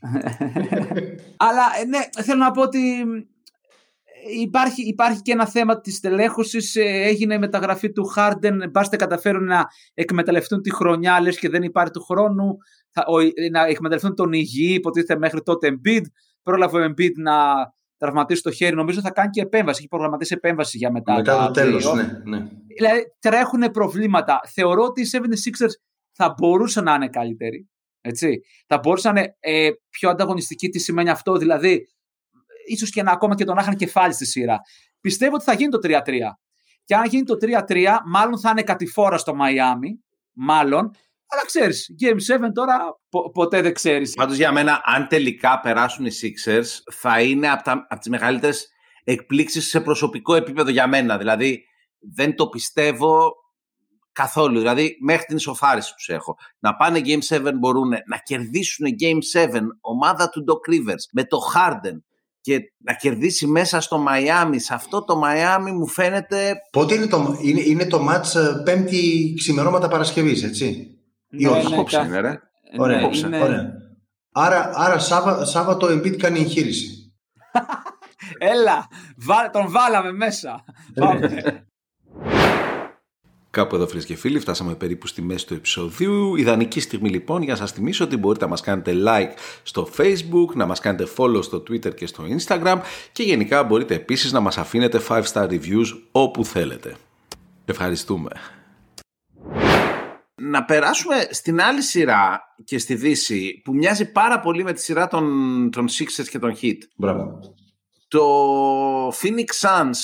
Αλλά 1.46 1.62
ε, 1.80 1.84
ναι, 1.84 1.98
θέλω 2.22 2.38
να 2.38 2.50
πω 2.50 2.62
ότι 2.62 3.00
ε, 3.00 4.40
υπάρχει, 4.40 4.82
υπάρχει 4.82 5.22
και 5.22 5.32
ένα 5.32 5.46
θέμα 5.46 5.80
της 5.80 6.00
τελέχωσης. 6.00 6.76
Ε, 6.76 6.82
Έγινε 6.82 7.34
η 7.34 7.38
μεταγραφή 7.38 7.92
του 7.92 8.12
Harden. 8.16 8.70
Μπάστε 8.70 8.96
καταφέρουν 8.96 9.44
να 9.44 9.64
εκμεταλλευτούν 9.94 10.62
τη 10.62 10.74
χρονιά, 10.74 11.20
λες 11.20 11.38
και 11.38 11.48
δεν 11.48 11.62
υπάρχει 11.62 11.92
του 11.92 12.02
χρόνου. 12.02 12.56
Θα, 12.90 13.04
ο, 13.06 13.20
ε, 13.20 13.48
να 13.50 13.64
εκμεταλλευτούν 13.66 14.14
τον 14.14 14.32
υγιή, 14.32 14.74
υποτίθεται 14.76 15.18
μέχρι 15.18 15.42
τότε 15.42 15.68
Embiid. 15.70 16.02
Πρόλαβε 16.42 16.80
ο 16.80 16.84
Embiid 16.84 17.14
να 17.16 17.32
τραυματίσει 18.00 18.42
το 18.42 18.50
χέρι. 18.50 18.76
Νομίζω 18.76 19.00
θα 19.00 19.10
κάνει 19.10 19.30
και 19.30 19.40
επέμβαση. 19.40 19.78
Έχει 19.78 19.88
προγραμματίσει 19.88 20.34
επέμβαση 20.36 20.76
για 20.76 20.90
μετά. 20.90 21.14
Μετά 21.14 21.36
τα 21.36 21.46
το 21.46 21.50
τέλος. 21.50 21.86
play-off. 21.86 21.94
Ναι, 21.94 22.36
ναι. 22.36 22.46
Δηλαδή 22.76 23.02
τρέχουν 23.18 23.70
προβλήματα. 23.70 24.40
Θεωρώ 24.52 24.82
ότι 24.82 25.00
οι 25.00 25.08
76ers 25.12 25.70
θα 26.12 26.34
μπορούσαν 26.38 26.84
να 26.84 26.94
είναι 26.94 27.08
καλύτεροι. 27.08 27.68
Έτσι. 28.00 28.40
Θα 28.66 28.78
μπορούσαν 28.78 29.14
να 29.14 29.20
είναι 29.20 29.36
ε, 29.40 29.70
πιο 29.90 30.10
ανταγωνιστικοί. 30.10 30.68
Τι 30.68 30.78
σημαίνει 30.78 31.10
αυτό, 31.10 31.36
δηλαδή, 31.36 31.86
ίσως 32.66 32.90
και 32.90 33.02
να 33.02 33.12
ακόμα 33.12 33.34
και 33.34 33.44
τον 33.44 33.54
να 33.54 33.62
είχαν 33.62 33.76
κεφάλι 33.76 34.12
στη 34.12 34.26
σειρά. 34.26 34.60
Πιστεύω 35.00 35.34
ότι 35.34 35.44
θα 35.44 35.52
γίνει 35.52 35.70
το 35.70 35.78
3-3. 35.82 36.00
Και 36.84 36.94
αν 36.94 37.04
γίνει 37.04 37.22
το 37.24 37.36
3-3, 37.66 37.86
μάλλον 38.06 38.38
θα 38.40 38.50
είναι 38.50 38.62
κατηφόρα 38.62 39.18
στο 39.18 39.34
Μαϊάμι. 39.34 40.04
Μάλλον. 40.32 40.90
Αλλά 41.32 41.44
ξέρεις, 41.46 41.94
Game 42.00 42.46
7 42.46 42.52
τώρα 42.54 43.00
πο- 43.08 43.30
ποτέ 43.30 43.60
δεν 43.60 43.74
ξέρεις. 43.74 44.14
Πάντως 44.14 44.36
για 44.36 44.52
μένα, 44.52 44.80
αν 44.84 45.08
τελικά 45.08 45.60
περάσουν 45.60 46.06
οι 46.06 46.10
Sixers, 46.22 46.92
θα 46.92 47.20
είναι 47.20 47.50
από, 47.50 47.62
τα, 47.62 47.86
από 47.88 48.00
τις 48.00 48.08
μεγαλύτερες 48.08 48.68
εκπλήξεις 49.04 49.68
σε 49.68 49.80
προσωπικό 49.80 50.34
επίπεδο 50.34 50.70
για 50.70 50.86
μένα. 50.86 51.18
Δηλαδή, 51.18 51.64
δεν 52.14 52.36
το 52.36 52.48
πιστεύω 52.48 53.32
καθόλου. 54.12 54.58
Δηλαδή, 54.58 54.96
μέχρι 55.00 55.24
την 55.24 55.36
ισοφάριση 55.36 55.94
τους 55.94 56.08
έχω. 56.08 56.36
Να 56.58 56.76
πάνε 56.76 57.00
Game 57.04 57.34
7 57.36 57.50
μπορούν 57.58 57.88
να 57.88 58.16
κερδίσουν 58.22 58.86
Game 59.00 59.48
7 59.48 59.60
ομάδα 59.80 60.28
του 60.28 60.44
Doc 60.48 60.72
Rivers 60.72 61.04
με 61.12 61.24
το 61.24 61.38
Harden 61.54 61.96
και 62.40 62.60
να 62.78 62.94
κερδίσει 62.94 63.46
μέσα 63.46 63.80
στο 63.80 63.98
Μαϊάμι. 63.98 64.58
Σε 64.58 64.74
αυτό 64.74 65.04
το 65.04 65.16
Μαϊάμι 65.16 65.72
μου 65.72 65.86
φαίνεται... 65.86 66.54
Πότε 66.72 66.94
είναι 66.94 67.06
το, 67.06 67.38
είναι, 67.42 67.60
είναι 67.60 67.86
το 67.86 68.06
match 68.08 68.40
ε, 68.40 68.62
πέμπτη 68.64 69.34
ξημερώματα 69.36 69.88
Παρασκευής, 69.88 70.42
έτσι; 70.42 70.94
Ή 71.30 71.46
όχι. 71.46 71.68
ναι, 71.68 71.74
Απόψε 71.74 71.96
κα- 71.96 72.04
είναι, 72.04 72.20
ρε. 72.20 72.28
ναι, 72.30 72.38
Ωραία, 72.78 72.98
απόψε, 72.98 73.26
είναι- 73.26 73.42
ωραία. 73.42 73.72
Άρα, 74.32 74.70
άρα 74.74 74.98
Σάββα, 74.98 75.44
Σάββατο 75.44 75.86
ο 75.86 75.90
Embiid 75.90 76.16
κάνει 76.16 76.38
εγχείρηση. 76.38 77.12
Έλα, 78.38 78.88
βά- 79.16 79.50
τον 79.50 79.70
βάλαμε 79.70 80.12
μέσα. 80.12 80.64
Πάμε. 80.94 81.64
Κάπου 83.50 83.74
εδώ 83.74 83.86
φίλες 83.86 84.04
και 84.04 84.16
φίλοι, 84.16 84.38
φτάσαμε 84.38 84.74
περίπου 84.74 85.06
στη 85.06 85.22
μέση 85.22 85.46
του 85.46 85.54
επεισοδίου. 85.54 86.36
Ιδανική 86.36 86.80
στιγμή 86.80 87.08
λοιπόν 87.08 87.42
για 87.42 87.52
να 87.52 87.58
σας 87.58 87.72
θυμίσω 87.72 88.04
ότι 88.04 88.16
μπορείτε 88.16 88.44
να 88.44 88.50
μας 88.50 88.60
κάνετε 88.60 88.92
like 89.06 89.30
στο 89.62 89.88
facebook, 89.96 90.54
να 90.54 90.66
μας 90.66 90.80
κάνετε 90.80 91.06
follow 91.16 91.42
στο 91.42 91.58
twitter 91.58 91.94
και 91.94 92.06
στο 92.06 92.24
instagram 92.38 92.80
και 93.12 93.22
γενικά 93.22 93.62
μπορείτε 93.64 93.94
επίσης 93.94 94.32
να 94.32 94.40
μας 94.40 94.58
αφήνετε 94.58 95.00
5 95.08 95.22
star 95.32 95.48
reviews 95.48 95.86
όπου 96.12 96.44
θέλετε. 96.44 96.94
Ευχαριστούμε. 97.64 98.30
Να 100.42 100.64
περάσουμε 100.64 101.26
στην 101.30 101.60
άλλη 101.60 101.82
σειρά 101.82 102.40
και 102.64 102.78
στη 102.78 102.94
Δύση 102.94 103.60
που 103.64 103.74
μοιάζει 103.74 104.12
πάρα 104.12 104.40
πολύ 104.40 104.62
με 104.62 104.72
τη 104.72 104.80
σειρά 104.80 105.06
των, 105.06 105.70
των 105.70 105.88
Sixers 105.88 106.28
και 106.30 106.38
των 106.38 106.56
Heat. 106.62 106.78
Μπράβο. 106.96 107.38
Το 108.08 109.08
Phoenix 109.08 109.46
Suns 109.60 109.96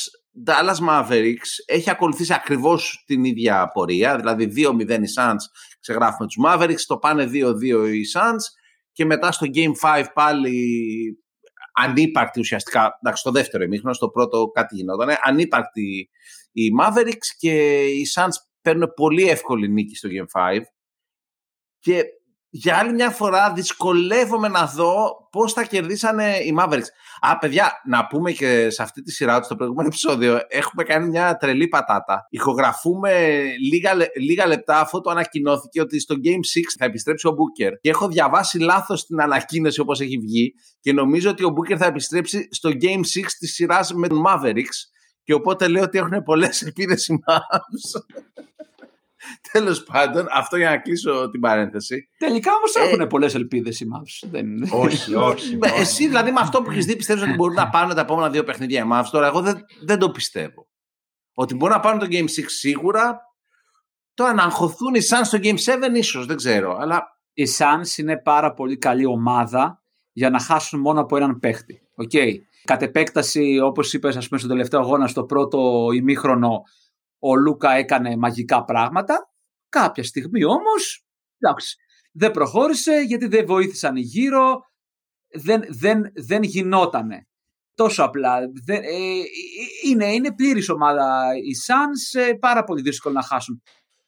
Dallas 0.46 0.88
Mavericks 0.88 1.50
έχει 1.66 1.90
ακολουθήσει 1.90 2.32
ακριβώς 2.32 3.04
την 3.06 3.24
ίδια 3.24 3.70
πορεία, 3.72 4.16
δηλαδή 4.16 4.52
2-0 4.56 4.90
οι 4.90 5.12
Suns 5.16 5.42
ξεγράφουμε 5.80 6.28
τους 6.28 6.36
Mavericks, 6.46 6.84
το 6.86 6.96
πάνε 6.96 7.24
2-2 7.24 7.30
οι 7.92 8.02
Suns 8.14 8.42
και 8.92 9.04
μετά 9.04 9.32
στο 9.32 9.46
Game 9.54 10.00
5 10.00 10.04
πάλι 10.14 10.58
ανύπαρκτη 11.74 12.40
ουσιαστικά, 12.40 12.98
εντάξει 13.02 13.20
στο 13.20 13.30
δεύτερο 13.30 13.64
ημίχρονο, 13.64 13.94
στο 13.94 14.08
πρώτο 14.08 14.46
κάτι 14.46 14.74
γινόταν, 14.74 15.08
ανύπαρκτη 15.22 16.10
οι 16.52 16.68
Mavericks 16.80 17.28
και 17.38 17.84
οι 17.84 18.06
Suns 18.14 18.34
παίρνουν 18.66 18.92
πολύ 18.96 19.28
εύκολη 19.28 19.68
νίκη 19.68 19.96
στο 19.96 20.08
Game 20.12 20.40
5 20.40 20.60
και 21.78 22.04
για 22.48 22.76
άλλη 22.78 22.92
μια 22.92 23.10
φορά 23.10 23.52
δυσκολεύομαι 23.52 24.48
να 24.48 24.66
δω 24.66 25.28
πώς 25.30 25.52
θα 25.52 25.64
κερδίσανε 25.64 26.36
οι 26.36 26.54
Mavericks. 26.58 26.90
Α, 27.20 27.38
παιδιά, 27.38 27.72
να 27.86 28.06
πούμε 28.06 28.32
και 28.32 28.70
σε 28.70 28.82
αυτή 28.82 29.02
τη 29.02 29.12
σειρά 29.12 29.36
τους, 29.36 29.46
στο 29.46 29.56
προηγούμενο 29.56 29.88
επεισόδιο, 29.88 30.38
έχουμε 30.48 30.82
κάνει 30.82 31.08
μια 31.08 31.36
τρελή 31.36 31.68
πατάτα. 31.68 32.26
Ηχογραφούμε 32.30 33.42
λίγα, 33.70 33.94
λε- 33.94 34.16
λίγα 34.18 34.46
λεπτά 34.46 34.80
αφού 34.80 35.00
το 35.00 35.10
ανακοινώθηκε 35.10 35.80
ότι 35.80 36.00
στο 36.00 36.14
Game 36.14 36.58
6 36.58 36.76
θα 36.78 36.84
επιστρέψει 36.84 37.26
ο 37.26 37.30
Booker. 37.30 37.72
Και 37.80 37.90
έχω 37.90 38.08
διαβάσει 38.08 38.58
λάθος 38.58 39.06
την 39.06 39.20
ανακοίνωση 39.20 39.80
όπως 39.80 40.00
έχει 40.00 40.18
βγει 40.18 40.54
και 40.80 40.92
νομίζω 40.92 41.30
ότι 41.30 41.44
ο 41.44 41.54
Booker 41.56 41.76
θα 41.76 41.86
επιστρέψει 41.86 42.48
στο 42.50 42.70
Game 42.80 43.20
6 43.20 43.36
της 43.38 43.54
σειράς 43.54 43.92
με 43.92 44.08
τον 44.08 44.22
Mavericks 44.26 44.95
και 45.26 45.34
οπότε 45.34 45.68
λέω 45.68 45.82
ότι 45.82 45.98
έχουν 45.98 46.22
πολλές 46.22 46.62
ελπίδες 46.62 47.06
οι 47.06 47.18
Mavs. 47.26 48.00
Τέλος 49.52 49.82
πάντων, 49.84 50.26
αυτό 50.32 50.56
για 50.56 50.70
να 50.70 50.78
κλείσω 50.78 51.30
την 51.30 51.40
παρένθεση. 51.40 52.08
Τελικά 52.18 52.52
όμως 52.54 52.74
Ε, 52.74 52.80
έχουν 52.80 53.06
πολλές 53.06 53.34
ελπίδες 53.34 53.80
οι 53.80 53.86
Mavs. 53.94 54.28
Δεν... 54.30 54.46
όχι, 54.70 55.14
όχι. 55.14 55.58
Ε, 55.62 55.80
Εσύ 55.80 56.06
δηλαδή 56.06 56.30
με 56.30 56.40
αυτό 56.40 56.62
που 56.62 56.70
έχεις 56.70 56.84
δει 56.84 56.96
πιστεύεις 56.96 57.22
ότι 57.22 57.34
μπορούν 57.34 57.54
να 57.54 57.68
πάρουν 57.68 57.94
τα 57.94 58.00
επόμενα 58.00 58.30
δύο 58.30 58.44
παιχνίδια 58.44 58.80
οι 58.84 58.88
Mavs; 58.92 59.04
Τώρα 59.10 59.26
εγώ 59.26 59.40
δεν, 59.40 59.64
δεν 59.84 59.98
το 59.98 60.10
πιστεύω. 60.10 60.68
Ότι 61.34 61.54
μπορούν 61.54 61.74
να 61.74 61.80
πάρουν 61.80 61.98
το 61.98 62.06
Game 62.10 62.22
6 62.22 62.26
σίγουρα. 62.46 63.20
Τώρα 64.14 64.32
να 64.34 64.42
αγχωθούν 64.42 64.94
οι 64.94 65.00
Suns 65.10 65.24
στο 65.24 65.38
Game 65.42 65.58
7 65.92 65.94
ίσως, 65.94 66.26
δεν 66.26 66.36
ξέρω. 66.36 66.76
Αλλά 66.80 67.18
Οι 67.32 67.44
Suns 67.58 67.98
είναι 67.98 68.16
πάρα 68.16 68.52
πολύ 68.54 68.76
καλή 68.76 69.06
ομάδα 69.06 69.82
για 70.12 70.30
να 70.30 70.40
χάσουν 70.40 70.80
μόνο 70.80 71.00
από 71.00 71.16
έναν 71.16 71.38
παίχτη. 71.38 71.80
Okay. 72.04 72.32
Κατ' 72.66 72.82
επέκταση, 72.82 73.58
όπως 73.62 73.92
είπες, 73.92 74.16
ας 74.16 74.28
πούμε, 74.28 74.40
στο 74.40 74.48
τελευταίο 74.48 74.80
αγώνα, 74.80 75.06
στο 75.06 75.24
πρώτο 75.24 75.88
ημίχρονο, 75.94 76.62
ο 77.18 77.36
Λούκα 77.36 77.70
έκανε 77.72 78.16
μαγικά 78.16 78.64
πράγματα. 78.64 79.30
Κάποια 79.68 80.04
στιγμή 80.04 80.44
όμως, 80.44 81.04
εντάξει, 81.38 81.76
δεν 82.12 82.30
προχώρησε 82.30 82.92
γιατί 83.06 83.26
δεν 83.26 83.46
βοήθησαν 83.46 83.96
οι 83.96 84.00
γύρω, 84.00 84.60
δεν, 85.32 85.64
δεν, 85.68 86.12
δεν 86.14 86.42
γινότανε. 86.42 87.26
Τόσο 87.74 88.02
απλά. 88.04 88.38
Δεν, 88.64 88.82
ε, 88.82 88.88
ε, 88.88 89.22
είναι, 89.84 90.12
είναι 90.12 90.34
πλήρης 90.34 90.68
ομάδα 90.68 91.30
οι 91.36 91.52
Suns, 91.66 92.20
ε, 92.20 92.32
πάρα 92.32 92.64
πολύ 92.64 92.82
δύσκολο 92.82 93.14
να 93.14 93.22
χάσουν. 93.22 93.62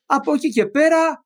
Από 0.06 0.32
εκεί 0.34 0.48
και 0.48 0.66
πέρα, 0.66 1.24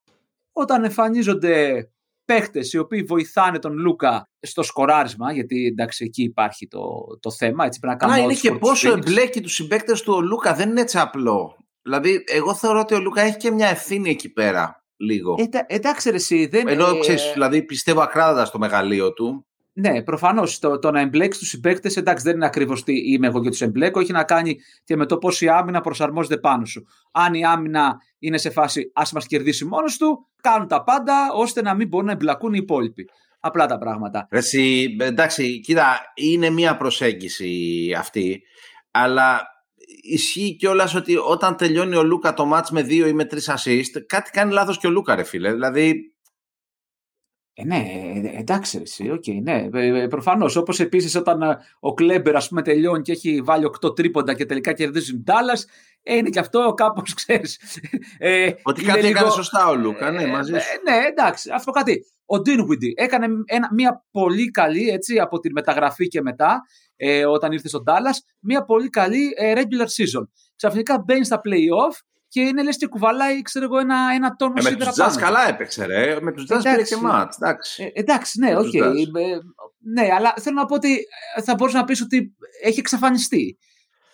όταν 0.52 0.84
εμφανίζονται 0.84 1.86
παίχτες 2.34 2.72
οι 2.72 2.78
οποίοι 2.78 3.02
βοηθάνε 3.02 3.58
τον 3.58 3.72
Λούκα 3.72 4.28
στο 4.40 4.62
σκοράρισμα, 4.62 5.32
γιατί 5.32 5.66
εντάξει 5.66 6.04
εκεί 6.04 6.22
υπάρχει 6.22 6.68
το, 6.68 6.80
το 7.20 7.30
θέμα, 7.30 7.64
έτσι 7.64 7.78
πρέπει 7.80 7.96
να 7.98 8.06
Αλλά 8.06 8.14
κάνουμε 8.16 8.32
είναι 8.32 8.40
και 8.40 8.58
πόσο 8.58 8.92
εμπλέκει 8.92 9.40
τους 9.40 9.54
συμπαίκτες 9.54 10.02
του 10.02 10.12
ο 10.12 10.20
Λούκα. 10.20 10.54
Δεν 10.54 10.70
είναι 10.70 10.80
έτσι 10.80 10.98
απλό. 10.98 11.56
Δηλαδή, 11.82 12.24
εγώ 12.26 12.54
θεωρώ 12.54 12.80
ότι 12.80 12.94
ο 12.94 13.00
Λούκα 13.00 13.20
έχει 13.20 13.36
και 13.36 13.50
μια 13.50 13.68
ευθύνη 13.68 14.10
εκεί 14.10 14.32
πέρα. 14.32 14.84
Λίγο. 14.96 15.34
Ε, 15.38 15.46
τα- 15.46 15.66
εντάξει 15.68 16.10
ρε 16.10 16.16
εσύ, 16.16 16.46
δεν... 16.46 16.68
Ενώ 16.68 16.88
ε, 16.88 16.98
ξέρεις, 16.98 17.30
δηλαδή 17.32 17.62
πιστεύω 17.62 18.00
ακράδαντα 18.00 18.44
στο 18.44 18.58
μεγαλείο 18.58 19.12
του. 19.12 19.46
Ναι, 19.74 20.02
προφανώς. 20.02 20.58
Το, 20.58 20.78
το 20.78 20.90
να 20.90 21.00
εμπλέξει 21.00 21.38
τους 21.38 21.48
συμπαίκτες, 21.48 21.96
εντάξει, 21.96 22.24
δεν 22.24 22.34
είναι 22.34 22.46
ακριβώς 22.46 22.84
τι 22.84 23.12
είμαι 23.12 23.26
εγώ 23.26 23.42
και 23.42 23.48
τους 23.48 23.60
εμπλέκω. 23.60 24.00
Έχει 24.00 24.12
να 24.12 24.24
κάνει 24.24 24.56
και 24.84 24.96
με 24.96 25.06
το 25.06 25.18
πώς 25.18 25.40
η 25.40 25.48
άμυνα 25.48 25.80
προσαρμόζεται 25.80 26.36
πάνω 26.36 26.64
σου. 26.64 26.82
Αν 27.12 27.34
η 27.34 27.44
άμυνα 27.44 27.96
είναι 28.18 28.38
σε 28.38 28.50
φάση 28.50 28.90
ας 28.94 29.12
μας 29.12 29.26
κερδίσει 29.26 29.64
μόνος 29.64 29.96
του, 29.96 30.28
κάνουν 30.42 30.68
τα 30.68 30.82
πάντα 30.82 31.32
ώστε 31.34 31.62
να 31.62 31.74
μην 31.74 31.88
μπορούν 31.88 32.06
να 32.06 32.12
εμπλακούν 32.12 32.54
οι 32.54 32.58
υπόλοιποι. 32.62 33.04
Απλά 33.40 33.66
τα 33.66 33.78
πράγματα. 33.78 34.26
Ρε 34.30 34.38
Εσύ, 34.38 34.96
εντάξει, 35.00 35.60
κοίτα, 35.60 36.00
είναι 36.14 36.50
μια 36.50 36.76
προσέγγιση 36.76 37.94
αυτή. 37.98 38.42
αλλά 38.90 39.40
ισχύει 40.02 40.56
κιόλας 40.56 40.94
ότι 40.94 41.16
όταν 41.16 41.56
τελειώνει 41.56 41.96
ο 41.96 42.02
Λούκα 42.02 42.34
το 42.34 42.44
μάτς 42.44 42.70
με 42.70 42.82
δύο 42.82 43.06
ή 43.06 43.12
με 43.12 43.24
τρεις 43.24 43.50
assist, 43.50 44.02
κάτι 44.06 44.30
κάνει 44.30 44.52
λάθος 44.52 44.78
και 44.78 44.86
ο 44.86 44.90
Λούκα 44.90 45.14
ρε 45.14 45.22
φίλε. 45.22 45.52
Δηλαδή 45.52 45.94
ε, 47.54 47.64
ναι, 47.64 47.76
ε, 47.76 48.38
εντάξει, 48.38 48.78
εσύ, 48.82 49.10
okay, 49.12 49.42
ναι. 49.42 49.68
Ε, 49.72 50.06
Προφανώς. 50.06 50.56
Όπως 50.56 50.80
επίσης 50.80 51.14
όταν 51.14 51.42
ε, 51.42 51.58
ο 51.80 51.94
Κλέμπερ 51.94 52.36
ας 52.36 52.48
πούμε, 52.48 52.62
τελειώνει 52.62 53.02
και 53.02 53.12
έχει 53.12 53.40
βάλει 53.44 53.70
8 53.84 53.96
τρίποντα 53.96 54.34
και 54.34 54.46
τελικά 54.46 54.72
κερδίζει 54.72 55.12
την 55.12 55.24
Τάλλα, 55.24 55.58
είναι 56.02 56.28
και 56.28 56.38
αυτό 56.38 56.74
κάπως 56.76 57.14
ξέρεις. 57.14 57.58
Ε, 58.18 58.52
ότι 58.62 58.82
κάτι 58.82 59.00
λίγο... 59.00 59.10
έκανε 59.10 59.30
σωστά 59.30 59.68
ο 59.68 59.74
Λούκα, 59.74 60.10
ναι, 60.10 60.26
μαζί 60.26 60.52
σου. 60.52 60.66
ναι, 60.90 61.06
εντάξει, 61.06 61.50
αυτό 61.54 61.70
κάτι. 61.70 62.06
Ο 62.24 62.40
Ντίνουιντι 62.40 62.94
έκανε 62.96 63.26
ένα, 63.44 63.68
μια 63.72 64.04
πολύ 64.10 64.50
καλή, 64.50 64.88
έτσι, 64.88 65.18
από 65.18 65.38
τη 65.38 65.52
μεταγραφή 65.52 66.08
και 66.08 66.22
μετά, 66.22 66.60
ε, 66.96 67.26
όταν 67.26 67.52
ήρθε 67.52 67.68
στο 67.68 67.84
Ντάλλας, 67.84 68.10
μια 68.40 68.64
πολύ 68.64 68.88
καλή 68.88 69.32
ε, 69.36 69.52
regular 69.56 69.86
season. 69.86 70.24
Ξαφνικά 70.56 71.02
μπαίνει 71.04 71.24
στα 71.24 71.40
playoffs 71.44 71.96
και 72.32 72.40
είναι 72.40 72.62
λες 72.62 72.76
και 72.76 72.86
κουβαλάει 72.86 73.42
ξέρω 73.42 73.64
εγώ, 73.64 73.78
ένα, 73.78 74.10
ένα 74.14 74.34
τόνο 74.36 74.54
ε, 74.56 74.60
σίδερα 74.60 74.92
πάνω. 74.96 75.10
Με 75.10 75.12
τους 75.12 75.22
καλά 75.22 75.48
έπαιξε 75.48 75.84
ρε, 75.84 76.20
με 76.20 76.32
τους 76.32 76.46
Jazz 76.48 76.60
πήρε 76.62 76.82
και 76.82 76.96
ματς. 76.96 77.36
Εντάξει, 77.36 77.82
ε, 77.94 78.00
εντάξει 78.00 78.38
ναι, 78.38 78.56
οκ. 78.56 78.64
Okay. 78.64 78.80
Ε, 78.80 79.38
ναι, 79.94 80.08
αλλά 80.16 80.34
θέλω 80.40 80.56
να 80.56 80.66
πω 80.66 80.74
ότι 80.74 80.98
θα 81.44 81.54
μπορούσα 81.54 81.78
να 81.78 81.84
πεις 81.84 82.00
ότι 82.00 82.36
έχει 82.62 82.78
εξαφανιστεί. 82.78 83.58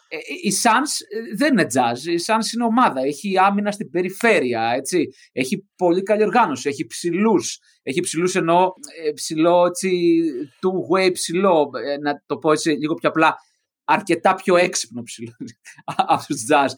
Ε, 0.09 0.17
η 0.43 0.53
Suns 0.63 0.93
δεν 1.37 1.53
είναι 1.53 1.67
Jazz, 1.75 1.99
η 2.07 2.21
Suns 2.27 2.55
είναι 2.55 2.65
ομάδα, 2.65 3.01
έχει 3.01 3.39
άμυνα 3.39 3.71
στην 3.71 3.91
περιφέρεια, 3.91 4.73
έτσι. 4.77 5.07
έχει 5.33 5.67
πολύ 5.77 6.03
καλή 6.03 6.23
οργάνωση, 6.23 6.69
έχει 6.69 6.87
ψηλούς, 6.87 7.59
έχει 7.83 8.01
ψηλούς 8.01 8.35
εννοώ 8.35 8.73
ψηλό 9.15 9.67
έτσι, 9.67 10.21
two 10.61 10.97
way 10.97 11.13
ψηλό, 11.13 11.71
να 12.03 12.23
το 12.27 12.37
πω 12.37 12.53
έτσι 12.53 12.71
λίγο 12.71 12.95
πιο 12.95 13.09
απλά, 13.09 13.37
αρκετά 13.89 14.35
πιο 14.35 14.57
έξυπνο 14.57 15.03
ψηλό 15.03 15.33
από 16.07 16.25
τους 16.27 16.45
Jazz. 16.51 16.73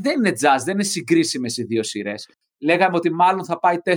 δεν 0.00 0.18
είναι 0.18 0.32
Jazz, 0.40 0.62
δεν 0.64 0.74
είναι 0.74 0.82
συγκρίσιμες 0.82 1.56
οι 1.56 1.62
δύο 1.62 1.82
σειρές. 1.82 2.28
Λέγαμε 2.58 2.96
ότι 2.96 3.12
μάλλον 3.12 3.44
θα 3.44 3.58
πάει 3.58 3.76
4-1. 3.84 3.90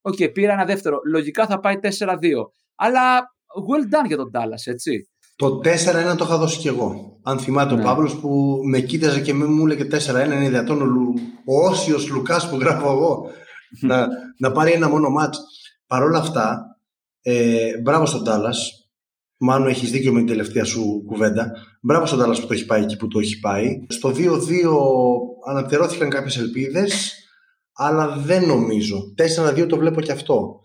Οκ, 0.00 0.14
okay, 0.18 0.32
πήρα 0.32 0.52
ένα 0.52 0.64
δεύτερο. 0.64 1.00
Λογικά 1.06 1.46
θα 1.46 1.60
πάει 1.60 1.74
4-2. 1.82 1.88
Αλλά 2.74 3.18
well 3.68 3.94
done 3.94 4.06
για 4.06 4.16
τον 4.16 4.30
Dallas, 4.34 4.64
έτσι. 4.64 5.08
Το 5.36 5.60
4-1 6.12 6.16
το 6.16 6.24
είχα 6.24 6.38
δώσει 6.38 6.58
κι 6.58 6.68
εγώ. 6.68 7.18
Αν 7.22 7.38
θυμάται 7.38 7.74
ναι. 7.74 7.80
ο 7.80 7.84
Παύλος 7.84 8.20
που 8.20 8.60
με 8.64 8.80
κοίταζε 8.80 9.20
και 9.20 9.34
μου 9.34 9.66
έλεγε 9.66 9.84
4-1, 9.84 10.24
είναι 10.24 10.48
δυνατόν 10.48 10.82
ο, 10.82 10.84
Λου... 10.84 11.14
ο 11.44 11.66
Όσιος 11.66 12.08
Λουκάς 12.08 12.50
που 12.50 12.58
γράφω 12.58 12.90
εγώ 12.90 13.30
να, 13.80 14.08
να 14.38 14.52
πάρει 14.52 14.72
ένα 14.72 14.88
μόνο 14.88 15.10
μάτς. 15.10 15.38
Παρ' 15.86 16.02
όλα 16.02 16.18
αυτά, 16.18 16.76
ε, 17.22 17.80
μπράβο 17.80 18.06
στον 18.06 18.24
Τάλλας. 18.24 18.89
Μάλλον 19.42 19.68
έχεις 19.68 19.90
δίκιο 19.90 20.12
με 20.12 20.18
την 20.18 20.26
τελευταία 20.26 20.64
σου 20.64 21.02
κουβέντα. 21.06 21.52
Μπράβο 21.82 22.06
στον 22.06 22.18
Τάλλας 22.18 22.40
που 22.40 22.46
το 22.46 22.52
έχει 22.52 22.66
πάει 22.66 22.82
εκεί 22.82 22.96
που 22.96 23.08
το 23.08 23.18
έχει 23.18 23.40
πάει. 23.40 23.86
Στο 23.88 24.12
2-2 24.16 24.38
αναπτερώθηκαν 25.48 26.08
κάποιες 26.08 26.36
ελπίδες, 26.36 27.14
αλλά 27.72 28.16
δεν 28.16 28.46
νομίζω. 28.46 29.14
4-2 29.36 29.66
το 29.68 29.76
βλέπω 29.76 30.00
και 30.00 30.12
αυτό. 30.12 30.60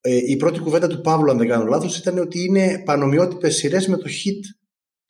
Ε, 0.00 0.16
η 0.16 0.36
πρώτη 0.36 0.60
κουβέντα 0.60 0.86
του 0.86 1.00
Παύλου, 1.00 1.30
αν 1.30 1.38
δεν 1.38 1.48
κάνω 1.48 1.64
λάθος, 1.64 1.98
ήταν 1.98 2.18
ότι 2.18 2.44
είναι 2.44 2.82
πανομοιότυπες 2.84 3.56
σειρές 3.56 3.88
με 3.88 3.96
το 3.96 4.06
Hit 4.08 4.40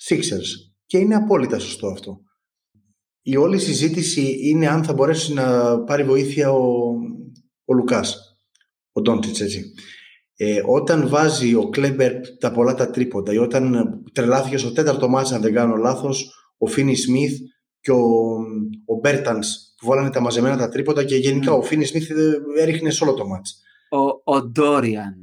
Sixers. 0.08 0.72
Και 0.86 0.98
είναι 0.98 1.14
απόλυτα 1.14 1.58
σωστό 1.58 1.86
αυτό. 1.86 2.20
Η 3.22 3.36
όλη 3.36 3.58
συζήτηση 3.58 4.36
είναι 4.42 4.68
αν 4.68 4.84
θα 4.84 4.92
μπορέσει 4.92 5.32
να 5.32 5.78
πάρει 5.84 6.04
βοήθεια 6.04 6.52
ο, 6.52 6.92
ο 7.64 7.74
Λουκάς, 7.74 8.36
ο 8.92 9.00
Ντόντσιτς 9.00 9.40
έτσι 9.40 9.72
ε, 10.44 10.62
όταν 10.66 11.08
βάζει 11.08 11.54
ο 11.54 11.68
Κλέμπερ 11.68 12.12
τα 12.38 12.52
πολλά 12.52 12.74
τα 12.74 12.90
τρίποντα 12.90 13.32
ή 13.32 13.38
όταν 13.38 13.88
τρελάθηκε 14.12 14.56
στο 14.56 14.72
τέταρτο 14.72 15.08
ματς 15.08 15.32
αν 15.32 15.40
δεν 15.40 15.52
κάνω 15.52 15.76
λάθος 15.76 16.34
ο 16.58 16.66
Φίνεϊ 16.66 16.96
Σμιθ 16.96 17.32
και 17.80 17.90
ο, 17.90 18.00
ο 18.86 18.98
Μπέρτανς 19.00 19.74
που 19.76 19.86
βάλανε 19.86 20.10
τα 20.10 20.20
μαζεμένα 20.20 20.56
τα 20.56 20.68
τρίποντα 20.68 21.04
και 21.04 21.16
γενικά 21.16 21.52
mm. 21.52 21.58
ο 21.58 21.62
Φίνεϊ 21.62 21.84
Σμιθ 21.84 22.10
έριχνε 22.58 22.90
σε 22.90 23.04
όλο 23.04 23.14
το 23.14 23.26
ματς. 23.26 23.60
Ο, 23.90 24.32
ο 24.34 24.42
Ντόριαν. 24.42 25.14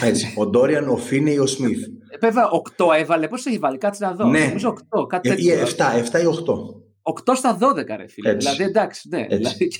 Έτσι, 0.00 0.34
ο 0.36 0.46
Ντόριαν, 0.46 0.88
ο 0.88 0.96
Φίνεϊ 0.96 1.32
ή 1.32 1.38
ο 1.38 1.46
Σμιθ. 1.46 1.82
Ε, 1.82 2.18
βέβαια, 2.20 2.48
8 2.76 2.84
έβαλε. 2.98 3.28
Πώ 3.28 3.36
έχει 3.36 3.58
βάλει, 3.58 3.78
κάτσε 3.78 4.04
να 4.04 4.12
δω. 4.12 4.26
Ναι. 4.26 4.44
Νομίζω 4.44 4.76
8, 4.98 5.08
κάτι 5.08 5.28
ε, 5.28 5.34
τέτοιο. 5.34 5.54
7, 5.54 6.18
7 6.18 6.20
ή 6.20 6.24
8. 7.22 7.32
8 7.32 7.34
στα 7.36 7.58
12, 7.60 7.74
ρε 7.96 8.08
φίλε. 8.08 8.30
Έτσι. 8.30 8.48
Δηλαδή, 8.48 8.62
εντάξει, 8.62 9.08
ναι. 9.08 9.26
Έτσι. 9.28 9.36
Δηλαδή... 9.36 9.70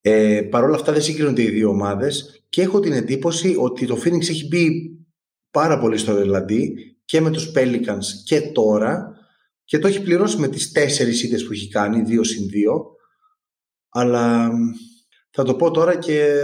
Ε, 0.00 0.42
Παρ' 0.42 0.64
όλα 0.64 0.74
αυτά 0.74 0.92
δεν 0.92 1.02
συγκρίνονται 1.02 1.42
οι 1.42 1.50
δύο 1.50 1.68
ομάδες 1.68 2.42
και 2.48 2.62
έχω 2.62 2.80
την 2.80 2.92
εντύπωση 2.92 3.56
ότι 3.58 3.86
το 3.86 4.00
Phoenix 4.04 4.20
έχει 4.20 4.46
μπει 4.46 4.96
πάρα 5.50 5.78
πολύ 5.78 5.98
στο 5.98 6.12
Ελλαντί 6.12 6.74
και 7.04 7.20
με 7.20 7.30
τους 7.30 7.52
Pelicans 7.56 8.04
και 8.24 8.40
τώρα 8.40 9.12
και 9.64 9.78
το 9.78 9.88
έχει 9.88 10.02
πληρώσει 10.02 10.38
με 10.38 10.48
τις 10.48 10.72
τέσσερις 10.72 11.22
ήττες 11.22 11.44
που 11.44 11.52
έχει 11.52 11.68
κάνει, 11.68 12.02
δύο 12.02 12.24
συν 12.24 12.48
δύο 12.48 12.96
αλλά 13.88 14.50
θα 15.30 15.44
το 15.44 15.54
πω 15.54 15.70
τώρα 15.70 15.96
και 15.98 16.40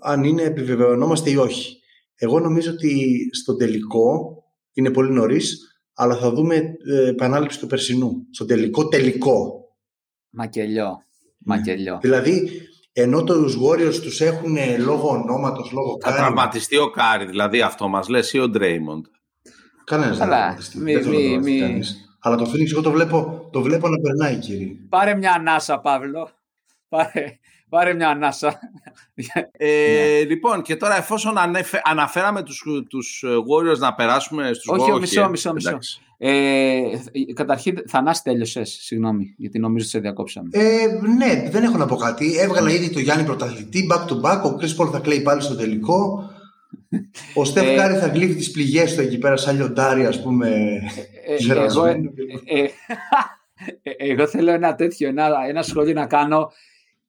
αν 0.00 0.24
είναι 0.24 0.42
επιβεβαιωνόμαστε 0.42 1.30
ή 1.30 1.36
όχι. 1.36 1.80
Εγώ 2.14 2.40
νομίζω 2.40 2.70
ότι 2.70 3.18
στο 3.32 3.56
τελικό 3.56 4.36
είναι 4.72 4.90
πολύ 4.90 5.12
νωρίς, 5.12 5.80
αλλά 5.94 6.16
θα 6.16 6.30
δούμε 6.30 6.56
ε, 6.86 7.08
επανάληψη 7.08 7.58
του 7.58 7.66
περσινού. 7.66 8.26
Στο 8.30 8.44
τελικό 8.44 8.88
τελικό. 8.88 9.64
Μακελιό. 10.30 11.04
Μακελιό. 11.38 11.98
Δηλαδή 12.02 12.50
ενώ 12.98 13.24
τους 13.24 13.56
Warriors 13.56 13.94
τους 14.02 14.20
έχουν 14.20 14.56
λόγω 14.78 15.08
ονόματος, 15.08 15.72
λόγω 15.72 15.96
Κάρι. 15.96 16.16
Θα 16.16 16.22
τραυματιστεί 16.22 16.76
ο 16.76 16.90
Κάρι, 16.90 17.24
δηλαδή 17.24 17.60
αυτό 17.60 17.88
μας 17.88 18.08
λες, 18.08 18.32
ή 18.32 18.38
ο 18.38 18.48
Ντρέιμοντ; 18.48 19.04
Κανένας 19.84 20.18
δεν 20.18 20.28
τραυματιστεί. 20.28 20.78
Μη, 20.78 20.94
μη, 20.96 21.38
μη. 21.38 21.80
Αλλά 22.20 22.36
το 22.36 22.50
Phoenix 22.50 22.70
εγώ 22.72 22.80
το 22.80 22.90
βλέπω, 22.90 23.48
το 23.52 23.62
βλέπω 23.62 23.88
να 23.88 23.96
περνάει, 23.98 24.38
κύριε. 24.38 24.68
Πάρε 24.88 25.14
μια 25.14 25.32
ανάσα, 25.32 25.78
Παύλο. 25.78 26.30
Πάρε, 26.88 27.38
πάρε 27.68 27.94
μια 27.94 28.08
ανάσα. 28.08 28.58
Ε, 29.52 29.66
ναι. 29.68 30.24
Λοιπόν, 30.24 30.62
και 30.62 30.76
τώρα 30.76 30.96
εφόσον 30.96 31.34
αναφέραμε 31.82 32.42
τους, 32.42 32.62
τους 32.88 33.24
Warriors 33.24 33.78
να 33.78 33.94
περάσουμε 33.94 34.52
στους 34.52 34.68
Όχι, 34.68 34.90
όχι 34.90 35.00
μισό, 35.00 35.28
μισό, 35.28 35.52
μισό. 35.52 35.78
Ε, 36.18 36.82
καταρχήν, 37.34 37.82
Θανάση 37.88 38.22
τέλειωσες, 38.22 38.78
συγγνώμη, 38.82 39.34
γιατί 39.36 39.58
νομίζω 39.58 39.84
ότι 39.84 39.94
σε 39.94 39.98
διακόψαμε. 39.98 40.48
Ε, 40.52 40.86
ναι, 41.16 41.48
δεν 41.50 41.62
έχω 41.62 41.76
να 41.76 41.86
πω 41.86 41.96
κάτι. 41.96 42.38
Έβγαλα 42.38 42.70
ήδη 42.70 42.90
το 42.90 43.00
Γιάννη 43.00 43.24
πρωταθλητή, 43.24 43.88
back 43.92 44.06
to 44.08 44.20
back. 44.20 44.42
Ο 44.42 44.56
Chris 44.60 44.82
Paul 44.82 44.90
θα 44.92 44.98
κλαίει 44.98 45.20
πάλι 45.20 45.42
στο 45.42 45.56
τελικό. 45.56 46.30
Ο 47.34 47.44
Στεφ 47.44 47.76
Κάρη 47.76 47.94
θα 47.94 48.06
γλύφει 48.06 48.34
τις 48.34 48.50
πληγές 48.50 48.94
του 48.94 49.00
εκεί 49.00 49.18
πέρα, 49.18 49.36
σαν 49.36 49.56
λιοντάρι, 49.56 50.06
ας 50.06 50.22
πούμε. 50.22 50.48
Ε, 51.26 51.54
εγώ, 51.54 51.84
εγώ 53.82 54.26
θέλω 54.26 54.50
ένα 54.50 54.74
τέτοιο, 54.74 55.08
ένα, 55.08 55.30
ένα 55.48 55.62
σχόλιο 55.62 55.92
να 55.92 56.06
κάνω 56.06 56.50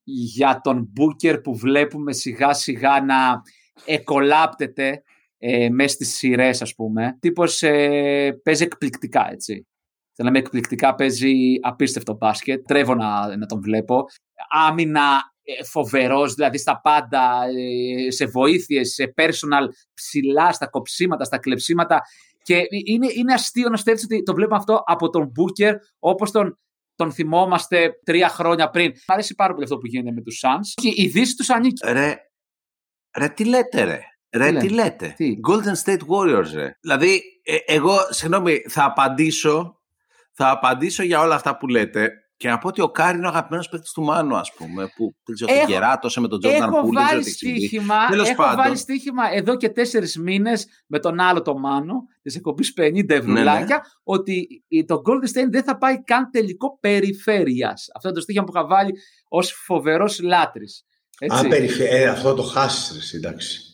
για 0.03 0.61
τον 0.63 0.89
Μπούκερ 0.91 1.39
που 1.39 1.55
βλέπουμε 1.55 2.13
σιγά 2.13 2.53
σιγά 2.53 3.01
να 3.01 3.41
εκολάπτεται 3.85 5.03
ε, 5.37 5.69
μέσα 5.69 5.93
στις 5.93 6.15
σειρές, 6.15 6.61
ας 6.61 6.75
πούμε. 6.75 7.17
Τύπος 7.19 7.63
ε, 7.63 8.39
παίζει 8.43 8.63
εκπληκτικά, 8.63 9.29
έτσι. 9.31 9.67
Θέλω 10.13 10.29
να 10.29 10.31
με 10.31 10.39
εκπληκτικά 10.39 10.95
παίζει 10.95 11.33
απίστευτο 11.61 12.13
μπάσκετ. 12.13 12.65
Τρέβω 12.67 12.95
να, 12.95 13.37
να 13.37 13.45
τον 13.45 13.61
βλέπω. 13.61 14.05
Άμυνα 14.49 15.21
ε, 15.41 15.63
φοβερός, 15.63 16.33
δηλαδή 16.33 16.57
στα 16.57 16.81
πάντα, 16.81 17.43
ε, 17.57 18.11
σε 18.11 18.25
βοήθειες, 18.25 18.93
σε 18.93 19.13
personal, 19.17 19.67
ψηλά, 19.93 20.51
στα 20.51 20.67
κοψίματα, 20.67 21.23
στα 21.23 21.37
κλεψίματα. 21.37 22.01
Και 22.43 22.63
είναι, 22.85 23.07
είναι 23.13 23.33
αστείο 23.33 23.69
να 23.69 23.77
στέλνει 23.77 24.01
ότι 24.03 24.23
το 24.23 24.33
βλέπουμε 24.33 24.57
αυτό 24.57 24.83
από 24.85 25.09
τον 25.09 25.29
Μπούκερ, 25.33 25.75
όπως 25.99 26.31
τον 26.31 26.57
τον 26.97 27.11
θυμόμαστε 27.11 27.99
τρία 28.05 28.29
χρόνια 28.29 28.69
πριν. 28.69 28.91
Μ' 29.07 29.11
αρέσει 29.11 29.35
πάρα 29.35 29.53
πολύ 29.53 29.63
αυτό 29.63 29.77
που 29.77 29.85
γίνεται 29.85 30.11
με 30.11 30.21
τους 30.21 30.41
Suns. 30.43 30.81
Και 30.81 30.91
η 30.95 31.07
Δύση 31.07 31.35
τους 31.35 31.49
ανήκει. 31.49 31.91
Ρε, 31.91 32.15
ρε, 33.17 33.29
τι 33.29 33.45
λέτε, 33.45 33.83
ρε; 33.83 33.99
Ρε, 34.33 34.51
τι, 34.51 34.57
τι 34.57 34.69
λέτε; 34.69 35.13
Τι; 35.17 35.33
Golden 35.49 35.85
State 35.85 36.01
Warriors, 36.07 36.51
ρε. 36.53 36.77
Δηλαδή, 36.79 37.21
ε, 37.43 37.55
εγώ, 37.65 37.97
συγγνώμη, 38.09 38.61
θα 38.69 38.83
απαντήσω, 38.83 39.81
θα 40.33 40.49
απαντήσω 40.49 41.03
για 41.03 41.19
όλα 41.19 41.35
αυτά 41.35 41.57
που 41.57 41.67
λέτε 41.67 42.11
και 42.37 42.49
να 42.49 42.57
πω 42.57 42.67
ότι 42.67 42.81
ο 42.81 42.89
Κάρι 42.89 43.17
είναι 43.17 43.25
ο 43.25 43.29
αγαπημένος 43.29 43.69
παίκτης 43.69 43.91
του 43.91 44.01
Μάνου, 44.01 44.35
ας 44.35 44.53
πούμε. 44.53 44.91
Που 44.95 45.15
δεν 45.25 45.35
ξέρω, 45.35 45.53
τον 45.53 45.67
κεράτωσε 45.67 46.19
με 46.19 46.27
τον 46.27 46.39
Τζόρνταν 46.39 46.69
Πούλ. 46.69 46.77
Έχω 46.77 46.91
βάλει 46.91 47.29
στοίχημα, 47.29 47.95
έχω 48.11 48.35
πάντων. 48.35 48.55
βάλει 48.55 48.77
στοίχημα 48.77 49.23
εδώ 49.33 49.57
και 49.57 49.69
τέσσερις 49.69 50.17
μήνες 50.17 50.67
με 50.87 50.99
τον 50.99 51.19
άλλο 51.19 51.41
το 51.41 51.57
Μάνο, 51.57 52.03
της 52.21 52.35
εκπομπής 52.35 52.73
50 52.77 53.09
ευρουλάκια, 53.09 53.65
ναι, 53.65 53.75
ναι. 53.75 53.79
ότι 54.03 54.63
το 54.85 55.01
Golden 55.05 55.37
State 55.37 55.49
δεν 55.49 55.63
θα 55.63 55.77
πάει 55.77 56.03
καν 56.03 56.31
τελικό 56.31 56.77
περιφέρειας. 56.79 57.87
Αυτό 57.95 58.07
είναι 58.07 58.17
το 58.17 58.23
στοίχημα 58.23 58.43
που 58.43 58.51
είχα 58.55 58.65
βάλει 58.65 58.93
ως 59.27 59.51
φοβερός 59.51 60.19
λάτρης. 60.21 60.85
Α, 61.27 61.47
περιφέρεια, 61.47 62.11
αυτό 62.11 62.33
το 62.33 62.41
χάσεις, 62.43 63.13
εντάξει. 63.13 63.66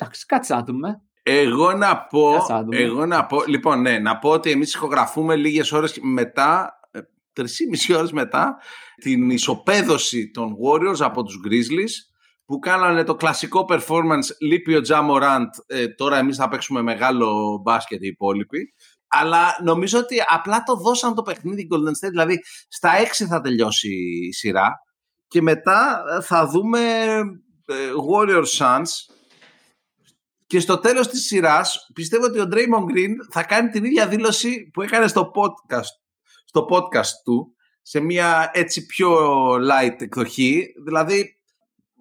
Εντάξει, 0.00 0.26
κάτσε 0.26 0.54
να 0.54 0.62
δούμε. 0.62 1.02
Εγώ 1.22 1.72
να 1.72 2.06
πω, 2.06 2.46
εγώ 2.70 3.06
να 3.06 3.26
πω, 3.26 3.44
λοιπόν, 3.46 3.80
ναι, 3.80 3.98
να 3.98 4.18
πω 4.18 4.30
ότι 4.30 4.50
εμείς 4.50 4.74
ηχογραφούμε 4.74 5.36
λίγες 5.36 5.72
ώρες 5.72 5.98
μετά, 6.02 6.80
ε, 6.90 7.00
τρεις 7.32 7.88
ώρες 7.96 8.12
μετά, 8.12 8.56
την 9.00 9.30
ισοπαίδωση 9.30 10.30
των 10.30 10.56
Warriors 10.64 11.00
από 11.00 11.22
τους 11.22 11.40
Grizzlies, 11.46 11.92
που 12.44 12.58
κάνανε 12.58 13.04
το 13.04 13.14
κλασικό 13.14 13.66
performance, 13.68 14.36
λείπει 14.40 14.74
ο 14.74 14.80
Τζαμοράντ, 14.80 15.48
ε, 15.66 15.88
τώρα 15.88 16.18
εμείς 16.18 16.36
θα 16.36 16.48
παίξουμε 16.48 16.82
μεγάλο 16.82 17.60
μπάσκετ 17.62 18.02
οι 18.02 18.06
υπόλοιποι. 18.06 18.74
αλλά 19.12 19.56
νομίζω 19.62 19.98
ότι 19.98 20.16
απλά 20.28 20.62
το 20.62 20.74
δώσαν 20.76 21.14
το 21.14 21.22
παιχνίδι 21.22 21.68
Golden 21.72 22.06
State. 22.06 22.10
Δηλαδή, 22.10 22.40
στα 22.68 22.90
6 22.96 23.26
θα 23.26 23.40
τελειώσει 23.40 23.88
η 24.28 24.32
σειρά 24.32 24.72
και 25.28 25.42
μετά 25.42 26.02
θα 26.22 26.46
δούμε 26.46 26.80
ε, 27.64 27.74
Warriors 28.10 28.58
Suns 28.58 28.88
και 30.50 30.60
στο 30.60 30.78
τέλος 30.78 31.08
της 31.08 31.26
σειράς 31.26 31.90
πιστεύω 31.94 32.24
ότι 32.24 32.40
ο 32.40 32.48
Draymond 32.52 32.92
Green 32.94 33.14
θα 33.30 33.42
κάνει 33.42 33.68
την 33.68 33.84
ίδια 33.84 34.08
δήλωση 34.08 34.70
που 34.72 34.82
έκανε 34.82 35.06
στο 35.06 35.30
podcast, 35.34 36.00
στο 36.44 36.66
podcast 36.70 37.22
του 37.24 37.54
σε 37.82 38.00
μια 38.00 38.50
έτσι 38.52 38.86
πιο 38.86 39.18
light 39.54 39.96
εκδοχή. 39.98 40.66
Δηλαδή 40.84 41.34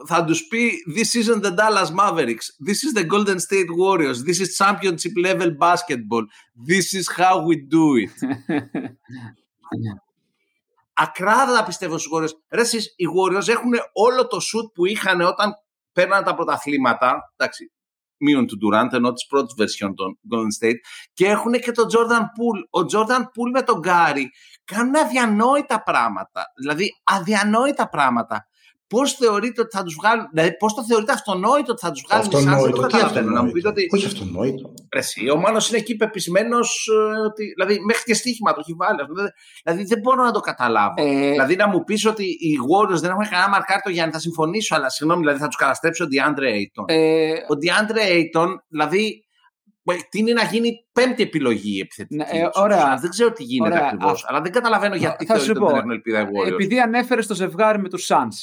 θα 0.05 0.23
τους 0.23 0.47
πει 0.47 0.71
This 0.95 1.23
isn't 1.23 1.41
the 1.41 1.55
Dallas 1.55 1.91
Mavericks. 1.99 2.47
This 2.67 2.79
is 2.85 2.93
the 2.99 3.03
Golden 3.03 3.39
State 3.39 3.69
Warriors. 3.77 4.23
This 4.23 4.39
is 4.43 4.57
championship 4.57 5.13
level 5.25 5.51
basketball. 5.57 6.25
This 6.69 6.93
is 6.99 7.05
how 7.17 7.35
we 7.47 7.55
do 7.55 7.85
it. 8.03 8.13
Ακράδαντα 10.93 11.63
πιστεύω 11.63 11.97
στους 11.97 12.11
Warriors. 12.13 12.33
Ρε 12.49 12.61
εσείς, 12.61 12.93
οι 12.95 13.05
Warriors 13.17 13.47
έχουν 13.47 13.71
όλο 13.93 14.27
το 14.27 14.37
shoot 14.37 14.71
που 14.73 14.85
είχαν 14.85 15.21
όταν 15.21 15.53
παίρναν 15.91 16.23
τα 16.23 16.35
πρωταθλήματα. 16.35 17.33
Εντάξει, 17.35 17.71
μείον 18.19 18.47
του 18.47 18.57
Durant, 18.63 18.93
ενώ 18.93 19.11
της 19.11 19.25
πρώτης 19.25 19.53
version 19.57 19.91
των 19.95 20.19
Golden 20.31 20.65
State. 20.65 20.79
Και 21.13 21.27
έχουν 21.27 21.51
και 21.51 21.71
τον 21.71 21.85
Jordan 21.85 22.21
Poole. 22.21 22.81
Ο 22.81 22.85
Jordan 22.91 23.21
Poole 23.21 23.51
με 23.53 23.61
τον 23.61 23.79
Gary 23.85 24.25
κάνουν 24.65 24.95
αδιανόητα 24.95 25.83
πράγματα. 25.83 26.45
Δηλαδή, 26.59 26.89
αδιανόητα 27.03 27.89
πράγματα. 27.89 28.48
Πώς 28.89 29.13
θεωρείτε 29.13 29.61
ότι 29.61 29.75
θα 29.77 29.83
τους 29.83 29.95
βγάλουν, 30.01 30.27
δηλαδή 30.33 30.57
πώς 30.57 30.73
το 30.73 30.85
θεωρείτε 30.85 31.11
αυτονόητο 31.11 31.71
ότι 31.71 31.81
θα 31.85 31.91
τους 31.91 32.03
βγάλουν 32.07 32.25
Αυτονόητο, 32.25 32.87
τι 32.87 32.97
αυτονόητο; 32.97 33.31
Να 33.33 33.43
μου 33.43 33.51
πείτε 33.51 33.67
ότι. 33.67 33.87
Όχι 33.93 34.05
αυτονόητο. 34.05 34.73
Εσύ, 34.89 35.29
ο 35.29 35.35
Μάνος 35.35 35.69
είναι 35.69 35.77
εκεί 35.77 35.95
πεπισμένος 35.95 36.87
ότι. 37.25 37.43
Δηλαδή, 37.57 37.79
μέχρι 37.85 38.03
και 38.03 38.13
στοίχημα 38.13 38.53
το 38.53 38.59
έχει 38.59 38.73
βάλει. 38.73 38.99
Δηλαδή, 39.63 39.83
δεν 39.83 39.99
μπορώ 39.99 40.23
να 40.23 40.31
το 40.31 40.39
καταλάβω. 40.39 40.93
Ε, 40.97 41.29
Δηλαδή, 41.31 41.55
να 41.55 41.67
μου 41.67 41.83
πεις 41.83 42.05
ότι 42.05 42.23
οι 42.23 42.57
Warriors 42.71 42.99
δεν 42.99 43.09
έχουν 43.09 43.23
κανένα 43.29 43.49
μαρκάρτο 43.49 43.89
για 43.89 44.05
να 44.05 44.11
θα 44.11 44.19
συμφωνήσω, 44.19 44.75
αλλά 44.75 44.89
συγγνώμη, 44.89 45.21
δηλαδή 45.21 45.39
θα 45.39 45.47
τους 45.47 45.55
καταστρέψει 45.55 46.03
ο 46.03 46.07
DeAndre 46.11 46.43
Ayton. 46.59 46.83
ε, 46.87 47.31
Ο 47.31 47.55
DeAndre 47.63 47.97
Ayton, 48.17 48.47
δηλαδή, 48.67 49.23
τι 50.09 50.19
είναι 50.19 50.33
να 50.33 50.43
γίνει 50.43 50.71
πέμπτη 50.91 51.23
επιλογή 51.23 51.79
επιθετική. 51.79 52.15
Ναι, 52.15 52.25
ε, 52.39 52.43
τους. 52.49 52.61
ωραία. 52.61 52.97
Δεν 53.01 53.09
ξέρω 53.09 53.31
τι 53.31 53.43
γίνεται 53.43 53.73
Ωραία. 53.75 53.85
ακριβώς. 53.85 54.23
Α- 54.23 54.27
Αλλά 54.29 54.41
δεν 54.41 54.51
καταλαβαίνω 54.51 54.95
γιατί 54.95 55.25
θα 55.25 55.37
σου 55.37 55.45
θεωρείτε 55.45 55.59
ότι 55.65 55.67
πω. 55.71 55.75
δεν 55.75 55.77
έχουν 55.79 55.91
ελπίδα 55.91 56.19
οι 56.21 56.25
Warriors. 56.25 56.51
επειδή 56.51 56.79
ανέφερες 56.79 57.27
το 57.27 57.33
ζευγάρι 57.35 57.79
με 57.79 57.89
τους 57.89 58.07
Suns, 58.11 58.37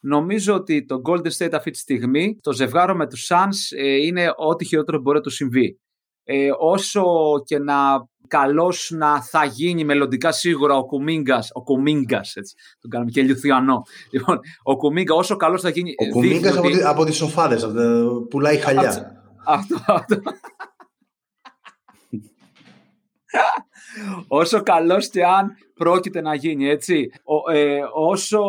νομίζω 0.00 0.54
ότι 0.54 0.84
το 0.84 1.00
Golden 1.08 1.30
State 1.38 1.52
αυτή 1.52 1.70
τη 1.70 1.78
στιγμή, 1.78 2.38
το 2.40 2.52
ζευγάρο 2.52 2.94
με 2.94 3.06
τους 3.06 3.26
Suns 3.30 3.76
ε, 3.78 3.96
είναι 3.96 4.32
ό,τι 4.36 4.64
χειρότερο 4.64 5.00
μπορεί 5.00 5.16
να 5.16 5.22
του 5.22 5.30
συμβεί. 5.30 5.78
Ε, 6.24 6.48
όσο 6.58 7.04
και 7.44 7.58
να 7.58 8.08
καλός 8.28 8.90
να 8.94 9.22
θα 9.22 9.44
γίνει 9.44 9.84
μελλοντικά 9.84 10.32
σίγουρα 10.32 10.76
ο 10.76 10.84
Κουμίγκας, 10.84 11.50
ο 11.52 11.62
Κουμίγκας, 11.62 12.36
έτσι, 12.36 12.54
τον 12.80 12.90
κάνουμε 12.90 13.10
και 13.10 13.22
Λιουθιανό. 13.22 13.82
Λοιπόν, 14.10 14.40
ο 14.62 14.76
Κουμίγκα 14.76 15.14
όσο 15.14 15.36
καλός 15.36 15.60
θα 15.60 15.68
γίνει... 15.68 15.90
Ο 15.90 16.04
δείχνει 16.04 16.12
Κουμίγκας 16.12 16.56
από, 16.56 16.66
ότι- 16.66 16.76
τη- 16.76 16.82
από 16.84 17.04
τις 17.04 17.16
σοφάδες, 17.16 17.62
από 17.64 17.72
τα- 17.74 18.26
πουλάει 18.30 18.56
χαλιά. 18.56 19.22
Αυτό, 19.46 19.74
αυτό. 19.86 20.16
Όσο 24.28 24.62
καλός 24.62 25.08
και 25.08 25.24
αν 25.24 25.56
πρόκειται 25.80 26.20
να 26.20 26.34
γίνει, 26.34 26.68
έτσι. 26.68 27.10
Ο, 27.24 27.50
ε, 27.52 27.80
όσο 27.94 28.40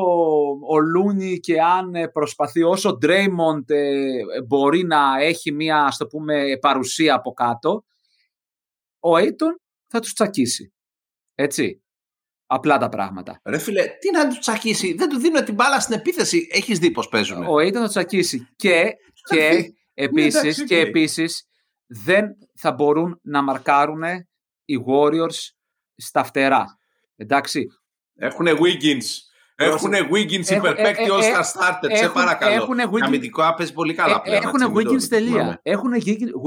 ο 0.70 0.80
Λούνι 0.80 1.40
και 1.40 1.62
αν 1.62 1.96
ε, 1.96 2.08
προσπαθεί, 2.08 2.64
όσο 2.64 2.90
ο 2.90 2.98
Ντρέιμοντ 2.98 3.70
ε, 3.70 4.22
μπορεί 4.48 4.84
να 4.84 5.22
έχει 5.22 5.52
μια, 5.52 5.84
ας 5.84 5.98
το 5.98 6.08
πούμε, 6.08 6.58
παρουσία 6.62 7.16
από 7.16 7.32
κάτω, 7.32 7.84
ο 9.00 9.16
Aiton 9.16 9.56
θα 9.88 10.00
τους 10.00 10.14
τσακίσει. 10.14 10.74
Έτσι. 11.36 11.84
Απλά 12.46 12.78
τα 12.78 12.90
πράγματα. 12.90 13.42
Ρε 13.46 13.58
φίλε, 13.58 13.84
τι 14.00 14.12
να 14.12 14.28
τους 14.28 14.40
τσακίσει; 14.40 14.94
Δεν 14.94 15.10
του 15.10 15.18
δίνω 15.18 15.44
την 15.44 15.54
μπάλα 15.54 15.80
στην 15.80 15.96
επίθεση. 15.96 16.48
Έχεις 16.52 16.80
δει 16.80 16.92
πώς 16.92 17.08
παίζουν. 17.08 17.44
Ο 17.44 17.56
Aiton 17.56 17.74
θα 17.74 17.82
τους 17.82 17.90
τσακίσει. 17.90 18.48
Και, 18.56 18.94
και 19.30 19.74
επίσης, 19.94 20.42
εντάξει, 20.42 20.64
και 20.64 20.80
οκ. 20.80 20.88
επίσης 20.88 21.48
δεν 21.88 22.26
θα 22.56 22.72
μπορούν 22.72 23.20
να 23.24 23.42
μαρκάρουν 23.42 24.04
οι 24.66 24.76
Warriors 24.88 25.50
στα 25.96 26.24
φτερά. 26.24 26.80
Εντάξει. 27.22 27.68
Έχουν 28.16 28.46
Wiggins. 28.48 29.06
Έχουν 29.56 29.92
Wiggins 29.94 30.52
Έχουν- 30.52 30.58
υπερπαίκτης 30.58 31.08
ε, 31.08 31.10
ε, 31.10 31.16
all 31.16 31.22
ε, 31.24 31.32
star 31.34 31.44
starter. 31.44 31.96
Σε 31.96 32.04
έχουν- 32.04 32.14
παρακαλώ. 32.14 32.54
έχουν 32.54 32.78
Wiggins- 32.80 33.06
Αμυντικό 33.06 33.54
παίζει 33.58 33.74
πολύ 33.74 33.94
καλά 33.94 34.16
Ε, 34.16 34.20
πλέον. 34.24 34.42
Έχουν 34.44 34.62
έτσι, 34.62 34.72
μην 34.74 34.86
το 34.86 34.92
Wiggins 34.94 35.08
τελεία. 35.10 35.32
θυμάμαι. 35.32 35.60
Έχουν 35.64 35.92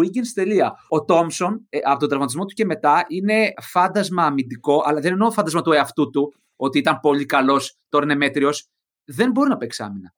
Wiggins 0.00 0.26
τελεία. 0.34 0.72
Ο 0.88 1.04
Τόμσον 1.04 1.68
από 1.84 1.98
τον 1.98 2.08
τραυματισμό 2.08 2.44
του 2.44 2.54
και 2.54 2.64
μετά 2.64 3.04
είναι 3.08 3.52
φάντασμα 3.62 4.24
αμυντικό, 4.24 4.82
αλλά 4.86 5.00
δεν 5.00 5.12
εννοώ 5.12 5.30
φάντασμα 5.30 5.62
του 5.62 5.72
εαυτού 5.72 6.10
του, 6.10 6.34
ότι 6.56 6.78
ήταν 6.78 7.00
πολύ 7.00 7.26
καλός, 7.26 7.76
τώρα 7.88 8.04
είναι 8.04 8.14
μέτριος. 8.14 8.68
Δεν 9.04 9.30
μπορεί 9.30 9.48
να 9.48 9.56
παίξει 9.56 9.82
άμυνα. 9.82 10.14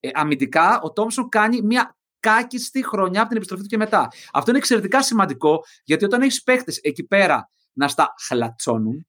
Ε, 0.00 0.08
αμυντικά, 0.12 0.80
ο 0.82 0.92
Τόμσον 0.92 1.28
κάνει 1.28 1.62
μια 1.62 1.96
κάκιστη 2.20 2.84
χρονιά 2.84 3.18
από 3.20 3.28
την 3.28 3.36
επιστροφή 3.36 3.62
του 3.62 3.68
και 3.68 3.76
μετά. 3.76 4.08
Αυτό 4.32 4.50
είναι 4.50 4.58
εξαιρετικά 4.58 5.02
σημαντικό, 5.02 5.64
γιατί 5.84 6.04
όταν 6.04 6.22
έχεις 6.22 6.42
παίχτε 6.42 6.72
εκεί 6.82 7.04
πέρα 7.04 7.48
να 7.72 7.88
στα 7.88 8.14
χλατσώνουν, 8.26 9.06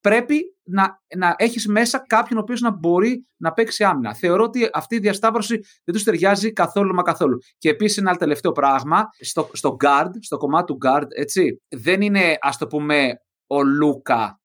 πρέπει 0.00 0.56
να, 0.64 1.02
να 1.16 1.34
έχεις 1.38 1.66
μέσα 1.66 2.04
κάποιον 2.06 2.38
ο 2.38 2.42
οποίος 2.42 2.60
να 2.60 2.70
μπορεί 2.70 3.26
να 3.36 3.52
παίξει 3.52 3.84
άμυνα. 3.84 4.14
Θεωρώ 4.14 4.44
ότι 4.44 4.68
αυτή 4.72 4.94
η 4.94 4.98
διασταύρωση 4.98 5.54
δεν 5.84 5.94
τους 5.94 6.02
ταιριάζει 6.02 6.52
καθόλου 6.52 6.94
μα 6.94 7.02
καθόλου. 7.02 7.38
Και 7.58 7.68
επίσης 7.68 7.96
ένα 7.96 8.08
άλλο 8.08 8.18
τελευταίο 8.18 8.52
πράγμα, 8.52 9.08
στο, 9.20 9.50
στο 9.52 9.76
guard, 9.84 10.10
στο 10.20 10.36
κομμάτι 10.36 10.72
του 10.72 10.78
guard, 10.86 11.06
έτσι, 11.08 11.62
δεν 11.68 12.00
είναι 12.00 12.36
ας 12.40 12.58
το 12.58 12.66
πούμε 12.66 13.22
ο 13.46 13.62
Λούκα 13.62 14.40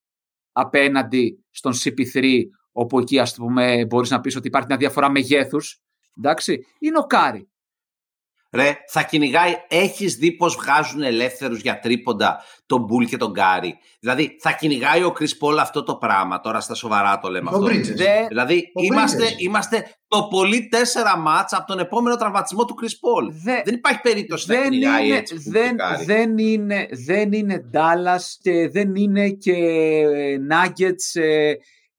απέναντι 0.51 1.45
στον 1.49 1.73
CP3, 1.73 2.39
όπου 2.71 2.99
εκεί 2.99 3.19
ας 3.19 3.33
το 3.33 3.43
πούμε 3.43 3.85
μπορείς 3.85 4.09
να 4.09 4.19
πεις 4.19 4.35
ότι 4.35 4.47
υπάρχει 4.47 4.67
μια 4.67 4.77
διαφορά 4.77 5.11
μεγέθους, 5.11 5.81
εντάξει, 6.17 6.65
είναι 6.79 6.97
ο 6.97 7.05
Κάρι. 7.05 7.47
Ρε, 8.53 8.77
θα 8.87 9.03
κυνηγάει. 9.03 9.53
Έχεις 9.67 10.15
δει 10.15 10.31
πώς 10.31 10.55
βγάζουν 10.55 11.01
ελεύθερους 11.01 11.61
για 11.61 11.79
τρίποντα 11.79 12.43
τον 12.65 12.81
Πουλ 12.83 13.05
και 13.05 13.17
τον 13.17 13.31
Κάρι; 13.31 13.75
Δηλαδή, 13.99 14.35
θα 14.39 14.51
κυνηγάει 14.51 15.03
ο 15.03 15.11
Κρις 15.11 15.35
Πολ 15.35 15.59
αυτό 15.59 15.83
το 15.83 15.95
πράγμα. 15.95 16.39
Τώρα 16.39 16.59
στα 16.59 16.73
σοβαρά 16.73 17.19
το 17.19 17.29
λέμε 17.29 17.49
Ο 17.49 17.53
αυτό. 17.53 17.65
Bridges. 17.65 17.95
Δεν, 17.95 18.27
Δηλαδή, 18.27 18.71
Ο 18.73 18.83
είμαστε, 18.83 19.23
Bridges. 19.23 19.39
είμαστε 19.41 19.95
το 20.07 20.27
πολύ 20.27 20.67
τέσσερα 20.67 21.17
μάτς 21.17 21.53
από 21.53 21.65
τον 21.67 21.79
επόμενο 21.79 22.15
τραυματισμό 22.15 22.65
του 22.65 22.73
Κρις 22.73 22.87
Πολ. 22.99 23.31
δε- 23.43 23.61
Δεν 23.65 23.73
υπάρχει 23.73 23.99
περίπτωση 24.01 24.49
να 24.51 24.55
δεν, 24.55 24.63
κυνηγάει 24.69 25.07
είναι, 25.07 25.15
έτσι. 25.17 25.35
που 25.35 25.41
δεν, 25.51 25.63
κυνηγάει. 25.63 26.05
δεν, 26.05 26.37
είναι, 26.37 26.87
δεν 27.05 27.31
είναι 27.31 27.69
Dallas 27.73 28.21
και 28.41 28.69
δεν 28.69 28.95
είναι 28.95 29.29
και 29.29 29.51
ε, 29.53 30.37
Nuggets 30.51 31.21
ε, 31.21 31.53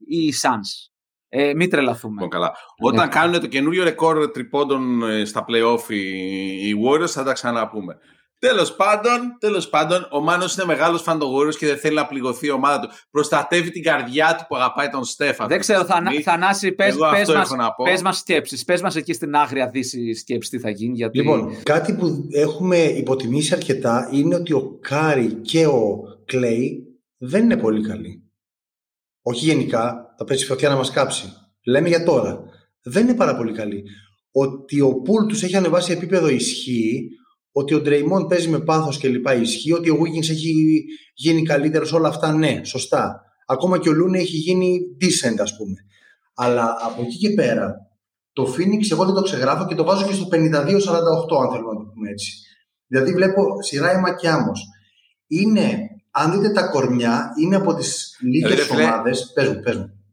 ή 0.06 0.32
Suns. 0.42 0.92
Ε, 1.36 1.54
μην 1.54 1.70
τρελαθούμε. 1.70 2.14
Λοιπόν, 2.14 2.28
καλά. 2.28 2.52
Όταν 2.78 3.04
Ναι. 3.06 3.12
κάνουν 3.12 3.40
το 3.40 3.46
καινούριο 3.46 3.84
ρεκόρ 3.84 4.30
τριπόντων 4.30 5.02
ε, 5.10 5.24
στα 5.24 5.44
playoff 5.48 5.88
οι, 5.90 6.68
οι 6.68 6.74
Warriors 6.86 7.08
θα 7.08 7.22
τα 7.22 7.32
ξαναπούμε. 7.32 7.98
Τέλος 8.38 8.74
πάντων, 8.76 9.36
τέλος 9.40 9.68
πάντων, 9.68 10.08
ο 10.10 10.20
Μάνος 10.20 10.56
είναι 10.56 10.64
μεγάλος 10.64 11.02
φαν 11.02 11.18
των 11.18 11.28
Warriors 11.34 11.54
και 11.56 11.66
δεν 11.66 11.76
θέλει 11.76 11.94
να 11.94 12.06
πληγωθεί 12.06 12.46
η 12.46 12.50
ομάδα 12.50 12.80
του. 12.80 12.88
Προστατεύει 13.10 13.70
την 13.70 13.82
καρδιά 13.82 14.34
του 14.38 14.44
που 14.48 14.56
αγαπάει 14.56 14.88
τον 14.88 15.04
Στέφαν. 15.04 15.48
Δεν 15.48 15.58
ξέρω, 15.58 15.84
θα, 15.84 16.02
Θανάση, 16.24 16.72
πες, 16.72 16.88
Εγώ 16.94 17.10
πες, 17.10 17.20
αυτό 17.20 17.32
μας, 17.32 17.46
έχω 17.46 17.56
να 17.56 17.72
πω. 17.72 17.84
πες 17.84 18.02
μας 18.02 18.18
σκέψεις. 18.18 18.64
Πες 18.64 18.82
μας 18.82 18.96
εκεί 18.96 19.12
στην 19.12 19.34
άγρια 19.34 19.68
δύση 19.68 20.14
σκέψη 20.14 20.50
τι 20.50 20.58
θα 20.58 20.70
γίνει. 20.70 20.96
Γιατί... 20.96 21.18
Λοιπόν, 21.18 21.62
κάτι 21.62 21.94
που 21.94 22.28
έχουμε 22.32 22.76
υποτιμήσει 22.76 23.54
αρκετά 23.54 24.08
είναι 24.12 24.34
ότι 24.34 24.52
ο 24.52 24.78
Κάρι 24.80 25.34
και 25.34 25.66
ο 25.66 25.98
Κλέη 26.24 26.84
δεν 27.18 27.42
είναι 27.44 27.56
πολύ 27.56 27.88
καλοί. 27.88 28.22
Όχι 29.22 29.44
γενικά, 29.44 30.03
θα 30.16 30.24
πέσει 30.24 30.46
φωτιά 30.46 30.68
να 30.68 30.76
μας 30.76 30.90
κάψει. 30.90 31.32
Λέμε 31.66 31.88
για 31.88 32.04
τώρα. 32.04 32.44
Δεν 32.82 33.02
είναι 33.02 33.14
πάρα 33.16 33.36
πολύ 33.36 33.52
καλοί. 33.52 33.82
Ότι 34.32 34.80
ο 34.80 34.94
Πουλ 34.94 35.26
τους 35.26 35.42
έχει 35.42 35.56
ανεβάσει 35.56 35.92
επίπεδο 35.92 36.28
ισχύει, 36.28 37.08
ότι 37.52 37.74
ο 37.74 37.80
Ντρεϊμόν 37.80 38.26
παίζει 38.26 38.48
με 38.48 38.60
πάθος 38.60 38.98
και 38.98 39.08
λοιπά 39.08 39.34
ισχύει, 39.34 39.72
ότι 39.72 39.90
ο 39.90 39.98
Wiggins 40.00 40.28
έχει 40.30 40.84
γίνει 41.14 41.42
καλύτερος, 41.42 41.92
όλα 41.92 42.08
αυτά 42.08 42.32
ναι, 42.32 42.60
σωστά. 42.64 43.20
Ακόμα 43.46 43.78
και 43.78 43.88
ο 43.88 43.92
Λούνε 43.92 44.18
έχει 44.18 44.36
γίνει 44.36 44.80
decent 45.00 45.38
ας 45.38 45.56
πούμε. 45.56 45.74
Αλλά 46.34 46.76
από 46.82 47.02
εκεί 47.02 47.16
και 47.16 47.30
πέρα, 47.30 47.74
το 48.32 48.42
Phoenix 48.42 48.90
εγώ 48.90 49.04
δεν 49.04 49.14
το 49.14 49.22
ξεγράφω 49.22 49.66
και 49.66 49.74
το 49.74 49.84
βάζω 49.84 50.06
και 50.06 50.12
στο 50.12 50.26
52-48 50.30 50.36
αν 50.36 51.50
θέλουμε 51.50 51.72
να 51.72 51.78
το 51.78 51.90
πούμε 51.94 52.10
έτσι. 52.10 52.32
Δηλαδή 52.86 53.12
βλέπω 53.12 53.42
σειρά 53.62 53.92
ημιμακιάμος. 53.92 54.60
Είναι, 55.26 55.78
αν 56.10 56.32
δείτε 56.32 56.52
τα 56.52 56.68
κορμιά, 56.68 57.30
είναι 57.42 57.56
από 57.56 57.74
τις 57.74 58.16
λίγες 58.20 58.50
Δηλαδή, 58.50 58.68
ρε 58.68 58.74
φίλε, 58.74 58.84
ομάδες. 58.84 59.32
Πες 59.34 59.48
μου, 59.48 59.60
πες 59.60 59.76
μου. 59.76 60.03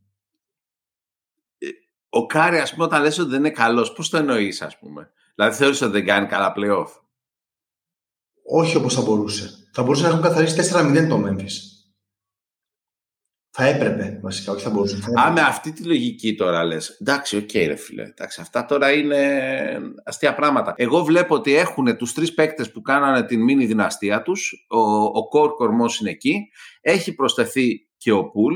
Ο 2.14 2.26
Κάρι, 2.26 2.58
ας 2.58 2.72
πούμε, 2.72 2.84
όταν 2.84 3.02
λες 3.02 3.18
ότι 3.20 3.30
δεν 3.30 3.40
είναι 3.40 3.50
καλός, 3.50 3.94
πώς 3.94 4.10
το 4.10 4.18
εννοείς, 4.18 4.62
ας 4.62 4.80
πούμε; 4.80 5.12
Δηλαδή, 5.36 5.56
θεωρείς 5.56 5.82
ότι 5.82 5.92
δεν 5.92 6.06
κάνει 6.06 6.28
καλά 6.28 6.54
playoff; 6.58 6.88
Όχι 8.44 8.76
όπως 8.76 8.94
θα 8.94 9.02
μπορούσε. 9.02 9.50
Θα 9.74 9.84
μπορούσε 9.84 10.04
να 10.04 10.10
έχουν 10.10 10.22
καθαρίσει 10.22 10.56
4-0 10.56 11.08
το 11.10 11.24
Memphis. 11.28 11.72
Θα 13.54 13.66
έπρεπε 13.66 14.20
βασικά, 14.24 14.52
όχι 14.52 14.64
θα 14.64 14.70
μπορούσε. 14.70 14.98
Α, 15.20 15.32
με 15.32 15.42
αυτή 15.42 15.72
τη 15.72 15.84
λογική 15.84 16.36
τώρα 16.36 16.64
λες. 16.64 16.90
Εντάξει, 16.90 17.38
οκ, 17.38 17.50
okay, 17.54 17.66
ρε 17.68 17.76
φίλε. 17.76 18.04
Εντάξει, 18.04 18.42
αυτά 18.42 18.66
τώρα 18.66 18.92
είναι 18.92 19.42
αστεία 20.04 20.36
πράγματα. 20.36 20.74
Εγώ 20.78 21.04
βλέπω 21.04 21.36
ότι 21.36 21.56
έχουν 21.56 21.98
τους 21.98 22.14
τρεις 22.14 22.34
παίκτες 22.34 22.72
που 22.72 22.82
κάνανε 22.82 23.24
την 23.24 23.44
μήνυ 23.44 23.66
δυναστεία 23.66 24.22
τους. 24.22 24.66
Ο, 24.70 24.80
ο 25.04 25.28
κορ 25.28 25.52
κορμός 25.52 26.00
είναι 26.00 26.10
εκεί. 26.10 26.50
Έχει 26.82 27.16
προστεθεί 27.16 27.90
και 27.98 28.12
ο 28.12 28.30
Πουλ. 28.30 28.56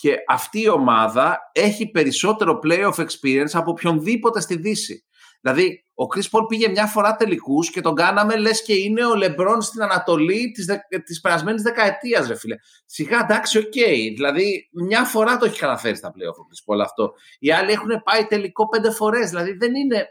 Και 0.00 0.14
αυτή 0.28 0.60
η 0.60 0.68
ομάδα 0.68 1.38
έχει 1.52 1.90
περισσότερο 1.90 2.58
playoff 2.64 2.94
experience 2.94 3.50
από 3.52 3.70
οποιονδήποτε 3.70 4.40
στη 4.40 4.56
Δύση. 4.56 5.04
Δηλαδή, 5.40 5.84
ο 5.94 6.04
Chris 6.14 6.38
Paul 6.38 6.48
πήγε 6.48 6.68
μια 6.68 6.86
φορά 6.86 7.16
τελικούς 7.16 7.70
και 7.70 7.80
τον 7.80 7.94
κάναμε 7.94 8.36
λες 8.36 8.62
και 8.62 8.74
είναι 8.74 9.04
ο 9.04 9.14
Λεμπρόν 9.14 9.62
στην 9.62 9.82
Ανατολή 9.82 10.50
της 10.50 10.66
της 11.04 11.20
περασμένης 11.20 11.62
δεκαετίας, 11.62 12.28
ρε 12.28 12.34
φίλε. 12.34 12.54
Σιγά 12.86 13.20
εντάξει, 13.20 13.58
οκ. 13.58 13.64
Okay. 13.64 14.12
Δηλαδή, 14.14 14.68
μια 14.72 15.04
φορά 15.04 15.36
το 15.36 15.44
έχει 15.44 15.58
καταφέρει 15.58 15.96
στα 15.96 16.08
playoff 16.08 16.36
ο 16.36 16.46
Chris 16.48 16.74
Paul 16.74 16.80
αυτό. 16.84 17.12
Οι 17.38 17.52
άλλοι 17.52 17.72
έχουν 17.72 18.02
πάει 18.04 18.24
τελικό 18.24 18.68
πέντε 18.68 18.90
φορές. 18.90 19.28
Δηλαδή, 19.28 19.52
δεν 19.52 19.74
είναι. 19.74 20.06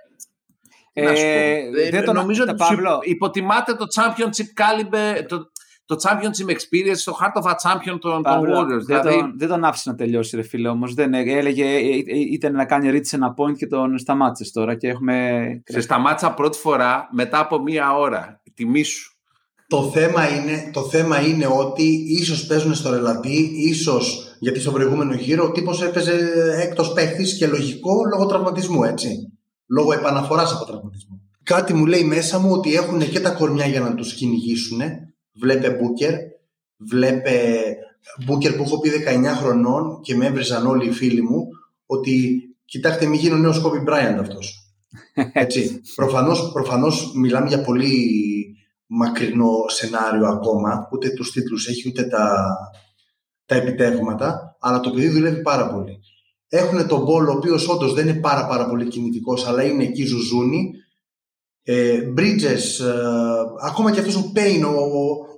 Ε, 0.93 1.89
δεν 1.89 2.03
το 2.03 2.13
νομίζω 2.13 2.43
ότι 2.43 2.63
υποτιμάτε 3.03 3.73
το 3.73 3.85
championship 3.95 4.61
caliber, 4.61 5.25
το, 5.27 5.51
το 5.89 5.95
championship 6.03 6.49
experience, 6.49 7.01
το 7.05 7.17
heart 7.21 7.41
of 7.41 7.51
a 7.51 7.53
champion 7.53 7.97
των, 7.99 8.21
Warriors. 8.25 8.83
Δεν, 8.85 9.01
δηλαδή... 9.01 9.19
τον, 9.19 9.33
δεν 9.37 9.47
τον 9.47 9.63
άφησε 9.63 9.89
να 9.89 9.95
τελειώσει, 9.95 10.35
ρε 10.35 10.41
φίλε 10.41 10.67
όμως. 10.67 10.93
Δεν 10.93 11.13
έλεγε, 11.13 11.65
ε, 11.65 11.77
ε, 11.77 12.19
ήταν 12.31 12.53
να 12.53 12.65
κάνει 12.65 12.89
reach 12.93 13.11
ένα 13.11 13.33
point 13.37 13.57
και 13.57 13.67
τον 13.67 13.97
σταμάτησες 13.97 14.51
τώρα. 14.51 14.75
Και 14.75 14.87
έχουμε... 14.87 15.13
Σε 15.65 15.81
σταμάτησα 15.81 16.33
πρώτη 16.33 16.57
φορά 16.57 17.09
μετά 17.11 17.39
από 17.39 17.61
μία 17.61 17.93
ώρα. 17.93 18.41
Τιμή 18.53 18.83
σου. 18.83 19.17
Το 19.67 19.83
θέμα 19.83 20.29
είναι, 20.35 20.69
το 20.73 20.81
θέμα 20.81 21.21
είναι 21.27 21.47
ότι 21.47 22.05
ίσως 22.07 22.45
παίζουν 22.45 22.73
στο 22.73 22.89
ρελαντί, 22.89 23.51
ίσως 23.55 24.35
γιατί 24.39 24.59
στο 24.59 24.71
προηγούμενο 24.71 25.13
γύρο 25.13 25.45
ο 25.45 25.51
τύπος 25.51 25.81
έπαιζε 25.81 26.31
έκτος 26.61 26.93
παίχτης 26.93 27.37
και 27.37 27.47
λογικό 27.47 27.93
λόγω 28.11 28.25
τραυματισμού, 28.25 28.83
έτσι. 28.83 29.33
Λόγω 29.67 29.93
επαναφοράς 29.93 30.53
από 30.53 30.65
τραυματισμό. 30.65 31.21
Κάτι 31.43 31.73
μου 31.73 31.85
λέει 31.85 32.03
μέσα 32.03 32.39
μου 32.39 32.51
ότι 32.51 32.75
έχουν 32.75 33.09
και 33.09 33.19
τα 33.19 33.29
κορμιά 33.29 33.65
για 33.65 33.79
να 33.79 33.95
τους 33.95 34.13
κυνηγήσουν 34.13 34.81
Βλέπε 35.39 35.69
Μπούκερ, 35.69 36.13
βλέπε 36.77 37.75
Μπούκερ 38.25 38.53
που 38.53 38.63
έχω 38.63 38.79
πει 38.79 38.89
19 38.89 39.25
χρονών 39.25 40.01
και 40.01 40.15
με 40.15 40.25
έβριζαν 40.25 40.67
όλοι 40.67 40.87
οι 40.87 40.91
φίλοι 40.91 41.21
μου 41.21 41.47
ότι 41.85 42.41
κοιτάξτε 42.65 43.05
μην 43.05 43.19
γίνει 43.19 43.33
ο 43.33 43.37
νέος 43.37 43.59
Κόμπι 43.59 43.79
Μπράιαντ 43.79 44.19
αυτός. 44.19 44.73
Έτσι. 45.33 45.81
προφανώς, 45.95 46.51
προφανώς 46.53 47.11
μιλάμε 47.15 47.47
για 47.47 47.61
πολύ 47.61 48.19
μακρινό 48.85 49.65
σενάριο 49.67 50.27
ακόμα, 50.27 50.87
ούτε 50.91 51.09
τους 51.09 51.31
τίτλους 51.31 51.67
έχει 51.67 51.89
ούτε 51.89 52.03
τα, 52.03 52.55
τα 53.45 53.55
επιτεύγματα, 53.55 54.57
αλλά 54.59 54.79
το 54.79 54.89
παιδί 54.89 55.09
δουλεύει 55.09 55.41
πάρα 55.41 55.69
πολύ. 55.73 55.99
Έχουν 56.49 56.87
τον 56.87 57.01
Μπόλ, 57.01 57.27
ο 57.27 57.31
οποίος 57.31 57.67
όντως 57.67 57.93
δεν 57.93 58.07
είναι 58.07 58.19
πάρα, 58.19 58.47
πάρα 58.47 58.69
πολύ 58.69 58.87
κινητικός, 58.87 59.47
αλλά 59.47 59.63
είναι 59.63 59.83
εκεί 59.83 60.03
ζουζούνι 60.03 60.71
ε, 61.63 61.99
Bridges, 62.17 62.85
ε, 62.85 63.67
ακόμα 63.67 63.91
και 63.91 63.99
αυτός 63.99 64.15
ο 64.15 64.31
Πέιν, 64.33 64.63
ο, 64.63 64.69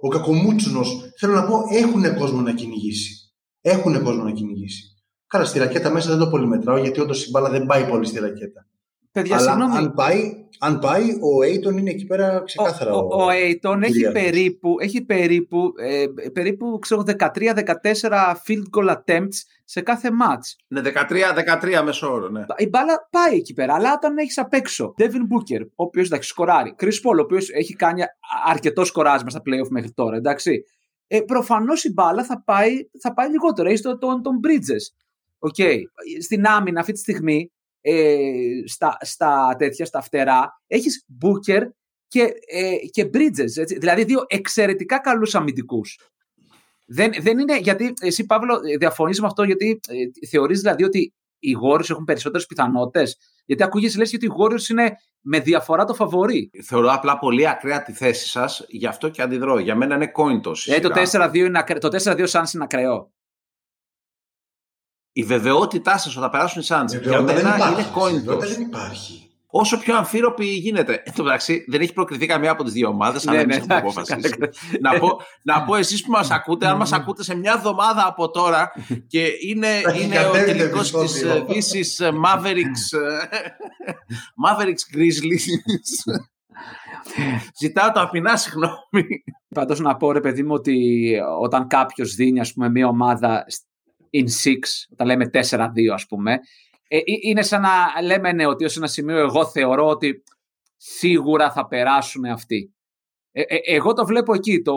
ο, 0.01 0.07
ο 0.07 0.83
θέλω 1.19 1.33
να 1.33 1.45
πω, 1.45 1.63
έχουν 1.69 2.15
κόσμο 2.17 2.41
να 2.41 2.53
κυνηγήσει. 2.53 3.33
Έχουν 3.61 4.03
κόσμο 4.03 4.23
να 4.23 4.31
κυνηγήσει. 4.31 4.83
Καλά, 5.27 5.45
στη 5.45 5.59
ρακέτα 5.59 5.89
μέσα 5.89 6.09
δεν 6.09 6.19
το 6.19 6.27
πολύ 6.27 6.47
μετράω, 6.47 6.77
γιατί 6.77 6.99
όντως 6.99 7.25
η 7.25 7.29
μπάλα 7.29 7.49
δεν 7.49 7.65
πάει 7.65 7.87
πολύ 7.87 8.05
στη 8.05 8.19
ρακέτα. 8.19 8.67
Παιδιά, 9.11 9.37
Αλλά 9.37 9.51
αν 9.51 9.93
πάει, 9.93 10.40
αν 10.63 10.79
πάει, 10.79 11.09
ο 11.09 11.43
Aiton 11.43 11.77
είναι 11.77 11.89
εκεί 11.89 12.05
πέρα 12.05 12.41
ξεκάθαρα. 12.45 12.93
Ο, 12.93 12.97
ο, 12.97 13.23
ο 13.23 13.27
Aiton 13.29 13.81
έχει 13.81 14.11
περίπου, 14.11 14.75
έχει 14.79 15.01
περίπου, 15.05 15.73
ε, 15.77 16.05
περίπου 16.33 16.79
13-14 16.89 17.23
field 18.45 18.65
goal 18.77 18.95
attempts 18.95 19.37
σε 19.65 19.81
κάθε 19.81 20.09
match. 20.09 20.63
Ναι, 20.67 20.81
13-13 21.79 21.81
μέσω 21.83 22.11
όρο, 22.11 22.29
ναι. 22.29 22.45
Η 22.57 22.67
μπάλα 22.67 23.07
πάει 23.11 23.35
εκεί 23.35 23.53
πέρα, 23.53 23.73
αλλά 23.73 23.93
όταν 23.93 24.17
έχεις 24.17 24.37
απ' 24.37 24.53
έξω 24.53 24.93
Devin 24.97 25.03
Booker, 25.03 25.61
ο 25.61 25.83
οποίος 25.83 26.07
εντάξει 26.07 26.29
σκοράρει, 26.29 26.75
Chris 26.79 26.85
Paul, 26.85 27.17
ο 27.17 27.21
οποίος 27.21 27.49
έχει 27.49 27.75
κάνει 27.75 28.01
αρκετό 28.45 28.85
σκοράσμα 28.85 29.29
στα 29.29 29.39
playoff 29.39 29.69
μέχρι 29.69 29.91
τώρα, 29.91 30.15
εντάξει. 30.15 30.63
Ε, 31.07 31.19
Προφανώς 31.21 31.83
η 31.83 31.93
μπάλα 31.93 32.23
θα 32.23 32.43
πάει, 32.45 32.71
θα 33.01 33.13
πάει 33.13 33.29
λιγότερο. 33.29 33.67
Έχεις 33.67 33.81
τον, 33.81 33.99
τον, 33.99 34.21
τον 34.21 34.39
Bridges. 34.43 34.83
Okay. 35.49 35.77
Στην 36.21 36.45
άμυνα 36.45 36.79
αυτή 36.79 36.91
τη 36.91 36.99
στιγμή 36.99 37.51
ε, 37.81 38.17
στα, 38.65 38.97
στα 39.01 39.55
τέτοια, 39.57 39.85
στα 39.85 40.01
φτερά, 40.01 40.61
έχεις 40.67 41.05
Booker 41.21 41.61
και, 42.07 42.33
ε, 42.47 42.75
και 42.91 43.09
Bridges, 43.13 43.57
έτσι, 43.57 43.77
δηλαδή 43.77 44.03
δύο 44.03 44.23
εξαιρετικά 44.27 44.99
καλούς 44.99 45.35
αμυντικούς. 45.35 45.99
Δεν, 46.85 47.11
δεν 47.19 47.39
είναι, 47.39 47.57
γιατί 47.57 47.93
εσύ 48.01 48.25
Παύλο 48.25 48.59
διαφωνείς 48.79 49.21
με 49.21 49.27
αυτό 49.27 49.43
γιατί 49.43 49.79
ε, 49.87 50.27
θεωρείς 50.27 50.59
δηλαδή 50.59 50.83
ότι 50.83 51.13
οι 51.39 51.55
Warriors 51.63 51.89
έχουν 51.89 52.03
περισσότερες 52.03 52.45
πιθανότητες; 52.45 53.17
Γιατί 53.45 53.63
ακούγεσαι 53.63 53.97
λες 53.97 54.13
ότι 54.13 54.25
οι 54.25 54.31
Warriors 54.39 54.69
είναι 54.69 54.95
με 55.21 55.39
διαφορά 55.39 55.85
το 55.85 55.93
φαβορή. 55.93 56.49
Θεωρώ 56.63 56.91
απλά 56.91 57.19
πολύ 57.19 57.47
ακραία 57.47 57.83
τη 57.83 57.91
θέση 57.91 58.27
σας, 58.27 58.65
γι' 58.67 58.87
αυτό 58.87 59.09
και 59.09 59.21
αντιδρώ. 59.21 59.59
Για 59.59 59.75
μένα 59.75 59.95
είναι 59.95 60.11
coin 60.15 60.41
Ε, 60.65 60.79
το 60.79 60.89
4-2 61.11 61.35
είναι, 61.35 61.63
το 61.79 61.87
4-2 61.87 62.23
σαν 62.27 62.45
είναι 62.53 62.63
ακραίο 62.63 63.11
η 65.13 65.23
βεβαιότητά 65.23 65.97
σας 65.97 66.17
όταν 66.17 66.29
περάσουν 66.29 66.61
οι 66.61 66.65
Suns 66.69 67.01
για 67.01 67.21
μένα 67.21 67.57
είναι 67.71 67.85
coin 67.95 68.37
Δεν 68.39 68.61
υπάρχει. 68.61 69.31
Όσο 69.53 69.77
πιο 69.79 69.97
αμφίροπη 69.97 70.45
γίνεται. 70.45 71.01
Εν 71.05 71.13
τω 71.13 71.23
μεταξύ, 71.23 71.65
δεν 71.67 71.81
έχει 71.81 71.93
προκριθεί 71.93 72.25
καμία 72.25 72.51
από 72.51 72.63
τις 72.63 72.73
δύο 72.73 72.87
ομάδες, 72.87 73.27
αλλά 73.27 73.37
δεν 73.37 73.47
ναι, 73.47 73.55
έχουμε 73.55 73.75
αποφασίσει. 73.75 74.33
να, 74.81 74.99
πω, 74.99 75.19
να 75.43 75.63
πω 75.63 75.75
εσείς 75.75 76.03
που 76.03 76.11
μας 76.11 76.31
ακούτε, 76.31 76.67
αν 76.67 76.77
μας 76.77 76.91
ακούτε 76.91 77.23
σε 77.23 77.35
μια 77.35 77.53
εβδομάδα 77.57 78.07
από 78.07 78.29
τώρα 78.29 78.71
και 79.07 79.27
είναι, 79.47 79.67
είναι 80.01 80.25
ο 80.25 80.31
τελικός 80.31 80.91
της 80.91 81.21
ε, 81.21 81.45
Δύσης 81.47 81.99
ε, 81.99 82.11
Mavericks, 82.25 82.99
ε, 82.99 83.37
Mavericks 84.45 84.97
Grizzlies. 84.97 85.45
Ζητάω 87.61 87.91
το 87.91 88.01
απεινά 88.01 88.35
συγγνώμη. 88.37 89.23
Πάντως 89.55 89.79
να 89.79 89.95
πω 89.95 90.11
ρε 90.11 90.19
παιδί 90.19 90.43
μου 90.43 90.53
ότι 90.53 91.15
όταν 91.41 91.67
κάποιος 91.67 92.15
δίνει 92.15 92.39
ας 92.39 92.53
πούμε, 92.53 92.69
μια 92.69 92.87
ομάδα 92.87 93.45
in 94.13 94.23
six, 94.23 94.59
όταν 94.91 95.07
λέμε 95.07 95.29
4-2 95.33 95.93
ας 95.93 96.05
πούμε, 96.07 96.39
ε, 96.87 96.99
είναι 97.21 97.41
σαν 97.41 97.61
να 97.61 98.01
λέμε 98.03 98.31
ναι, 98.31 98.45
ότι 98.45 98.65
ως 98.65 98.77
ένα 98.77 98.87
σημείο 98.87 99.17
εγώ 99.17 99.45
θεωρώ 99.45 99.87
ότι 99.87 100.23
σίγουρα 100.77 101.51
θα 101.51 101.67
περάσουν 101.67 102.25
αυτοί. 102.25 102.73
Ε, 103.31 103.41
ε, 103.41 103.57
εγώ 103.75 103.93
το 103.93 104.05
βλέπω 104.05 104.33
εκεί, 104.33 104.61
το, 104.61 104.73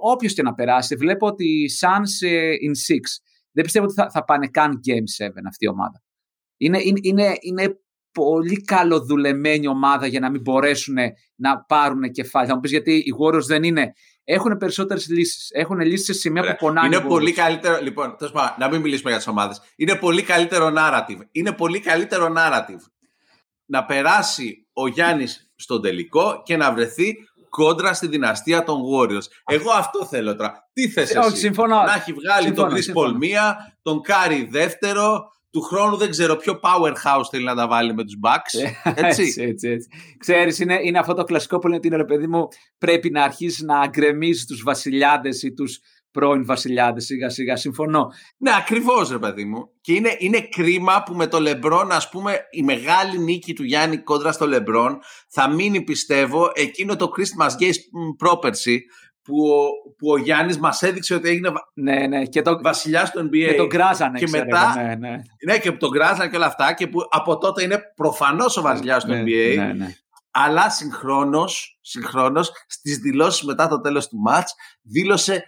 όποιος 0.00 0.34
και 0.34 0.42
να 0.42 0.54
περάσει, 0.54 0.96
βλέπω 0.96 1.26
ότι 1.26 1.44
οι 1.44 1.70
Suns 1.80 2.26
in 2.66 2.94
six. 2.94 3.00
Δεν 3.52 3.64
πιστεύω 3.64 3.84
ότι 3.84 3.94
θα, 3.94 4.10
θα 4.10 4.24
πάνε 4.24 4.46
καν 4.46 4.80
Game 4.86 5.26
7 5.26 5.30
αυτή 5.48 5.64
η 5.64 5.68
ομάδα. 5.68 6.02
Είναι, 6.56 6.78
είναι, 6.82 7.00
είναι, 7.02 7.36
είναι 7.40 7.80
πολύ 8.12 8.62
καλοδουλεμένη 8.62 9.66
ομάδα 9.66 10.06
για 10.06 10.20
να 10.20 10.30
μην 10.30 10.40
μπορέσουν 10.40 10.96
να 11.34 11.64
πάρουν 11.64 12.10
κεφάλι. 12.10 12.46
Θα 12.46 12.54
μου 12.54 12.60
πεις 12.60 12.70
γιατί 12.70 12.92
οι 12.92 13.14
Warriors 13.20 13.46
δεν 13.46 13.62
είναι 13.62 13.92
έχουν 14.30 14.56
περισσότερες 14.56 15.08
λύσεις. 15.08 15.50
Έχουν 15.52 15.80
λύσεις 15.80 16.06
σε 16.06 16.12
σημεία 16.12 16.42
που 16.42 16.56
πονάνε. 16.58 16.96
Είναι 16.96 17.04
πολύ 17.04 17.32
καλύτερο. 17.32 17.78
Λοιπόν, 17.82 18.16
τόσο 18.18 18.32
να 18.58 18.68
μην 18.68 18.80
μιλήσουμε 18.80 19.10
για 19.10 19.18
τις 19.18 19.28
ομάδες. 19.28 19.60
Είναι 19.76 19.94
πολύ 19.96 20.22
καλύτερο 20.22 20.72
narrative. 20.76 21.18
Είναι 21.32 21.52
πολύ 21.52 21.80
καλύτερο 21.80 22.32
narrative 22.36 22.82
να 23.64 23.84
περάσει 23.84 24.66
ο 24.72 24.86
Γιάννης 24.86 25.50
στον 25.56 25.82
τελικό 25.82 26.42
και 26.44 26.56
να 26.56 26.72
βρεθεί 26.72 27.14
κόντρα 27.48 27.92
στη 27.92 28.06
δυναστεία 28.06 28.64
των 28.64 28.80
Warriors. 28.92 29.26
Εγώ 29.44 29.70
αυτό 29.70 30.06
θέλω 30.06 30.36
τώρα. 30.36 30.68
Τι 30.72 30.88
θες 30.88 31.14
εσύ; 31.14 31.36
συμφωνώ. 31.36 31.82
Να 31.82 31.94
έχει 31.94 32.12
βγάλει 32.12 32.46
συμφωνώ, 32.46 32.68
τον 32.68 32.78
Chris 32.78 32.98
Paul 32.98 33.16
μία, 33.18 33.76
τον 33.82 34.00
Κάρι 34.00 34.48
δεύτερο, 34.50 35.32
του 35.50 35.60
χρόνου 35.60 35.96
δεν 35.96 36.10
ξέρω 36.10 36.36
ποιο 36.36 36.60
powerhouse 36.62 37.28
θέλει 37.30 37.44
να 37.44 37.54
τα 37.54 37.68
βάλει 37.68 37.94
με 37.94 38.04
τους 38.04 38.14
Bucks. 38.22 38.60
Ε, 38.84 39.06
έτσι. 39.06 39.22
έτσι, 39.22 39.42
έτσι, 39.42 39.68
έτσι. 39.68 39.88
Ξέρεις, 40.18 40.58
είναι, 40.58 40.78
είναι 40.82 40.98
αυτό 40.98 41.14
το 41.14 41.24
κλασικό 41.24 41.58
που 41.58 41.66
λένε 41.66 41.78
ότι 41.78 41.86
είναι, 41.86 41.96
ρε 41.96 42.04
παιδί 42.04 42.26
μου, 42.26 42.48
πρέπει 42.78 43.10
να 43.10 43.22
αρχίσεις 43.22 43.62
να 43.62 43.80
αγκρεμίζει 43.80 44.44
τους 44.44 44.62
βασιλιάδες 44.62 45.42
ή 45.42 45.52
τους 45.52 45.78
πρώην 46.10 46.44
βασιλιάδες 46.44 47.04
σιγά 47.04 47.28
σιγά, 47.28 47.56
συμφωνώ. 47.56 48.06
Ναι, 48.38 48.50
ακριβώς 48.56 49.10
ρε 49.10 49.18
παιδί 49.18 49.44
μου. 49.44 49.70
Και 49.80 49.92
είναι, 49.92 50.16
είναι 50.18 50.40
κρίμα 50.40 51.02
που 51.02 51.14
με 51.14 51.26
το 51.26 51.40
Λεμπρόν, 51.40 51.92
ας 51.92 52.08
πούμε, 52.08 52.38
η 52.50 52.62
μεγάλη 52.62 53.18
νίκη 53.18 53.52
του 53.52 53.64
Γιάννη 53.64 53.98
κόντρα 53.98 54.32
στο 54.32 54.46
Λεμπρόν 54.46 54.98
θα 55.28 55.48
μείνει, 55.48 55.82
πιστεύω, 55.82 56.50
εκείνο 56.54 56.96
το 56.96 57.10
Christmas 57.16 57.50
Games 57.62 57.76
πρόπερση 58.16 58.84
που 59.28 59.48
ο, 59.48 59.92
που 59.98 60.10
ο 60.10 60.16
Γιάννης 60.18 60.58
μας 60.58 60.82
έδειξε 60.82 61.14
ότι 61.14 61.28
έγινε 61.28 61.50
ναι, 61.74 62.06
ναι. 62.06 62.24
Και 62.24 62.42
το, 62.42 62.60
βασιλιάς 62.62 63.10
του 63.10 63.20
NBA. 63.20 63.46
Και 63.48 63.54
τον 63.54 63.68
κράζανε, 63.68 64.18
και 64.18 64.24
ξέρω, 64.24 64.44
μετά, 64.44 64.74
ναι, 64.76 64.94
ναι. 64.94 65.16
ναι, 65.46 65.58
και 65.58 65.72
τον 65.72 65.90
κράζανε 65.90 66.30
και 66.30 66.36
όλα 66.36 66.46
αυτά 66.46 66.72
και 66.72 66.86
που 66.86 67.00
από 67.10 67.38
τότε 67.38 67.62
είναι 67.62 67.80
προφανώς 67.96 68.56
ο 68.56 68.62
βασιλιάς 68.62 69.04
του 69.04 69.12
ναι, 69.12 69.22
NBA. 69.22 69.56
Ναι, 69.56 69.72
ναι. 69.72 69.94
Αλλά 70.30 70.70
συγχρόνως, 70.70 71.78
συγχρόνως 71.80 72.52
στις 72.66 72.98
δηλώσεις 72.98 73.42
μετά 73.42 73.68
το 73.68 73.80
τέλος 73.80 74.08
του 74.08 74.18
μάτς 74.18 74.54
δήλωσε 74.82 75.44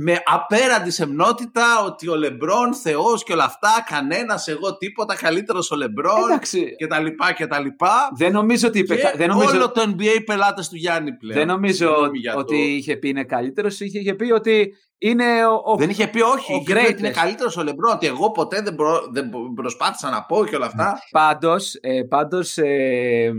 με 0.00 0.20
απέραντη 0.24 0.90
σεμνότητα 0.90 1.62
ότι 1.86 2.08
ο 2.08 2.16
Λεμπρόν 2.16 2.74
Θεός 2.74 3.22
και 3.24 3.32
όλα 3.32 3.44
αυτά, 3.44 3.84
κανένας 3.86 4.48
εγώ 4.48 4.76
τίποτα, 4.76 5.16
καλύτερος 5.16 5.70
ο 5.70 5.76
Λεμπρόν 5.76 6.24
Εντάξει. 6.30 6.74
και 6.78 6.86
τα 6.86 6.98
λοιπά 7.00 7.32
και 7.32 7.46
τα 7.46 7.60
λοιπά. 7.60 8.08
Δεν 8.16 8.32
νομίζω 8.32 8.68
ότι. 8.68 8.82
Και 8.82 8.94
υπεκα- 8.94 9.16
Δεν 9.16 9.28
νομίζω, 9.28 9.54
όλο 9.56 9.70
το 9.70 9.80
NBA 9.96 10.22
πελάτες 10.26 10.68
του 10.68 10.76
Γιάννη 10.76 11.12
πλέον. 11.16 11.38
δεν 11.38 11.46
νομίζω 11.46 11.88
Συγγνώμη 11.88 12.18
για 12.18 12.32
το- 12.32 12.38
ότι 12.38 12.56
είχε 12.56 12.96
πει 12.96 13.08
είναι 13.08 13.24
καλύτερος. 13.24 13.80
Είχε, 13.80 13.98
είχε 13.98 14.14
πει 14.14 14.32
ότι 14.32 14.72
είναι 14.98 15.46
ο. 15.46 15.62
ο- 15.72 15.76
Δεν 15.76 15.90
είχε 15.90 16.06
πει 16.08 16.20
όχι, 16.20 16.52
ο 16.52 16.56
είχε 16.56 16.74
πει 16.74 16.78
ότι 16.86 16.98
είναι 16.98 17.08
greatest. 17.08 17.12
καλύτερος 17.12 17.56
ο 17.56 17.62
Λεμπρόν, 17.62 17.92
ότι 17.94 18.06
εγώ 18.06 18.30
ποτέ 18.30 18.60
δεν, 18.62 18.74
προ- 18.74 19.08
δεν 19.12 19.30
προσπάθησα 19.54 20.10
να 20.10 20.24
πω 20.24 20.46
και 20.46 20.56
όλα 20.56 20.66
αυτά. 20.66 20.98
Πάντως, 21.10 21.74
ε, 21.80 22.02
πάντως 22.02 22.56
ε, 22.58 23.32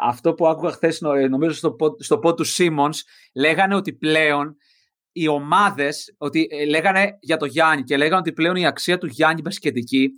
αυτό 0.00 0.34
που 0.34 0.46
άκουγα 0.48 0.70
χθες 0.72 1.00
νομίζω 1.30 1.54
στο, 1.54 1.76
pod- 1.80 1.96
στο 2.04 2.20
pod 2.24 2.36
του 2.36 2.44
Σίμονς 2.44 3.02
λέγανε 3.34 3.74
ότι 3.74 3.92
πλέον 3.92 4.56
οι 5.12 5.28
ομάδες, 5.28 6.14
ότι 6.18 6.46
ε, 6.50 6.64
λέγανε 6.64 7.10
για 7.20 7.36
το 7.36 7.44
Γιάννη 7.44 7.82
και 7.82 7.96
λέγανε 7.96 8.16
ότι 8.16 8.32
πλέον 8.32 8.56
η 8.56 8.66
αξία 8.66 8.98
του 8.98 9.06
Γιάννη 9.06 9.40
μπασκετική 9.40 10.10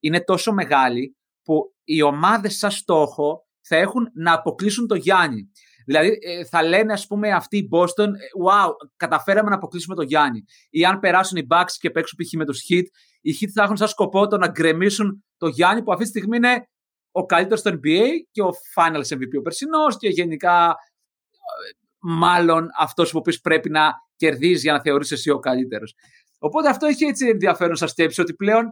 είναι 0.00 0.20
τόσο 0.20 0.52
μεγάλη 0.52 1.16
που 1.42 1.74
οι 1.84 2.02
ομάδες 2.02 2.56
σαν 2.56 2.70
στόχο 2.70 3.46
θα 3.60 3.76
έχουν 3.76 4.10
να 4.14 4.32
αποκλείσουν 4.32 4.86
το 4.86 4.94
Γιάννη. 4.94 5.50
Δηλαδή 5.86 6.18
ε, 6.20 6.44
θα 6.44 6.62
λένε 6.62 6.92
ας 6.92 7.06
πούμε 7.06 7.30
αυτοί 7.30 7.56
οι 7.56 7.68
Boston, 7.72 8.06
ε, 8.06 8.28
wow, 8.46 8.68
καταφέραμε 8.96 9.48
να 9.48 9.54
αποκλείσουμε 9.54 9.94
το 9.94 10.02
Γιάννη. 10.02 10.44
Ή 10.70 10.84
αν 10.84 10.98
περάσουν 10.98 11.36
οι 11.38 11.46
Bucks 11.50 11.72
και 11.78 11.90
παίξουν 11.90 12.18
π.χ. 12.18 12.32
με 12.32 12.44
τους 12.44 12.64
Heat, 12.68 12.84
οι 13.20 13.36
Heat 13.40 13.48
θα 13.54 13.62
έχουν 13.62 13.76
σαν 13.76 13.88
σκοπό 13.88 14.26
το 14.26 14.36
να 14.36 14.48
γκρεμίσουν 14.48 15.24
το 15.36 15.46
Γιάννη 15.46 15.82
που 15.82 15.92
αυτή 15.92 16.04
τη 16.04 16.10
στιγμή 16.10 16.36
είναι 16.36 16.68
ο 17.10 17.26
καλύτερος 17.26 17.60
στο 17.60 17.70
NBA 17.70 18.06
και 18.30 18.42
ο 18.42 18.50
Finals 18.76 19.14
MVP 19.16 19.38
ο 19.38 19.42
περσινός 19.42 19.96
και 19.96 20.08
γενικά 20.08 20.68
ε, 20.68 21.79
μάλλον 22.00 22.68
αυτός 22.78 23.10
που 23.10 23.18
οποίος 23.18 23.40
πρέπει 23.40 23.70
να 23.70 23.92
κερδίζει 24.16 24.60
για 24.60 24.72
να 24.72 24.80
θεωρείς 24.80 25.10
εσύ 25.10 25.30
ο 25.30 25.38
καλύτερος. 25.38 25.94
Οπότε 26.38 26.68
αυτό 26.68 26.86
έχει 26.86 27.04
έτσι 27.04 27.26
ενδιαφέρον 27.28 27.76
σαν 27.76 27.88
σκέψη 27.88 28.20
ότι 28.20 28.34
πλέον 28.34 28.66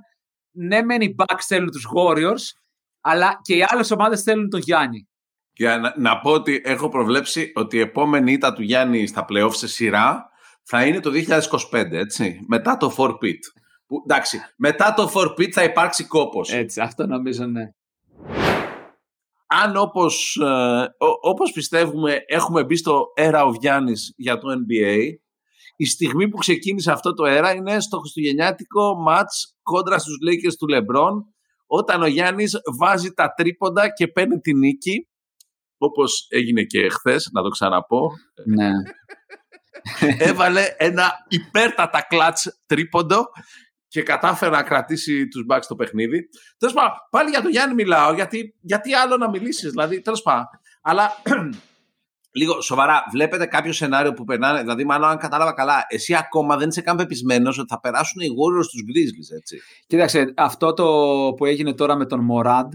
ναι 0.50 0.82
μεν 0.82 1.00
οι 1.00 1.14
Bucks 1.18 1.42
θέλουν 1.46 1.70
τους 1.70 1.86
Warriors 1.96 2.60
αλλά 3.00 3.40
και 3.42 3.56
οι 3.56 3.64
άλλες 3.68 3.90
ομάδες 3.90 4.22
θέλουν 4.22 4.50
τον 4.50 4.60
Γιάννη. 4.60 5.08
Για 5.52 5.78
να, 5.78 5.94
να 5.96 6.20
πω 6.20 6.30
ότι 6.30 6.60
έχω 6.64 6.88
προβλέψει 6.88 7.52
ότι 7.54 7.76
η 7.76 7.80
επόμενη 7.80 8.32
ήττα 8.32 8.52
του 8.52 8.62
Γιάννη 8.62 9.06
στα 9.06 9.24
playoff 9.28 9.54
σε 9.54 9.68
σειρά 9.68 10.30
θα 10.62 10.86
είναι 10.86 11.00
το 11.00 11.10
2025, 11.72 11.92
έτσι. 11.92 12.44
Μετά 12.46 12.76
το 12.76 12.94
4-pit. 12.98 13.38
Που, 13.86 14.02
εντάξει, 14.08 14.40
μετά 14.56 14.94
το 14.94 15.12
4-pit 15.14 15.50
θα 15.50 15.62
υπάρξει 15.62 16.04
κόπος. 16.04 16.52
Έτσι, 16.52 16.80
αυτό 16.80 17.06
νομίζω 17.06 17.46
ναι. 17.46 17.70
Αν 19.50 19.76
όπως, 19.76 20.36
ε, 20.36 20.46
ο- 20.98 21.28
όπως 21.30 21.52
πιστεύουμε 21.52 22.22
έχουμε 22.26 22.64
μπει 22.64 22.76
στο 22.76 23.04
era 23.16 23.46
of 23.46 23.52
Γιάννης 23.60 24.12
για 24.16 24.38
το 24.38 24.48
NBA, 24.50 24.96
η 25.76 25.86
στιγμή 25.86 26.28
που 26.28 26.36
ξεκίνησε 26.36 26.92
αυτό 26.92 27.14
το 27.14 27.24
era 27.26 27.54
είναι 27.56 27.80
στο 27.80 27.98
χριστουγεννιάτικο 27.98 28.94
μάτς 28.94 29.56
κόντρα 29.62 29.98
στους 29.98 30.14
Lakers 30.28 30.54
του 30.58 30.66
LeBron, 30.74 31.12
όταν 31.66 32.02
ο 32.02 32.06
Γιάννης 32.06 32.56
βάζει 32.78 33.12
τα 33.12 33.32
τρίποντα 33.36 33.92
και 33.92 34.08
παίρνει 34.08 34.38
τη 34.40 34.54
νίκη, 34.54 35.08
όπως 35.78 36.26
έγινε 36.30 36.62
και 36.62 36.88
χθες, 36.88 37.28
να 37.32 37.42
το 37.42 37.48
ξαναπώ, 37.48 38.10
ναι. 38.46 38.70
έβαλε 40.18 40.62
ένα 40.76 41.12
υπέρτατα 41.28 42.02
κλατς 42.08 42.60
τρίποντο 42.66 43.24
και 43.88 44.02
κατάφερε 44.02 44.50
να 44.50 44.62
κρατήσει 44.62 45.28
τους 45.28 45.46
Bucks 45.50 45.62
στο 45.62 45.74
παιχνίδι. 45.74 46.28
Τέλος 46.58 46.74
πάντων, 46.74 46.92
πάλι 47.10 47.30
για 47.30 47.42
τον 47.42 47.50
Γιάννη 47.50 47.74
μιλάω, 47.74 48.12
γιατί, 48.12 48.54
γιατί 48.60 48.94
άλλο 48.94 49.16
να 49.16 49.28
μιλήσεις, 49.28 49.70
δηλαδή, 49.70 50.00
τέλος 50.00 50.22
πάντων. 50.22 50.60
Αλλά, 50.82 51.12
λίγο 52.38 52.60
σοβαρά, 52.60 53.02
βλέπετε 53.12 53.46
κάποιο 53.46 53.72
σενάριο 53.72 54.12
που 54.12 54.24
περνάνε, 54.24 54.60
δηλαδή, 54.60 54.84
μάλλον 54.84 55.08
αν 55.08 55.18
κατάλαβα 55.18 55.52
καλά, 55.52 55.84
εσύ 55.88 56.14
ακόμα 56.14 56.56
δεν 56.56 56.68
είσαι 56.68 56.80
καν 56.80 56.96
πεπισμένος 56.96 57.58
ότι 57.58 57.68
θα 57.68 57.80
περάσουν 57.80 58.20
οι 58.20 58.26
Warriors 58.28 58.64
στους 58.64 58.80
Grizzlies, 58.80 59.36
έτσι. 59.36 59.60
Κοίταξε, 59.86 60.32
αυτό 60.36 60.72
το 60.72 60.84
που 61.36 61.44
έγινε 61.44 61.74
τώρα 61.74 61.96
με 61.96 62.06
τον 62.06 62.20
Μοράντ, 62.20 62.72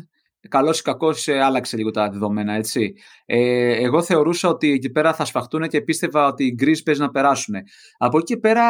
καλός 0.49 0.79
ή 0.79 0.81
κακός 0.81 1.27
άλλαξε 1.27 1.77
λίγο 1.77 1.91
τα 1.91 2.09
δεδομένα, 2.09 2.53
έτσι. 2.53 2.93
Ε, 3.25 3.83
εγώ 3.83 4.03
θεωρούσα 4.03 4.49
ότι 4.49 4.71
εκεί 4.71 4.89
πέρα 4.89 5.13
θα 5.13 5.25
σφαχτούν 5.25 5.67
και 5.67 5.81
πίστευα 5.81 6.27
ότι 6.27 6.45
οι 6.45 6.53
Γκρι 6.55 6.83
παίζει 6.83 7.01
να 7.01 7.09
περάσουν. 7.09 7.55
Από 7.97 8.17
εκεί 8.17 8.33
και 8.33 8.39
πέρα 8.39 8.63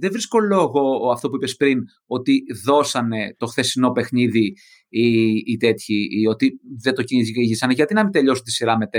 δεν 0.00 0.10
βρίσκω 0.10 0.38
λόγο 0.38 1.10
αυτό 1.10 1.28
που 1.28 1.36
είπες 1.36 1.56
πριν, 1.56 1.78
ότι 2.06 2.42
δώσανε 2.64 3.34
το 3.38 3.46
χθεσινό 3.46 3.90
παιχνίδι 3.90 4.56
οι, 4.88 5.32
οι 5.46 5.56
τέτοιοι, 5.56 6.08
οι, 6.10 6.26
ότι 6.26 6.60
δεν 6.82 6.94
το 6.94 7.02
κυνηγήσανε. 7.02 7.72
Γιατί 7.72 7.94
να 7.94 8.02
μην 8.02 8.12
τελειώσουν 8.12 8.44
τη 8.44 8.50
σειρά 8.50 8.76
με 8.76 8.88
4-1, 8.92 8.98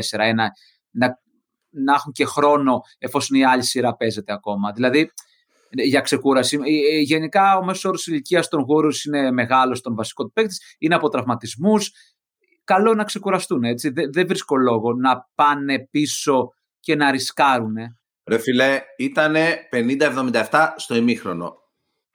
να, 0.92 1.20
να 1.70 1.94
έχουν 1.94 2.12
και 2.12 2.26
χρόνο 2.26 2.80
εφόσον 2.98 3.38
η 3.38 3.46
άλλη 3.46 3.64
σειρά 3.64 3.96
παίζεται 3.96 4.34
ακόμα. 4.34 4.72
Δηλαδή, 4.72 5.12
για 5.84 6.02
ξεκούραση. 6.02 6.60
Ε, 6.64 6.96
ε, 6.96 7.00
Γενικά, 7.00 7.58
ο 7.58 7.64
μέσος 7.64 7.86
όρος 7.86 8.08
ηλικίας 8.08 8.48
των 8.48 8.62
γόρου 8.62 8.90
είναι 9.08 9.32
μεγάλος 9.32 9.78
στον 9.78 9.96
βασικό 9.96 10.24
του 10.24 10.32
παίκτη, 10.32 10.56
είναι 10.78 10.96
από 10.96 11.10
τραυματισμούς. 11.10 11.92
Καλό 12.64 12.94
να 12.94 13.04
ξεκουραστούν. 13.04 13.64
Έτσι. 13.64 13.90
Δεν, 13.90 14.12
δεν 14.14 14.28
βρίσκω 14.28 14.56
λόγο 14.56 14.94
να 14.94 15.30
πάνε 15.36 15.88
πίσω 15.92 16.50
και 16.80 16.96
να 16.96 17.12
ρισκάρουν. 17.12 17.76
Ρε 18.26 18.38
φιλέ, 18.38 18.80
ήταν 18.98 19.36
50-77 19.72 20.68
στο 20.76 20.96
ημίχρονο. 20.96 21.56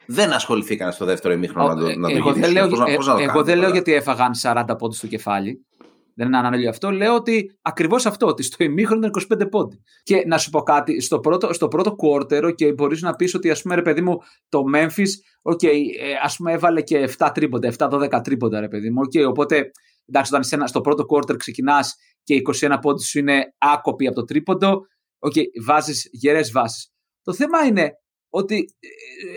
Δεν 0.06 0.32
ασχοληθήκαν 0.32 0.92
στο 0.92 1.04
δεύτερο 1.04 1.34
ημίχρονο 1.34 1.68
να 1.74 1.80
το, 1.80 1.98
να 1.98 2.08
το 2.08 2.16
εγώ 2.16 2.32
δεν 2.32 2.50
γυρίσουν. 2.50 2.52
λέω, 2.52 2.68
Πώς 2.68 2.78
να- 2.78 2.90
ε, 2.90 2.96
πώς 2.96 3.06
να 3.06 3.12
το 3.14 3.18
εγώ 3.18 3.28
κάνουν 3.30 3.44
δεν 3.44 3.54
λέω 3.54 3.64
τώρα; 3.68 3.74
γιατί 3.74 3.92
έφαγαν 3.94 4.30
40 4.42 4.76
πόντους 4.78 4.96
στο 4.96 5.06
κεφάλι. 5.06 5.66
Δεν 6.14 6.26
είναι 6.26 6.36
ανάλογο 6.38 6.68
αυτό. 6.68 6.90
Λέω 6.90 7.14
ότι 7.14 7.58
ακριβώς 7.62 8.06
αυτό, 8.06 8.26
ότι 8.26 8.42
στο 8.42 8.64
ημίχρονο 8.64 9.06
ήταν 9.06 9.44
25 9.46 9.50
πόντι. 9.50 9.82
Και 10.02 10.22
να 10.26 10.38
σου 10.38 10.50
πω 10.50 10.62
κάτι, 10.62 11.00
στο 11.00 11.20
πρώτο, 11.20 11.52
στο 11.52 11.68
πρώτο 11.68 11.94
quarter, 12.02 12.54
και 12.54 12.72
μπορείς 12.72 13.02
να 13.02 13.14
πεις 13.14 13.34
ότι, 13.34 13.50
ας 13.50 13.62
πούμε, 13.62 13.74
ρε 13.74 13.82
παιδί 13.82 14.00
μου, 14.00 14.16
το 14.48 14.62
Memphis, 14.74 15.08
okay, 15.52 15.74
ε, 16.00 16.12
ας 16.22 16.36
πούμε, 16.36 16.52
έβαλε 16.52 16.82
και 16.82 16.98
7 17.18 17.30
τρίποντα, 17.34 17.68
7-12 17.68 18.20
τρίποντα, 18.20 18.60
ρε 18.60 18.68
παιδί 18.68 18.90
μου. 18.90 19.00
Okay, 19.02 19.28
οπότε, 19.28 19.70
εντάξει, 20.06 20.30
όταν 20.30 20.40
είσαι 20.40 20.54
ένα- 20.54 20.66
στο 20.66 20.80
πρώτο 20.80 21.04
quarter 21.08 21.36
ξεκινάς 21.36 21.94
και 22.22 22.34
21 22.34 22.78
πόντι 22.80 23.02
σου 23.04 23.18
είναι 23.18 23.54
άκοποι 23.58 24.06
από 24.06 24.14
το 24.16 24.24
τρίποντο, 24.24 24.80
okay, 25.18 25.44
βάζεις 25.64 26.08
γερές 26.12 26.52
βάσεις. 26.52 26.90
Το 27.22 27.32
θέμα 27.34 27.64
είναι 27.64 27.90
ότι 28.30 28.64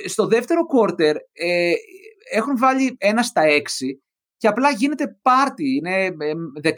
ε, 0.04 0.08
στο 0.08 0.28
δεύτερο 0.28 0.62
quarter 0.76 1.14
ε, 1.34 1.72
έχουν 2.32 2.58
βάλει 2.58 2.96
ένα 3.00 3.24
στα 3.24 3.42
6 3.46 3.60
και 4.46 4.52
απλά 4.52 4.72
γίνεται 4.72 5.20
πάρτι. 5.22 5.76
Είναι 5.76 6.06
ε, 6.06 6.34
16-31 6.62 6.74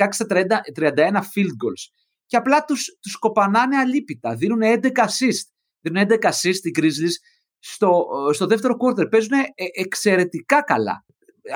field 1.15 1.55
goals. 1.61 1.83
Και 2.25 2.37
απλά 2.37 2.63
τους, 2.63 2.97
τους 3.01 3.15
κοπανάνε 3.15 3.77
αλίπητα. 3.77 4.35
Δίνουν 4.35 4.59
11 4.63 4.87
assist. 4.87 5.47
Δίνουν 5.81 6.07
11 6.09 6.29
assist 6.29 6.63
οι 6.63 6.71
Grizzlies 6.79 7.15
στο, 7.59 8.05
στο 8.33 8.45
δεύτερο 8.45 8.75
quarter. 8.79 9.09
Παίζουν 9.09 9.31
ε, 9.33 9.45
εξαιρετικά 9.73 10.63
καλά. 10.63 11.05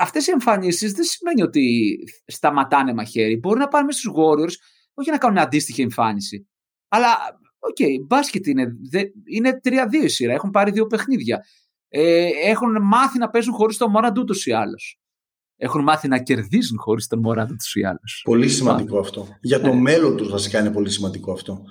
Αυτές 0.00 0.26
οι 0.26 0.30
εμφανίσεις 0.30 0.92
δεν 0.92 1.04
σημαίνει 1.04 1.42
ότι 1.42 1.94
σταματάνε 2.26 2.94
μαχαίρι. 2.94 3.36
Μπορεί 3.36 3.58
να 3.58 3.68
πάνε 3.68 3.84
μέσα 3.84 3.98
στους 3.98 4.12
Warriors, 4.16 4.54
όχι 4.94 5.10
να 5.10 5.18
κάνουν 5.18 5.38
αντίστοιχη 5.38 5.82
εμφάνιση. 5.82 6.48
Αλλά, 6.88 7.08
οκ, 7.58 7.76
okay, 7.78 8.04
μπάσκετ 8.06 8.46
είναι. 8.46 8.66
Δε, 8.90 9.02
είναι 9.24 9.60
3-2 9.64 9.74
η 10.02 10.08
σειρά. 10.08 10.32
Έχουν 10.32 10.50
πάρει 10.50 10.70
δύο 10.70 10.86
παιχνίδια. 10.86 11.44
Ε, 11.88 12.28
έχουν 12.44 12.82
μάθει 12.82 13.18
να 13.18 13.30
παίζουν 13.30 13.54
χωρίς 13.54 13.76
το 13.76 13.88
Μόραντ 13.88 14.18
ούτως 14.18 14.46
ή 14.46 14.52
άλλως. 14.52 15.01
Έχουν 15.64 15.82
μάθει 15.82 16.08
να 16.08 16.18
κερδίζουν 16.18 16.78
χωρίς 16.78 17.06
τον 17.06 17.18
Μόραντ 17.18 17.50
ούτως 17.50 17.74
ή 17.74 17.84
άλλως. 17.84 18.20
Πολύ 18.24 18.48
σημαντικό 18.48 18.98
αυτό. 18.98 19.28
Για 19.40 19.60
το 19.60 19.66
Ναι. 19.74 19.80
μέλλον 19.80 20.16
τους 20.16 20.28
βασικά 20.30 20.60
είναι 20.60 20.70
πολύ 20.70 20.90
σημαντικό 20.90 21.32
αυτό. 21.32 21.62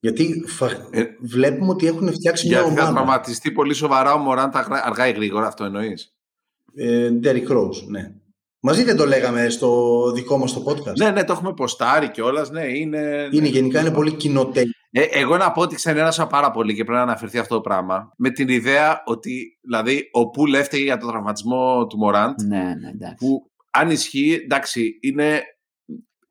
Γιατί 0.00 0.44
φα... 0.46 0.66
Ε, 0.90 1.04
βλέπουμε 1.20 1.70
ότι 1.70 1.86
έχουν 1.86 2.12
φτιάξει 2.12 2.48
μια 2.48 2.58
Γιατί 2.60 2.74
θα 2.74 2.80
ομάδα. 2.82 2.94
τραυματιστεί 2.94 3.50
πολύ 3.50 3.74
σοβαρά 3.74 4.14
ο 4.14 4.18
Μωράντα 4.18 4.58
αργά- 4.58 4.86
αργά 4.86 5.08
ή 5.08 5.12
γρήγορα, 5.12 5.46
αυτό 5.46 5.64
εννοείς; 5.64 6.14
Ε, 6.74 7.10
Derrick 7.22 7.48
Rose, 7.48 7.86
ναι. 7.88 8.12
Μαζί 8.64 8.82
δεν 8.82 8.96
το 8.96 9.06
λέγαμε 9.06 9.48
στο 9.48 10.10
δικό 10.14 10.38
μας 10.38 10.52
το 10.52 10.64
podcast. 10.66 10.96
Ναι, 10.96 11.10
ναι, 11.10 11.24
το 11.24 11.32
έχουμε 11.32 11.54
ποστάρει 11.54 12.10
κιόλας. 12.10 12.50
Ναι, 12.50 12.64
είναι. 12.64 13.28
Είναι 13.30 13.42
ναι. 13.42 13.48
γενικά 13.48 13.80
είναι 13.80 13.90
πολύ 13.90 14.12
κοινοτέλειο. 14.12 14.72
Ε, 14.90 15.02
εγώ 15.02 15.36
να 15.36 15.52
πω 15.52 15.60
ότι 15.60 15.74
ξενέρασα 15.74 16.26
πάρα 16.26 16.50
πολύ 16.50 16.74
και 16.74 16.84
πρέπει 16.84 16.98
να 16.98 17.02
αναφερθεί 17.02 17.38
αυτό 17.38 17.54
το 17.54 17.60
πράγμα. 17.60 18.12
Με 18.16 18.30
την 18.30 18.48
ιδέα 18.48 19.02
ότι 19.04 19.58
δηλαδή 19.62 20.08
ο 20.12 20.30
Πουλ 20.30 20.54
έφταιγε 20.54 20.82
για 20.82 20.96
τον 20.96 21.08
τραυματισμό 21.08 21.86
του 21.86 21.98
Μωράντ. 21.98 22.42
Ναι, 22.42 22.56
ναι, 22.56 22.88
εντάξει. 22.88 23.14
Που 23.18 23.50
αν 23.70 23.90
ισχύει, 23.90 24.40
εντάξει, 24.44 24.98
είναι, 25.00 25.42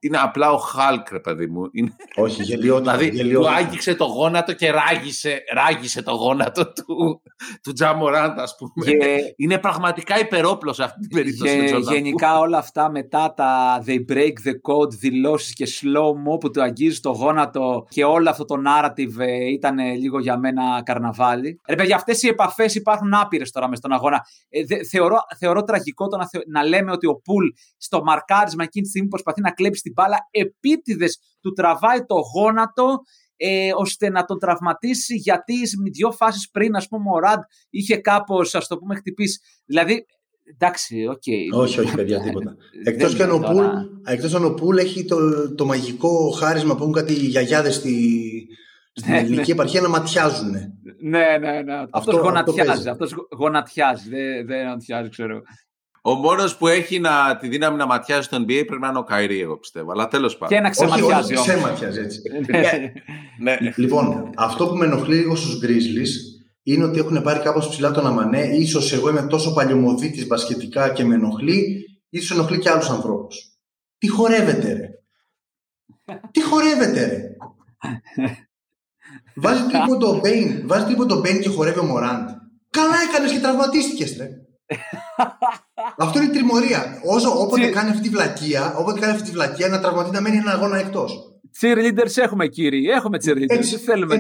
είναι 0.02 0.18
απλά 0.18 0.52
ο 0.52 0.58
Χάλκ, 0.58 1.12
ρε 1.12 1.20
παιδί 1.20 1.48
μου. 1.48 1.70
Είναι, 1.72 1.96
Όχι, 2.16 2.44
γελιότητα. 2.44 2.92
δηλαδή, 2.98 3.10
του 3.10 3.16
γελιότητα. 3.16 3.52
άγγιξε 3.54 3.96
το 3.96 4.06
γόνατο 4.06 4.54
και 4.54 4.72
ράγισε, 4.72 5.44
ράγισε 5.54 6.02
το 6.04 6.12
γόνατο 6.12 6.72
του, 6.74 7.22
του 7.64 7.74
Τζα 7.74 7.94
Μωράντ, 7.94 8.40
ας 8.40 8.56
πούμε. 8.58 8.86
Και- 8.98 9.34
Είναι 9.36 9.58
πραγματικά 9.58 10.20
υπερόπλος 10.20 10.76
σε 10.76 10.84
αυτή 10.84 11.00
την 11.00 11.10
περίπτωση. 11.10 11.60
Γε- 11.60 11.74
ο 11.74 11.78
Jordan 11.78 11.82
Poole. 11.82 11.94
γενικά 11.94 12.38
όλα 12.40 12.58
αυτά 12.58 12.90
μετά 12.92 13.34
τα 13.34 13.84
they 13.86 14.00
break 14.12 14.34
the 14.48 14.54
code 14.72 14.90
δηλώσεις 15.00 15.54
και 15.54 15.68
slow-mo 15.82 16.40
που 16.40 16.52
του 16.52 16.62
αγγίζει 16.62 17.00
το 17.00 17.10
γόνατο 17.12 17.86
και 17.90 18.04
όλο 18.04 18.30
αυτό 18.30 18.46
το 18.46 18.56
narrative 18.68 19.18
ε, 19.20 19.50
ήταν 19.52 19.80
ε, 19.80 19.94
λίγο 19.94 20.20
για 20.20 20.38
μένα 20.38 20.82
καρναβάλι. 20.86 21.60
Ρε 21.68 21.76
παιδιά 21.76 21.96
αυτές 21.96 22.24
οι 22.24 22.28
επαφές 22.28 22.76
υπάρχουν 22.76 23.14
άπειρες 23.14 23.52
τώρα 23.52 23.68
μες 23.70 23.78
στον 23.78 23.92
αγώνα. 23.92 24.26
Ε, 24.50 24.64
δε- 24.66 24.84
θεωρώ, 24.84 25.18
θεωρώ 25.38 25.64
τραγικό 25.64 26.08
το 26.08 26.18
να, 26.18 26.28
θε- 26.28 26.48
να 26.48 26.64
λέμε 26.64 26.92
ότι 26.92 27.08
ο 27.08 27.16
Πουλ 27.24 27.46
στο 27.78 28.04
μαρκάρισμα 28.04 28.64
εκείνη 28.64 28.84
τη 28.84 28.90
στιγμή 28.90 29.08
προσπαθεί 29.08 29.42
να 29.42 29.52
κλέψει 29.52 29.82
την 29.92 30.04
μπάλα 30.04 30.18
επίτηδες 30.32 31.20
του 31.42 31.52
τραβάει 31.52 32.06
το 32.06 32.16
γόνατο 32.34 33.00
ε, 33.36 33.70
ώστε 33.76 34.10
να 34.10 34.26
τον 34.26 34.40
τραυματίσει 34.40 35.16
γιατί 35.16 35.54
με 35.54 35.90
δύο 35.90 36.12
φάσεις 36.12 36.50
πριν 36.50 36.76
ας 36.76 36.88
πούμε 36.88 37.10
ο 37.14 37.20
Μοράντ 37.20 37.42
είχε 37.70 37.98
κάπως 37.98 38.56
ας 38.56 38.68
το 38.68 38.78
πούμε 38.78 38.96
χτυπήσει. 38.96 39.40
Δηλαδή 39.66 40.06
Εντάξει, 40.54 41.08
οκ. 41.08 41.22
Okay. 41.26 41.60
Όχι, 41.60 41.80
όχι, 41.80 41.96
παιδιά, 41.96 42.22
τίποτα. 42.22 42.56
Εκτός 42.84 43.16
και 43.16 43.24
αν 43.24 43.32
ο 43.32 43.40
Πούλ, 43.40 43.66
εκτός 44.06 44.36
αν 44.36 44.46
ο 44.46 44.54
Πούλ 44.54 44.78
έχει 44.78 45.06
το, 45.06 45.18
το 45.56 45.66
μαγικό 45.66 46.30
χάρισμα 46.30 46.76
που 46.76 46.82
έχουν 46.82 46.94
κάτι 46.94 47.14
γιαγιάδες 47.14 47.76
στη, 47.76 48.48
στην 48.94 49.12
ναι, 49.12 49.20
ελληνική 49.20 49.48
ναι. 49.48 49.54
επαρχία 49.54 49.82
να 49.82 49.90
ματιάζουν. 49.90 50.52
Ναι, 51.00 51.38
ναι, 51.40 51.62
ναι. 51.62 51.86
Αυτός 51.90 52.16
γονατιάζει. 52.16 52.90
Αυτός 52.90 53.16
γονατιάζει. 53.38 54.10
Δεν, 54.10 54.46
δεν 54.46 54.68
ματιάζει, 54.68 55.10
ξέρω. 55.10 55.42
Ο 56.04 56.14
μόνος 56.14 56.58
που 56.58 56.68
έχει 56.68 57.00
να, 57.00 57.38
τη 57.38 57.48
δύναμη 57.48 57.78
να 57.78 57.86
ματιάζει 57.86 58.22
στο 58.22 58.38
NBA 58.38 58.64
πρέπει 58.68 58.82
να 58.82 58.88
είναι 58.88 58.98
ο 58.98 59.04
Kyrie, 59.04 59.40
εγώ 59.42 59.58
πιστεύω. 59.58 59.92
Αλλά 59.92 60.08
τέλος 60.08 60.38
πάντων. 60.38 60.58
Και 60.58 60.64
να 60.64 60.70
ξεματιάζει. 60.70 61.34
Όχι, 61.34 61.50
όχι, 61.50 61.50
ξεματιάζει 61.50 62.00
έτσι. 62.00 62.22
ναι. 63.40 63.58
Λοιπόν, 63.76 64.30
αυτό 64.38 64.68
που 64.68 64.76
με 64.76 64.86
ενοχλεί 64.86 65.16
λίγο 65.16 65.36
στους 65.36 65.60
Grizzlies 65.64 66.42
είναι 66.64 66.84
ότι 66.84 67.00
έχουν 67.00 67.22
πάρει 67.22 67.40
κάπως 67.40 67.70
ψηλά 67.70 67.92
τον 67.92 68.08
αμανέ. 68.08 68.42
Ίσως 68.42 68.94
εγώ 68.94 69.10
είμαι 69.10 69.22
τόσο 69.22 69.54
παλιομοδίτης 69.54 70.28
μπασκετικά 70.28 70.90
και 70.90 71.04
με 71.04 71.16
ενοχλεί, 71.16 71.86
ίσως 72.10 72.38
ενοχλεί 72.38 72.60
και 72.60 72.70
άλλους 72.70 72.90
ανθρώπους. 72.90 73.38
Τι 73.98 74.08
χορεύετε 74.08 74.74
ρε. 74.74 74.90
Τι 76.32 76.42
χορεύετε 76.42 77.06
ρε. 77.06 77.22
Βάζει 79.36 79.62
τρίποντο 79.64 80.13
ο 80.13 80.20
Μπέιν, 80.20 80.68
βάζει 80.68 80.86
τρίποντο 80.86 81.06
ο 81.06 81.20
Μπέιν 81.20 81.42
και 81.42 81.50
χορεύει 81.50 81.80
ο 81.80 81.84
Μωράντ. 81.84 82.30
Καλά 82.70 82.96
έκανες 83.10 83.32
και 83.32 83.40
τραυματίστηκες, 83.40 84.18
ρε. 84.18 84.30
Αυτό 85.98 86.22
είναι 86.22 86.32
τριμωρία. 86.32 87.02
Όσο 87.06 87.30
όποτε 87.42 87.70
κάνει 87.70 87.90
αυτή 87.90 88.02
τη 88.02 88.10
βλακεία, 88.10 88.76
όποτε 88.78 89.00
κάνει 89.00 89.12
αυτή 89.14 89.24
τη 89.24 89.32
βλακεία, 89.32 89.68
να 89.68 89.80
τραυματεί 89.80 90.12
να 90.12 90.22
μένει 90.22 90.38
ένα 90.38 90.52
αγώνα 90.52 90.78
εκτός. 90.78 91.32
Cheerleaders 91.62 92.16
έχουμε 92.16 92.48
κύριοι, 92.48 92.90
έχουμε 92.90 93.18
cheerleaders. 93.26 93.66
θέλουμε. 93.86 94.18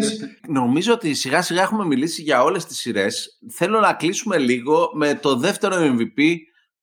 Νομίζω 0.47 0.93
ότι 0.93 1.13
σιγά 1.13 1.41
σιγά 1.41 1.61
έχουμε 1.61 1.85
μιλήσει 1.85 2.21
για 2.21 2.43
όλες 2.43 2.65
τις 2.65 2.77
σειρές. 2.77 3.39
Θέλω 3.51 3.79
να 3.79 3.93
κλείσουμε 3.93 4.37
λίγο 4.37 4.89
με 4.93 5.19
το 5.21 5.35
δεύτερο 5.35 5.75
MVP 5.79 6.35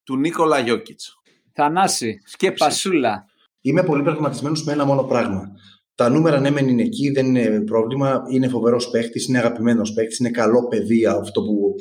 του 0.05 0.16
Νίκολα 0.16 0.59
Γιώκητς. 0.59 1.14
Θανάση, 1.53 2.21
σκεπασούλα. 2.25 3.25
Είμαι 3.61 3.83
πολύ 3.83 4.03
πραγματισμένος 4.03 4.64
με 4.64 4.73
ένα 4.73 4.85
μόνο 4.85 5.03
πράγμα. 5.03 5.53
Τα 5.95 6.09
νούμερα 6.09 6.41
ναι, 6.41 6.51
μεν 6.51 6.69
είναι 6.69 6.83
εκεί, 6.83 7.11
δεν 7.11 7.27
είναι 7.27 7.61
πρόβλημα. 7.61 8.23
Είναι 8.31 8.49
φοβερός 8.49 8.91
παίχτη, 8.91 9.25
είναι 9.29 9.39
αγαπημένος 9.39 9.93
παίχτη, 9.93 10.16
είναι 10.21 10.31
καλό 10.31 10.69
παιδί 10.69 11.07
αυτό 11.07 11.43
που 11.43 11.75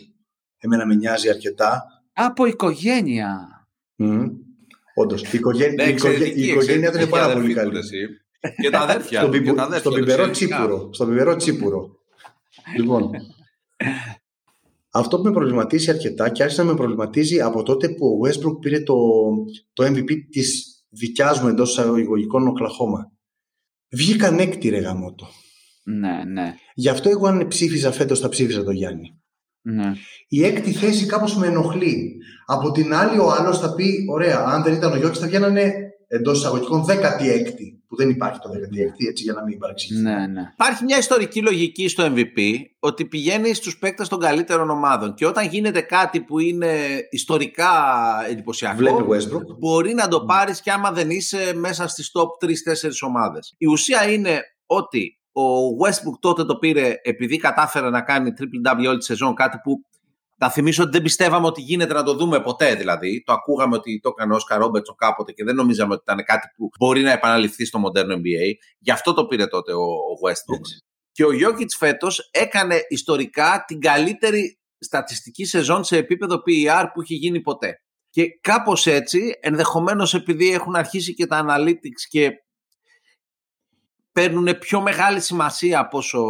εμένα 0.67 0.85
με 0.85 0.95
νοιάζει 0.95 1.29
αρκετά. 1.29 1.83
Από 2.13 2.45
οικογένεια. 2.45 3.47
Mm. 3.97 4.29
Όντως. 4.95 5.21
Η 5.33 5.37
οικογένεια, 5.37 5.85
ναι, 5.85 5.91
η 6.35 6.47
οικογένεια 6.47 6.91
δεν 6.91 7.01
είναι 7.01 7.09
πάρα 7.09 7.33
πολύ 7.33 7.53
καλή. 7.53 7.79
Και 8.61 8.69
τα 8.69 8.79
αδέρφια. 8.79 9.19
Στον, 9.19 9.31
πιπου, 9.31 9.55
στο 9.79 9.91
πιπερό 9.91 10.29
τσίπουρο. 10.29 10.89
Στο 10.93 11.05
πιπερό 11.05 11.35
τσίπουρο. 11.35 11.99
λοιπόν, 12.75 13.09
αυτό 14.91 15.17
που 15.17 15.23
με 15.23 15.31
προβληματίζει 15.31 15.89
αρκετά 15.89 16.29
και 16.29 16.43
άρχισε 16.43 16.63
να 16.63 16.69
με 16.71 16.75
προβληματίζει 16.75 17.41
από 17.41 17.63
τότε 17.63 17.89
που 17.89 18.05
ο 18.07 18.27
Westbrook 18.27 18.59
πήρε 18.59 18.79
το, 18.79 18.95
το 19.73 19.85
MVP 19.85 20.11
της 20.29 20.77
δικιάς 20.89 21.41
μου 21.41 21.47
εντός 21.47 21.71
εισαγωγικών 21.71 22.47
Οκλαχώμα. 22.47 23.11
Βγήκαν 23.89 24.39
έκτη 24.39 24.69
ρε 24.69 24.77
γαμότο. 24.77 25.27
Ναι, 25.83 26.23
ναι. 26.23 26.55
Γι' 26.73 26.89
αυτό 26.89 27.09
εγώ 27.09 27.27
αν 27.27 27.47
ψήφιζα 27.47 27.91
φέτος 27.91 28.19
θα 28.19 28.29
ψήφιζα 28.29 28.63
τον 28.63 28.73
Γιάννη. 28.73 29.21
Ναι. 29.73 29.93
Η 30.27 30.45
έκτη 30.45 30.71
θέση 30.71 31.05
κάπως 31.05 31.37
με 31.37 31.47
ενοχλεί. 31.47 32.15
Από 32.45 32.71
την 32.71 32.93
άλλη 32.93 33.19
ο 33.19 33.31
άλλος 33.31 33.59
θα 33.59 33.73
πει, 33.73 34.05
ωραία, 34.09 34.43
αν 34.47 34.63
δεν 34.63 34.73
ήταν 34.73 34.91
ο 34.91 34.95
Γιώκης 34.95 35.19
θα 35.19 35.27
βγαίνανε 35.27 35.73
εντός 36.07 36.37
εισαγωγικών 36.37 36.85
16η 36.87 37.77
που 37.87 37.95
δεν 37.95 38.09
υπάρχει 38.09 38.39
το 38.39 38.49
16η, 38.49 39.07
έτσι 39.09 39.23
για 39.23 39.33
να 39.33 39.43
μην 39.43 39.57
παρεξηγηθεί. 39.57 40.01
Ναι, 40.01 40.27
ναι. 40.27 40.41
Υπάρχει 40.53 40.83
μια 40.83 40.97
ιστορική 40.97 41.41
λογική 41.41 41.87
στο 41.87 42.13
MVP 42.15 42.39
ότι 42.79 43.05
πηγαίνει 43.05 43.53
στους 43.53 43.77
παίκτες 43.77 44.07
των 44.07 44.19
καλύτερων 44.19 44.69
ομάδων. 44.69 45.13
Και 45.13 45.25
όταν 45.25 45.47
γίνεται 45.47 45.81
κάτι 45.81 46.21
που 46.21 46.39
είναι 46.39 46.73
ιστορικά 47.09 47.71
εντυπωσιακό, 48.29 49.05
μπορεί 49.59 49.93
να 49.93 50.07
το 50.07 50.19
πάρεις 50.19 50.61
και 50.61 50.71
άμα 50.71 50.91
δεν 50.91 51.09
είσαι 51.09 51.53
μέσα 51.55 51.87
στις 51.87 52.11
top 52.13 52.45
3-4 52.45 52.53
ομάδες. 53.07 53.53
Η 53.57 53.65
ουσία 53.65 54.09
είναι 54.11 54.41
ότι 54.65 55.16
ο 55.41 55.77
Westbrook 55.83 56.19
τότε 56.19 56.45
το 56.45 56.55
πήρε 56.55 56.95
επειδή 57.03 57.37
κατάφερε 57.37 57.89
να 57.89 58.01
κάνει 58.01 58.33
triple 58.37 58.71
W 58.73 58.87
όλη 58.87 58.97
τη 58.97 59.05
σεζόν, 59.05 59.33
κάτι 59.33 59.57
που 59.63 59.81
να 60.39 60.49
θυμίσω 60.49 60.83
ότι 60.83 60.91
δεν 60.91 61.01
πιστεύαμε 61.01 61.47
ότι 61.47 61.61
γίνεται 61.61 61.93
να 61.93 62.03
το 62.03 62.13
δούμε 62.13 62.41
ποτέ 62.41 62.75
δηλαδή. 62.75 63.23
Το 63.25 63.33
ακούγαμε 63.33 63.75
ότι 63.75 63.99
το 63.99 64.09
έκανε 64.09 64.33
ο 64.33 64.35
Όσκαρ 64.35 64.59
Ρόμπερτσον 64.59 64.95
κάποτε 64.95 65.31
και 65.31 65.43
δεν 65.43 65.55
νομίζαμε 65.55 65.93
ότι 65.93 66.01
ήταν 66.05 66.23
κάτι 66.25 66.47
που 66.55 66.69
μπορεί 66.79 67.01
να 67.01 67.11
επαναληφθεί 67.11 67.65
στο 67.65 67.79
μοντέρνο 67.79 68.15
NBA. 68.15 68.53
Γι' 68.79 68.91
αυτό 68.91 69.13
το 69.13 69.25
πήρε 69.25 69.47
τότε 69.47 69.73
ο, 69.73 69.83
ο 69.83 70.27
Westbrook. 70.27 70.65
Και 71.11 71.25
ο 71.25 71.33
Γιώκητ 71.33 71.71
φέτος 71.77 72.29
έκανε 72.31 72.79
ιστορικά 72.89 73.63
την 73.67 73.79
καλύτερη 73.79 74.59
στατιστική 74.79 75.45
σεζόν 75.45 75.83
σε 75.83 75.97
επίπεδο 75.97 76.35
PER 76.35 76.85
που 76.93 77.01
έχει 77.01 77.15
γίνει 77.15 77.41
ποτέ. 77.41 77.81
Και 78.09 78.23
κάπως 78.41 78.87
έτσι, 78.87 79.33
ενδεχομένως 79.41 80.13
επειδή 80.13 80.51
έχουν 80.51 80.75
αρχίσει 80.75 81.13
και 81.13 81.25
τα 81.25 81.45
analytics 81.47 82.01
και 82.09 82.31
παίρνουν 84.17 84.57
πιο 84.59 84.81
μεγάλη 84.81 85.19
σημασία 85.19 85.79
από 85.79 85.97
όσο, 85.97 86.23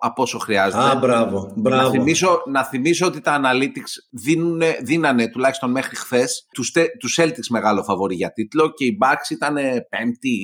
από 0.00 0.22
όσο 0.22 0.38
χρειάζεται. 0.38 0.82
Α, 0.82 0.94
μπράβο, 0.94 1.52
μπράβο. 1.56 1.82
Να, 1.82 1.90
θυμίσω, 1.90 2.42
να 2.46 2.64
θυμίσω 2.64 3.06
ότι 3.06 3.20
τα 3.20 3.40
analytics 3.42 3.92
δίνουνε, 4.10 4.76
δίνανε 4.82 5.28
τουλάχιστον 5.28 5.70
μέχρι 5.70 5.96
χθες 5.96 6.46
τους, 6.52 6.72
τους 6.98 7.18
Celtics 7.20 7.48
μεγάλο 7.50 7.82
φαβορή 7.82 8.14
για 8.14 8.32
τίτλο 8.32 8.72
και 8.72 8.84
οι 8.84 8.98
Bucks 9.02 9.30
ήταν 9.30 9.54
πέμπτη 9.88 10.38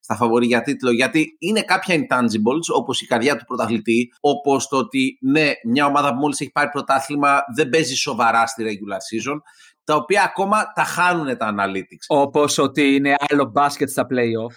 στα 0.00 0.16
φαβορή 0.16 0.46
για 0.46 0.62
τίτλο 0.62 0.90
γιατί 0.90 1.36
είναι 1.38 1.60
κάποια 1.60 1.94
intangibles 1.94 2.74
όπως 2.76 3.00
η 3.00 3.06
καρδιά 3.06 3.36
του 3.36 3.44
πρωταθλητή 3.44 4.08
όπως 4.20 4.68
το 4.68 4.76
ότι 4.76 5.18
ναι 5.20 5.52
μια 5.64 5.86
ομάδα 5.86 6.08
που 6.12 6.18
μόλις 6.18 6.40
έχει 6.40 6.50
πάρει 6.50 6.68
πρωτάθλημα 6.68 7.38
δεν 7.56 7.68
παίζει 7.68 7.94
σοβαρά 7.94 8.46
στη 8.46 8.64
regular 8.66 9.30
season 9.30 9.36
τα 9.84 9.94
οποία 9.94 10.22
ακόμα 10.22 10.72
τα 10.74 10.82
χάνουν 10.82 11.36
τα 11.36 11.54
analytics. 11.54 12.06
Όπως 12.06 12.58
ότι 12.58 12.94
είναι 12.94 13.14
άλλο 13.28 13.44
μπάσκετ 13.44 13.88
στα 13.88 14.06
playoff. 14.10 14.54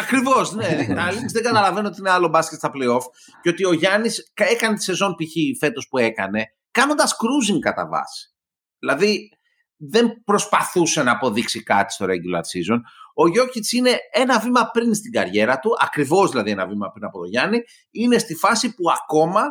Ακριβώς, 0.00 0.52
ναι. 0.52 0.86
Τα 0.94 1.10
δεν 1.32 1.42
καταλαβαίνω 1.42 1.88
ότι 1.88 2.00
είναι 2.00 2.10
άλλο 2.10 2.28
μπάσκετ 2.28 2.58
στα 2.58 2.70
playoff 2.74 3.02
και 3.42 3.48
ότι 3.48 3.64
ο 3.64 3.72
Γιάννης 3.72 4.32
έκανε 4.34 4.76
τη 4.76 4.82
σεζόν 4.82 5.14
π.χ. 5.14 5.58
φέτος 5.58 5.88
που 5.88 5.98
έκανε 5.98 6.44
κάνοντας 6.70 7.12
cruising 7.12 7.58
κατά 7.58 7.88
βάση. 7.88 8.34
Δηλαδή 8.78 9.28
δεν 9.76 10.22
προσπαθούσε 10.24 11.02
να 11.02 11.12
αποδείξει 11.12 11.62
κάτι 11.62 11.92
στο 11.92 12.06
regular 12.08 12.40
season. 12.40 12.78
Ο 13.14 13.28
Γιώκητς 13.28 13.72
είναι 13.72 13.96
ένα 14.12 14.38
βήμα 14.38 14.70
πριν 14.72 14.94
στην 14.94 15.12
καριέρα 15.12 15.58
του, 15.58 15.70
ακριβώς 15.80 16.30
δηλαδή 16.30 16.50
ένα 16.50 16.66
βήμα 16.66 16.90
πριν 16.90 17.04
από 17.04 17.18
τον 17.18 17.28
Γιάννη. 17.28 17.58
Είναι 17.90 18.18
στη 18.18 18.34
φάση 18.34 18.74
που 18.74 18.84
ακόμα 19.02 19.42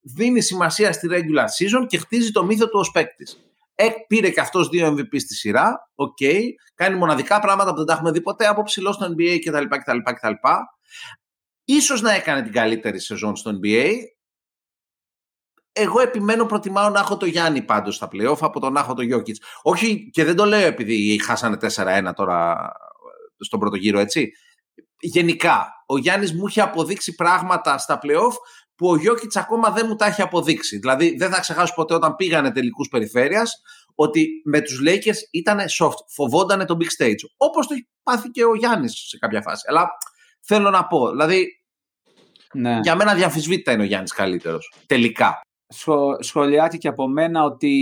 δίνει 0.00 0.40
σημασία 0.40 0.92
στη 0.92 1.08
regular 1.10 1.44
season 1.44 1.86
και 1.86 1.98
χτίζει 1.98 2.30
το 2.30 2.44
μύθο 2.44 2.68
του 2.68 2.78
ως 2.78 2.90
παίκτης. 2.90 3.38
Ε, 3.74 3.88
πήρε 4.06 4.30
και 4.30 4.40
αυτός 4.40 4.68
δύο 4.68 4.88
MVP 4.88 5.20
στη 5.20 5.34
σειρά. 5.34 5.90
Οκ. 5.94 6.16
Okay. 6.20 6.42
Κάνει 6.74 6.96
μοναδικά 6.96 7.40
πράγματα 7.40 7.70
που 7.70 7.76
δεν 7.76 7.86
τα 7.86 7.92
έχουμε 7.92 8.10
δει 8.10 8.20
ποτέ 8.20 8.46
από 8.46 8.62
ψηλό 8.62 8.92
στο 8.92 9.06
NBA 9.06 9.38
κτλ. 9.44 9.64
κτλ, 9.66 9.98
κτλ. 9.98 10.32
Ίσως 11.64 12.00
να 12.00 12.12
έκανε 12.12 12.42
την 12.42 12.52
καλύτερη 12.52 13.00
σεζόν 13.00 13.36
στο 13.36 13.58
NBA. 13.62 13.92
Εγώ 15.72 16.00
επιμένω 16.00 16.46
προτιμάω 16.46 16.88
να 16.88 17.00
έχω 17.00 17.16
το 17.16 17.26
Γιάννη 17.26 17.62
πάντως 17.62 17.94
στα 17.94 18.08
playoff 18.12 18.38
από 18.40 18.60
το 18.60 18.70
να 18.70 18.80
έχω 18.80 18.94
το 18.94 19.02
Γιόκιτς. 19.02 19.40
Όχι, 19.62 20.10
και 20.10 20.24
δεν 20.24 20.36
το 20.36 20.44
λέω 20.44 20.66
επειδή 20.66 21.20
χάσανε 21.22 21.56
4-1 21.60 22.10
τώρα 22.14 22.72
στον 23.38 23.60
πρώτο 23.60 23.76
γύρο, 23.76 23.98
έτσι. 23.98 24.32
Γενικά, 25.00 25.84
ο 25.86 25.98
Γιάννης 25.98 26.32
μου 26.32 26.46
είχε 26.46 26.60
αποδείξει 26.60 27.14
πράγματα 27.14 27.78
στα 27.78 27.98
playoff 28.02 28.32
που 28.76 28.88
ο 28.88 28.96
Γιώκητς 28.96 29.36
ακόμα 29.36 29.70
δεν 29.70 29.86
μου 29.88 29.96
τα 29.96 30.06
έχει 30.06 30.22
αποδείξει. 30.22 30.78
Δηλαδή, 30.78 31.16
δεν 31.16 31.30
θα 31.30 31.40
ξεχάσω 31.40 31.74
ποτέ 31.74 31.94
όταν 31.94 32.16
πήγανε 32.16 32.52
τελικούς 32.52 32.88
περιφέρειας 32.88 33.62
ότι 33.94 34.28
με 34.44 34.60
τους 34.60 34.80
Lakers 34.86 35.28
ήταν 35.30 35.58
soft. 35.78 35.98
Φοβόντανε 36.08 36.64
το 36.64 36.76
big 36.80 37.02
stage. 37.02 37.20
Όπως 37.36 37.66
το 37.66 37.74
έχει 37.74 37.88
πάθει 38.02 38.28
και 38.28 38.44
ο 38.44 38.54
Γιάννης 38.54 38.92
σε 39.08 39.18
κάποια 39.18 39.42
φάση. 39.42 39.64
Αλλά 39.68 39.88
θέλω 40.40 40.70
να 40.70 40.86
πω, 40.86 41.10
δηλαδή. 41.10 41.46
Ναι. 42.52 42.78
Για 42.82 42.96
μένα 42.96 43.14
διαφυσβήτητα 43.14 43.72
είναι 43.72 43.82
ο 43.82 43.86
Γιάννης 43.86 44.12
καλύτερος. 44.12 44.72
Τελικά 44.86 45.40
σχολιάκι 46.18 46.78
και 46.78 46.88
από 46.88 47.08
μένα 47.08 47.44
ότι 47.44 47.72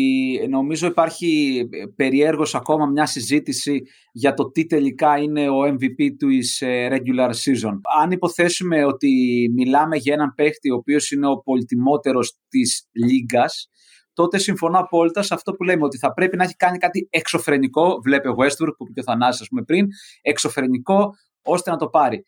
νομίζω 0.48 0.86
υπάρχει 0.86 1.68
περιέργως 1.96 2.54
ακόμα 2.54 2.86
μια 2.86 3.06
συζήτηση 3.06 3.82
για 4.12 4.34
το 4.34 4.50
τι 4.50 4.66
τελικά 4.66 5.18
είναι 5.18 5.48
ο 5.48 5.62
MVP 5.62 6.14
του 6.18 6.28
ε, 6.58 6.88
regular 6.90 7.30
season. 7.30 7.80
Αν 8.00 8.10
υποθέσουμε 8.10 8.84
ότι 8.84 9.10
μιλάμε 9.54 9.96
για 9.96 10.14
έναν 10.14 10.34
παίχτη 10.34 10.70
ο 10.70 10.74
οποίος 10.74 11.10
είναι 11.10 11.26
ο 11.26 11.38
πολυτιμότερος 11.38 12.38
της 12.48 12.88
λίγκας, 12.92 13.68
τότε 14.12 14.38
συμφωνώ 14.38 14.78
απόλυτα 14.78 15.22
σε 15.22 15.34
αυτό 15.34 15.52
που 15.52 15.62
λέμε 15.62 15.84
ότι 15.84 15.98
θα 15.98 16.12
πρέπει 16.12 16.36
να 16.36 16.44
έχει 16.44 16.56
κάνει 16.56 16.78
κάτι 16.78 17.08
εξωφρενικό, 17.10 18.00
βλέπει 18.04 18.28
ο 18.28 18.34
Westbrook 18.38 18.74
που 18.76 18.86
είπε 18.88 19.00
ο 19.00 19.02
Θανάσης 19.02 19.40
ας 19.40 19.48
πούμε 19.48 19.62
πριν, 19.62 19.86
εξωφρενικό 20.22 21.10
ώστε 21.42 21.70
να 21.70 21.76
το 21.76 21.88
πάρει. 21.88 22.24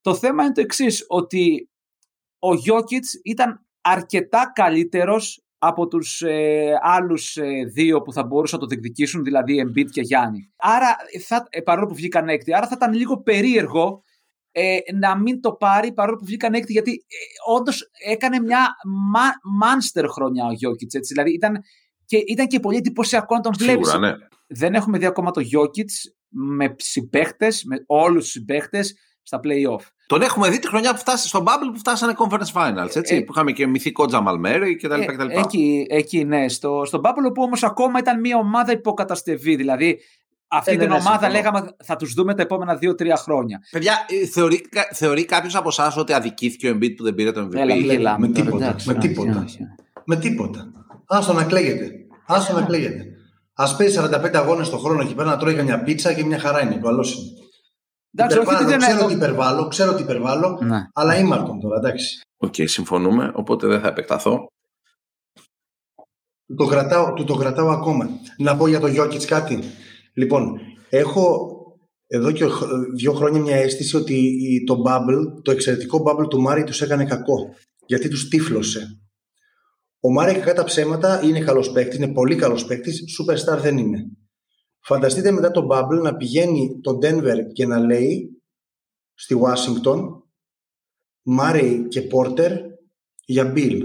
Το 0.00 0.14
θέμα 0.14 0.44
είναι 0.44 0.52
το 0.52 0.60
εξής 0.60 1.04
ότι 1.08 1.70
ο 2.38 2.54
Γιώκητς 2.54 3.20
ήταν 3.24 3.66
αρκετά 3.82 4.52
καλύτερος 4.54 5.44
από 5.58 5.86
τους 5.86 6.22
ε, 6.22 6.72
άλλους 6.82 7.36
ε, 7.36 7.64
δύο 7.72 8.02
που 8.02 8.12
θα 8.12 8.24
μπορούσαν 8.24 8.58
να 8.58 8.66
το 8.66 8.70
διεκδικήσουν, 8.74 9.24
δηλαδή 9.24 9.64
Embiid 9.66 9.90
και 9.90 10.00
Γιάννη. 10.00 10.52
Άρα, 10.56 10.96
θα, 11.26 11.46
ε, 11.50 11.60
παρόλο 11.60 11.86
που 11.86 11.94
βγήκαν 11.94 12.28
έκτη, 12.28 12.54
άρα 12.54 12.66
θα 12.66 12.74
ήταν 12.76 12.92
λίγο 12.94 13.22
περίεργο 13.22 14.02
ε, 14.52 14.78
να 14.94 15.18
μην 15.18 15.40
το 15.40 15.52
πάρει 15.52 15.92
παρόλο 15.92 16.16
που 16.16 16.24
βγήκαν 16.24 16.54
έκτη, 16.54 16.72
γιατί 16.72 16.90
ε, 16.90 17.52
όντως 17.52 17.90
έκανε 18.06 18.40
μια 18.40 18.68
μάνστερ 19.58 20.08
χρονιά 20.08 20.46
ο 20.46 20.52
Γιώκητς. 20.52 21.08
Δηλαδή 21.08 21.32
ήταν 21.32 21.62
και, 22.04 22.16
ήταν 22.16 22.46
και 22.46 22.60
πολύ 22.60 22.76
εντυπωσιακό 22.76 23.34
να 23.34 23.40
τον 23.40 23.52
βλέπεις. 23.58 23.94
Ναι. 23.94 24.12
Δεν 24.46 24.74
έχουμε 24.74 24.98
δει 24.98 25.06
ακόμα 25.06 25.30
το 25.30 25.40
Γιώκητς 25.40 26.14
με 26.28 26.74
συμπαίχτε, 26.78 27.48
με 27.64 27.84
όλους 27.86 28.22
τους 28.22 28.32
συμπαίχτε 28.32 28.80
στα 29.22 29.40
playoff. 29.44 29.86
Τον 30.12 30.22
έχουμε 30.22 30.48
δει 30.48 30.58
τη 30.58 30.66
χρονιά 30.68 30.92
που 30.92 30.98
φτάσει 30.98 31.28
στον 31.28 31.44
Bubble 31.46 31.70
που 31.72 31.78
φτάσανε 31.78 32.14
Conference 32.16 32.52
Finals. 32.52 32.96
Έτσι, 32.96 33.14
ε, 33.14 33.20
που 33.20 33.32
είχαμε 33.32 33.52
και 33.52 33.66
μυθικό 33.66 34.06
Τζαμαλ 34.06 34.38
Μέρι 34.38 34.76
κτλ. 34.76 35.00
Ε, 35.00 35.40
εκεί, 35.40 35.86
εκεί, 35.88 36.24
ναι. 36.24 36.48
Στο, 36.48 36.82
στον 36.84 37.00
Bubble 37.04 37.34
που 37.34 37.42
όμως 37.42 37.62
ακόμα 37.62 37.98
ήταν 37.98 38.20
μια 38.20 38.36
ομάδα 38.36 38.72
υποκαταστευή. 38.72 39.56
Δηλαδή 39.56 39.98
αυτή 40.48 40.70
ε, 40.70 40.76
την 40.76 40.88
ναι, 40.88 40.94
ναι, 40.94 41.00
ομάδα 41.00 41.30
λέγαμε 41.30 41.74
θα 41.84 41.96
τους 41.96 42.12
δούμε 42.12 42.34
τα 42.34 42.42
επόμενα 42.42 42.78
2-3 42.82 43.06
χρόνια. 43.16 43.60
Παιδιά, 43.70 44.06
ε, 44.22 44.26
θεωρεί, 44.26 44.60
θεωρεί 44.94 45.24
κάποιος 45.24 45.54
από 45.54 45.68
εσάς 45.68 45.96
ότι 45.96 46.12
αδικήθηκε 46.12 46.68
ο 46.68 46.76
Embiid 46.76 46.94
που 46.96 47.02
δεν 47.02 47.14
πήρε 47.14 47.32
τον 47.32 47.48
MVP. 47.52 47.56
Έλα, 47.56 48.18
με, 48.18 48.28
τίποτα. 48.28 48.76
με 48.84 48.94
τίποτα. 48.94 49.44
Με 50.04 50.16
τίποτα. 50.16 50.72
Άστο 51.06 51.32
να 51.32 51.44
κλαίγεται. 51.44 51.90
Άστο 52.26 52.52
να 52.52 52.62
κλαίγεται. 52.62 53.06
Ας 53.54 53.76
παίζει 53.76 53.98
45 54.00 54.30
αγώνες 54.34 54.70
το 54.70 54.76
χρόνο 54.76 55.00
εκεί 55.00 55.14
πέρα 55.14 55.28
να 55.28 55.36
τρώει 55.36 55.62
μια 55.62 55.82
πίτσα 55.82 56.12
και 56.12 56.24
μια 56.24 56.38
χαρά 56.38 56.62
είναι. 56.62 56.80
Καλό 56.82 57.06
είναι. 57.06 57.41
Εντάξει, 58.14 58.38
όχι, 58.38 58.64
δεν 58.64 58.78
ξέρω 58.78 59.04
ότι 59.04 59.14
υπερβάλλω, 59.14 59.68
ξέρω 59.68 59.92
ότι 59.92 60.02
υπερβάλλω, 60.02 60.58
ναι. 60.62 60.86
αλλά 60.92 61.18
ήμαρτον 61.18 61.60
τώρα, 61.60 61.76
εντάξει. 61.76 62.20
Οκ, 62.36 62.54
okay, 62.56 62.68
συμφωνούμε, 62.68 63.32
οπότε 63.34 63.66
δεν 63.66 63.80
θα 63.80 63.88
επεκταθώ. 63.88 64.46
Το 66.56 66.66
κρατάω, 66.66 67.12
του 67.12 67.24
το 67.24 67.34
κρατάω 67.34 67.68
ακόμα. 67.70 68.08
Να 68.38 68.56
πω 68.56 68.66
για 68.66 68.80
το 68.80 68.86
Γιώκητς 68.86 69.24
κάτι. 69.24 69.58
Λοιπόν, 70.14 70.60
έχω 70.88 71.48
εδώ 72.06 72.30
και 72.30 72.44
δύο 72.94 73.12
χρόνια 73.12 73.40
μια 73.40 73.56
αίσθηση 73.56 73.96
ότι 73.96 74.38
το 74.66 74.82
bubble, 74.86 75.42
το 75.42 75.50
εξαιρετικό 75.50 76.02
bubble 76.06 76.28
του 76.28 76.40
Μάρι 76.40 76.64
τους 76.64 76.82
έκανε 76.82 77.04
κακό. 77.04 77.54
Γιατί 77.86 78.08
τους 78.08 78.28
τύφλωσε. 78.28 79.00
Ο 80.00 80.10
Μάρι 80.10 80.38
κατά 80.38 80.52
τα 80.52 80.64
ψέματα 80.64 81.20
είναι 81.24 81.40
καλός 81.40 81.72
παίκτης, 81.72 81.96
είναι 81.96 82.12
πολύ 82.12 82.36
καλός 82.36 82.64
παίκτης, 82.64 83.04
superstar 83.18 83.58
δεν 83.58 83.78
είναι. 83.78 84.06
Φανταστείτε 84.84 85.30
μετά 85.30 85.50
το 85.50 85.66
bubble 85.70 86.00
να 86.02 86.16
πηγαίνει 86.16 86.80
το 86.80 86.98
Denver 87.02 87.52
και 87.52 87.66
να 87.66 87.78
λέει 87.78 88.42
στη 89.14 89.36
Washington 89.42 90.22
Μάρι 91.22 91.86
και 91.88 92.02
Πόρτερ 92.02 92.52
για 93.24 93.52
Bill. 93.56 93.80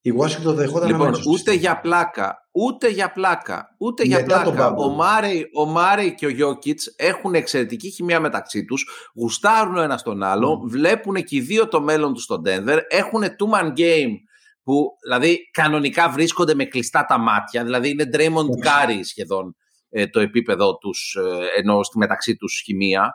Η 0.00 0.12
Washington 0.18 0.54
δεχόταν 0.54 0.88
λοιπόν, 0.88 1.14
ούτε 1.28 1.52
για 1.52 1.80
πλάκα, 1.80 2.48
ούτε 2.52 2.88
για 2.88 3.12
πλάκα, 3.12 3.76
ούτε 3.78 4.04
για 4.04 4.24
πλάκα. 4.24 4.74
Ο 4.74 4.88
Μάρεϊ, 4.88 5.50
ο 5.54 5.64
Μάρεϊ 5.64 6.14
και 6.14 6.26
ο 6.26 6.28
Γιώκητς 6.28 6.94
έχουν 6.96 7.34
εξαιρετική 7.34 7.90
χημεία 7.90 8.20
μεταξύ 8.20 8.64
τους, 8.64 9.10
γουστάρουν 9.14 9.76
ο 9.76 9.80
ένας 9.80 10.02
τον 10.02 10.22
άλλο, 10.22 10.52
mm. 10.52 10.68
βλέπουν 10.68 11.14
και 11.14 11.36
οι 11.36 11.40
δύο 11.40 11.68
το 11.68 11.80
μέλλον 11.80 12.14
τους 12.14 12.22
στο 12.22 12.42
Denver, 12.44 12.78
έχουν 12.88 13.22
two-man 13.22 13.78
game 13.78 14.12
που 14.66 14.86
δηλαδή 15.02 15.50
κανονικά 15.52 16.10
βρίσκονται 16.10 16.54
με 16.54 16.64
κλειστά 16.64 17.04
τα 17.04 17.18
μάτια, 17.18 17.64
δηλαδή 17.64 17.88
είναι 17.90 18.08
Draymond 18.12 18.66
Curry 18.66 19.00
σχεδόν 19.02 19.56
ε, 19.88 20.06
το 20.06 20.20
επίπεδο 20.20 20.76
τους, 20.76 21.16
ε, 21.18 21.60
ενώ 21.60 21.82
στη 21.82 21.98
μεταξύ 21.98 22.36
τους 22.36 22.62
χημεία. 22.64 23.14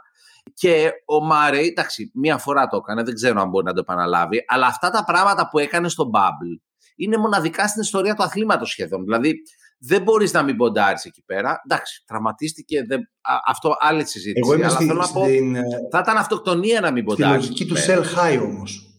Και 0.54 0.91
ο 1.06 1.26
Μάρεϊ, 1.26 1.68
εντάξει, 1.68 2.12
μία 2.14 2.38
φορά 2.38 2.68
το 2.68 2.78
έκανε, 2.78 3.04
δεν 3.04 3.14
ξέρω 3.14 3.41
αν 3.41 3.49
μπορεί 3.49 3.66
να 3.66 3.74
το 3.74 3.80
επαναλάβει, 3.80 4.43
αλλά 4.47 4.68
αυτά 4.68 4.89
τα 4.89 5.04
πράγματα 5.04 5.49
που 5.49 5.60
έκανε 5.60 5.89
στο 5.89 6.10
Bubble, 6.14 6.62
είναι 6.95 7.18
μοναδικά 7.18 7.68
στην 7.68 7.82
ιστορία 7.82 8.14
του 8.14 8.24
αθλήματος 8.24 8.70
σχεδόν. 8.70 9.04
Δηλαδή, 9.04 9.34
δεν 9.80 10.02
μπορείς 10.02 10.34
να 10.34 10.43
μην 10.43 10.58
ποντάρεις 10.58 11.06
εκεί 11.06 11.24
πέρα. 11.26 11.62
Εντάξει, 11.66 12.04
τραυματίστηκε. 12.06 12.84
Δεν... 12.84 12.99
αυτό 13.47 13.76
άλλη 13.80 14.06
συζήτηση. 14.06 14.41
Εγώ 14.43 14.54
είμαι 14.54 14.66
αλλά 14.66 14.78
θέλω 14.78 14.93
να 14.93 15.08
πω, 15.08 15.24
στην... 15.24 15.56
Ε, 15.56 15.62
θα 15.91 15.99
ήταν 15.99 16.18
αυτοκτονία 16.18 16.82
να 16.82 16.91
μην 16.91 17.06
ποντάρει. 17.06 17.41
Στη 17.41 17.49
λογική 17.49 17.66
του 17.66 17.76
sell 17.78 18.04
high 18.18 18.43
όμως. 18.43 18.91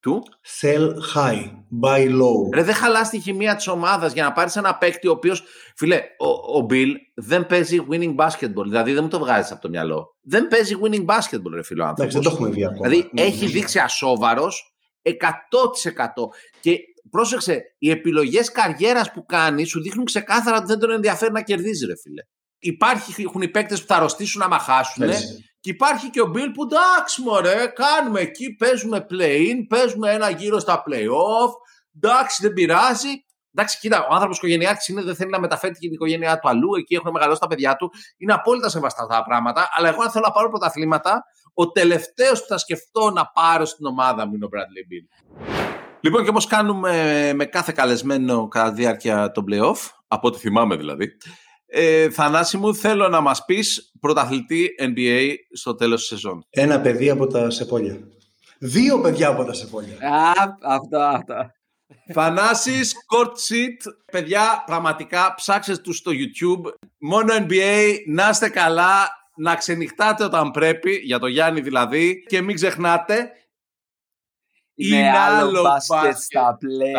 Του; 0.00 0.22
Sell 0.60 0.88
high, 1.14 1.44
buy 1.82 2.08
low. 2.08 2.54
Ρε, 2.54 2.62
δεν 2.62 2.74
χαλάς 2.74 3.08
τη 3.08 3.20
χημεία 3.20 3.56
της 3.56 3.68
ομάδας 3.68 4.12
για 4.12 4.22
να 4.22 4.32
πάρεις 4.32 4.56
ένα 4.56 4.76
παίκτη 4.76 5.08
ο 5.08 5.10
οποίος. 5.10 5.42
Φίλε, 5.76 6.00
ο, 6.18 6.58
ο 6.58 6.66
Bill 6.70 6.92
δεν 7.14 7.46
παίζει 7.46 7.86
winning 7.90 8.14
basketball. 8.16 8.64
Δηλαδή 8.64 8.92
δεν 8.92 9.02
μου 9.02 9.08
το 9.08 9.18
βγάζεις 9.18 9.50
από 9.52 9.60
το 9.60 9.68
μυαλό. 9.68 10.16
Δεν 10.22 10.48
παίζει 10.48 10.74
winning 10.82 11.04
basketball, 11.04 11.52
ρε 11.54 11.62
φίλο 11.62 11.84
άνθρωπος. 11.84 12.14
δεν 12.14 12.22
το 12.22 12.30
έχουμε 12.30 12.50
δει 12.50 12.64
ακόμα. 12.64 12.88
Δηλαδή 12.88 13.10
έχει 13.14 13.46
δείξει 13.46 13.78
ασόβαρος 13.78 14.72
100%. 15.02 15.12
Και 16.60 16.78
πρόσεξε, 17.10 17.62
οι 17.78 17.90
επιλογές 17.90 18.52
καριέρας 18.52 19.12
που 19.12 19.24
κάνεις 19.24 19.68
σου 19.68 19.80
δείχνουν 19.80 20.04
ξεκάθαρα 20.04 20.56
ότι 20.56 20.66
δεν 20.66 20.78
τον 20.78 20.90
ενδιαφέρει 20.90 21.32
να 21.32 21.42
κερδίζει, 21.42 21.86
ρε 21.86 21.96
φίλε. 21.96 22.22
Υπάρχει, 22.58 23.22
έχουν 23.22 23.42
οι 23.42 23.48
παίκτες 23.48 23.80
που 23.80 23.86
θα 23.86 23.96
αρρωστήσουν 23.96 24.40
να 24.40 24.48
μαχάσουν. 24.48 25.04
Και 25.60 25.70
υπάρχει 25.70 26.10
και 26.10 26.20
ο 26.20 26.26
Μπιλ 26.26 26.50
που 26.50 26.62
εντάξει, 26.62 27.22
μωρέ, 27.22 27.66
κάνουμε 27.66 28.20
εκεί, 28.20 28.54
παίζουμε 28.54 29.06
play-in, 29.10 29.66
παίζουμε 29.68 30.12
ένα 30.12 30.30
γύρο 30.30 30.58
στα 30.58 30.82
play-off. 30.86 31.52
Εντάξει, 31.96 32.42
δεν 32.42 32.52
πειράζει. 32.52 33.08
Εντάξει, 33.54 33.78
κοίτα, 33.78 34.06
ο 34.10 34.14
άνθρωπος 34.14 34.36
οικογενειάρχης 34.36 34.88
είναι, 34.88 35.02
δεν 35.02 35.14
θέλει 35.14 35.30
να 35.30 35.40
μεταφέρει 35.40 35.74
την 35.74 35.92
οικογένειά 35.92 36.38
του 36.38 36.48
αλλού. 36.48 36.74
Εκεί 36.74 36.94
έχουν 36.94 37.10
μεγαλώσει 37.12 37.40
τα 37.40 37.46
παιδιά 37.46 37.76
του. 37.76 37.92
Είναι 38.16 38.32
απόλυτα 38.32 38.68
σεβαστά 38.68 39.02
αυτά 39.02 39.16
τα 39.16 39.22
πράγματα. 39.22 39.68
Αλλά 39.72 39.88
εγώ, 39.88 40.02
αν 40.02 40.10
θέλω 40.10 40.24
να 40.26 40.32
πάρω 40.32 40.48
πρωταθλήματα, 40.48 41.24
ο 41.54 41.70
τελευταίος 41.70 42.40
που 42.40 42.46
θα 42.48 42.58
σκεφτώ 42.58 43.10
να 43.10 43.26
πάρω 43.26 43.64
στην 43.64 43.86
ομάδα 43.86 44.26
μου 44.26 44.34
είναι 44.34 44.44
ο 44.44 44.48
Bradley 44.52 44.92
Bill. 44.92 45.36
Λοιπόν, 46.00 46.22
και 46.22 46.30
όπως 46.30 46.46
κάνουμε 46.46 47.32
με 47.34 47.44
κάθε 47.44 47.72
καλεσμένο 47.72 48.48
κατά 48.48 48.68
τη 48.68 48.74
διάρκεια 48.74 49.30
των 49.30 49.44
playoff, 49.50 49.90
από 50.08 50.28
ό,τι 50.28 50.38
θυμάμαι 50.38 50.76
δηλαδή, 50.76 51.16
ε, 51.70 52.10
Θανάση 52.10 52.56
μου, 52.56 52.74
θέλω 52.74 53.08
να 53.08 53.20
μας 53.20 53.44
πεις 53.44 53.92
πρωταθλητή 54.00 54.74
NBA 54.80 55.34
στο 55.52 55.74
τέλος 55.74 55.98
της 56.00 56.08
σεζόν. 56.08 56.44
Ένα 56.50 56.80
παιδί 56.80 57.10
από 57.10 57.26
τα 57.26 57.50
Σεπόλια. 57.50 57.98
Δύο 58.58 59.00
παιδιά 59.00 59.28
από 59.28 59.44
τα 59.44 59.52
Σεπόλια. 59.52 59.96
Α, 60.00 60.32
αυτό, 60.62 60.98
αυτό. 60.98 61.50
Θανάσης, 62.12 62.94
court 63.14 63.30
seat. 63.30 63.92
Παιδιά, 64.12 64.62
πραγματικά 64.66 65.34
ψάξτε 65.36 65.76
τους 65.76 65.96
στο 65.96 66.10
YouTube. 66.14 66.72
Μόνο 66.98 67.34
NBA, 67.48 67.94
να 68.06 68.28
είστε 68.28 68.48
καλά, 68.48 69.08
να 69.36 69.54
ξενυχτάτε 69.56 70.24
όταν 70.24 70.50
πρέπει, 70.50 70.90
για 70.90 71.18
το 71.18 71.26
Γιάννη 71.26 71.60
δηλαδή, 71.60 72.24
και 72.28 72.42
μην 72.42 72.54
ξεχνάτε, 72.54 73.32
είναι, 74.74 75.18
άλλο 75.18 75.62
μπάσκετ 75.62 76.16
στα 76.16 76.58
play. 76.60 76.94